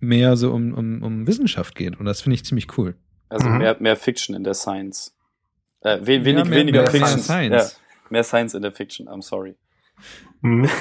mehr 0.00 0.36
so 0.36 0.52
um, 0.52 0.74
um, 0.74 1.02
um 1.02 1.26
Wissenschaft 1.26 1.74
geht. 1.74 1.98
Und 1.98 2.06
das 2.06 2.20
finde 2.20 2.34
ich 2.34 2.44
ziemlich 2.44 2.76
cool. 2.76 2.94
Also 3.28 3.48
Mhm. 3.48 3.58
mehr, 3.58 3.76
mehr 3.80 3.96
Fiction 3.96 4.34
in 4.36 4.44
der 4.44 4.54
Science. 4.54 5.16
Äh, 5.80 5.98
we, 6.00 6.24
wenig, 6.24 6.38
Ja, 6.38 6.44
mehr- 6.44 6.58
weniger 6.58 6.82
mehr 6.82 6.90
Fiction. 6.90 7.20
Science. 7.20 7.78
Ja, 7.80 8.10
mehr 8.10 8.24
Science 8.24 8.54
in 8.54 8.62
der 8.62 8.72
Fiction, 8.72 9.08
I'm 9.08 9.22
sorry. 9.22 9.54
Mhm. 10.42 10.68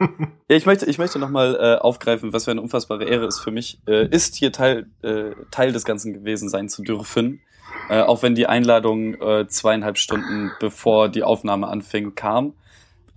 Ja, 0.00 0.56
ich 0.56 0.66
möchte, 0.66 0.86
ich 0.86 0.98
möchte 0.98 1.18
nochmal 1.18 1.56
äh, 1.60 1.80
aufgreifen, 1.80 2.32
was 2.32 2.44
für 2.44 2.50
eine 2.50 2.60
unfassbare 2.60 3.04
Ehre 3.04 3.26
es 3.26 3.38
für 3.38 3.50
mich 3.50 3.80
äh, 3.86 4.08
ist, 4.08 4.34
hier 4.34 4.52
Teil, 4.52 4.86
äh, 5.02 5.32
Teil 5.50 5.72
des 5.72 5.84
Ganzen 5.84 6.12
gewesen 6.12 6.48
sein 6.48 6.68
zu 6.68 6.82
dürfen. 6.82 7.40
Äh, 7.88 8.02
auch 8.02 8.22
wenn 8.22 8.34
die 8.34 8.46
Einladung 8.46 9.14
äh, 9.20 9.46
zweieinhalb 9.48 9.98
Stunden 9.98 10.50
bevor 10.60 11.08
die 11.08 11.22
Aufnahme 11.22 11.68
anfing 11.68 12.14
kam. 12.14 12.54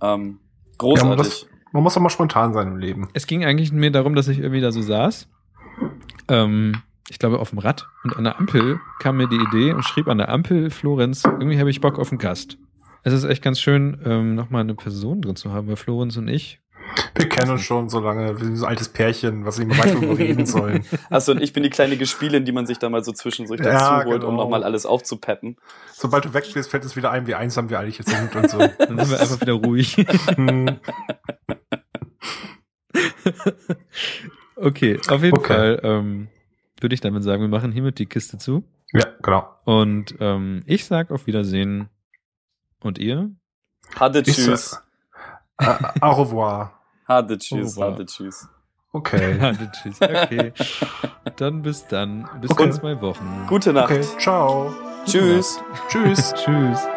Ja, 0.00 0.24
man, 0.24 0.38
großartig. 0.78 1.18
muss, 1.18 1.46
man 1.72 1.82
muss 1.82 1.96
auch 1.96 2.00
mal 2.00 2.10
spontan 2.10 2.52
sein 2.52 2.68
im 2.68 2.76
Leben. 2.78 3.08
Es 3.12 3.26
ging 3.26 3.44
eigentlich 3.44 3.72
mir 3.72 3.90
darum, 3.90 4.14
dass 4.14 4.28
ich 4.28 4.38
irgendwie 4.38 4.60
da 4.60 4.72
so 4.72 4.82
saß. 4.82 5.28
Ähm, 6.28 6.82
ich 7.08 7.18
glaube, 7.18 7.38
auf 7.38 7.50
dem 7.50 7.58
Rad. 7.58 7.86
Und 8.04 8.16
an 8.16 8.24
der 8.24 8.38
Ampel 8.38 8.80
kam 9.00 9.16
mir 9.16 9.28
die 9.28 9.36
Idee 9.36 9.72
und 9.72 9.82
schrieb 9.84 10.08
an 10.08 10.18
der 10.18 10.28
Ampel, 10.28 10.70
Florenz, 10.70 11.24
irgendwie 11.24 11.58
habe 11.58 11.70
ich 11.70 11.80
Bock 11.80 11.98
auf 11.98 12.10
einen 12.10 12.18
Gast. 12.18 12.58
Es 13.04 13.12
ist 13.12 13.24
echt 13.24 13.42
ganz 13.42 13.60
schön, 13.60 14.00
ähm, 14.04 14.34
nochmal 14.34 14.62
eine 14.62 14.74
Person 14.74 15.22
drin 15.22 15.36
zu 15.36 15.52
haben, 15.52 15.68
weil 15.68 15.76
Florenz 15.76 16.16
und 16.16 16.28
ich. 16.28 16.60
Wir 17.14 17.28
kennen 17.28 17.50
uns 17.52 17.62
schon 17.62 17.88
so 17.88 17.98
lange, 18.00 18.38
wir 18.38 18.44
sind 18.44 18.56
so 18.56 18.64
ein 18.64 18.70
altes 18.70 18.88
Pärchen, 18.88 19.44
was 19.44 19.58
immer 19.58 19.76
weiter 19.78 19.94
darüber 19.94 20.16
reden 20.18 20.46
sollen. 20.46 20.84
Achso, 21.10 21.32
und 21.32 21.42
ich 21.42 21.52
bin 21.52 21.62
die 21.64 21.70
kleine 21.70 21.96
Gespielin, 21.96 22.44
die 22.44 22.52
man 22.52 22.66
sich 22.66 22.78
da 22.78 22.88
mal 22.88 23.02
so 23.02 23.12
zwischendurch 23.12 23.60
Ja, 23.60 23.72
dazu 23.72 24.08
holt, 24.08 24.22
um 24.24 24.30
genau. 24.30 24.42
nochmal 24.44 24.62
alles 24.64 24.86
aufzupeppen. 24.86 25.56
Sobald 25.92 26.24
du 26.26 26.34
weg 26.34 26.44
bist, 26.54 26.70
fällt 26.70 26.84
es 26.84 26.94
wieder 26.96 27.10
ein, 27.10 27.26
wie 27.26 27.34
einsam 27.34 27.70
wir 27.70 27.80
eigentlich 27.80 27.98
jetzt 27.98 28.10
sind 28.10 28.34
und 28.36 28.48
so. 28.50 28.58
Dann 28.78 28.98
sind 28.98 29.10
wir 29.10 29.20
einfach 29.20 29.40
wieder 29.40 29.52
ruhig. 29.54 29.96
Okay, 34.56 34.98
auf 35.08 35.22
jeden 35.22 35.36
Okay. 35.36 35.54
Fall 35.54 35.80
ähm, 35.82 36.28
würde 36.80 36.94
ich 36.94 37.00
damit 37.00 37.22
sagen, 37.22 37.42
wir 37.42 37.48
machen 37.48 37.72
hiermit 37.72 37.98
die 37.98 38.06
Kiste 38.06 38.38
zu. 38.38 38.64
Ja, 38.92 39.06
genau. 39.22 39.48
Und 39.64 40.14
ähm, 40.20 40.62
ich 40.66 40.84
sag 40.86 41.10
auf 41.10 41.26
Wiedersehen. 41.26 41.88
Und 42.80 42.98
ihr? 42.98 43.30
Ich 44.24 44.24
tschüss. 44.36 44.70
sag- 44.70 44.84
Äh, 45.60 46.00
au 46.00 46.12
revoir. 46.22 46.77
Hade 47.08 47.38
tschüss, 47.38 47.76
revoir. 47.76 47.92
hade 47.92 48.06
tschüss. 48.06 48.48
Okay. 48.92 49.38
Ja, 49.40 49.52
tschüss. 49.54 50.00
Okay. 50.00 50.52
Dann 51.36 51.62
bis 51.62 51.86
dann. 51.86 52.28
Bis 52.40 52.50
Okay. 52.50 52.64
in 52.64 52.72
zwei 52.72 53.00
Wochen. 53.00 53.46
Gute 53.48 53.72
Nacht. 53.72 53.90
Okay, 53.92 54.02
ciao. 54.18 54.72
Tschüss. 55.06 55.60
Tschüss. 55.88 56.34
Tschüss. 56.44 56.88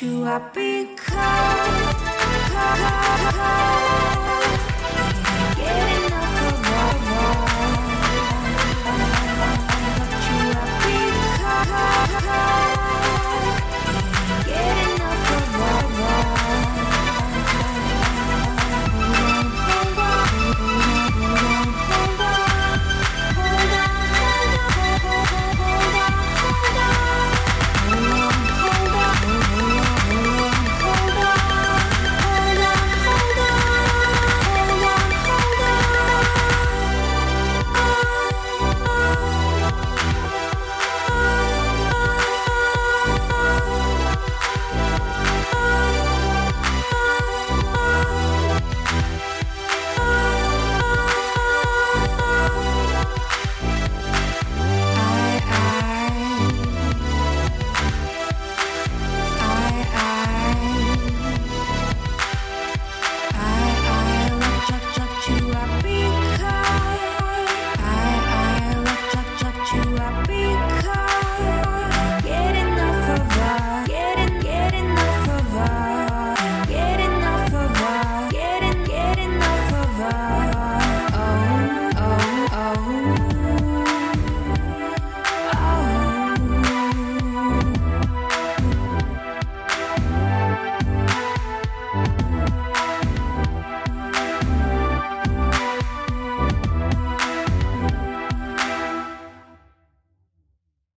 you 0.00 0.24
are 0.24 0.40
become. 0.54 1.92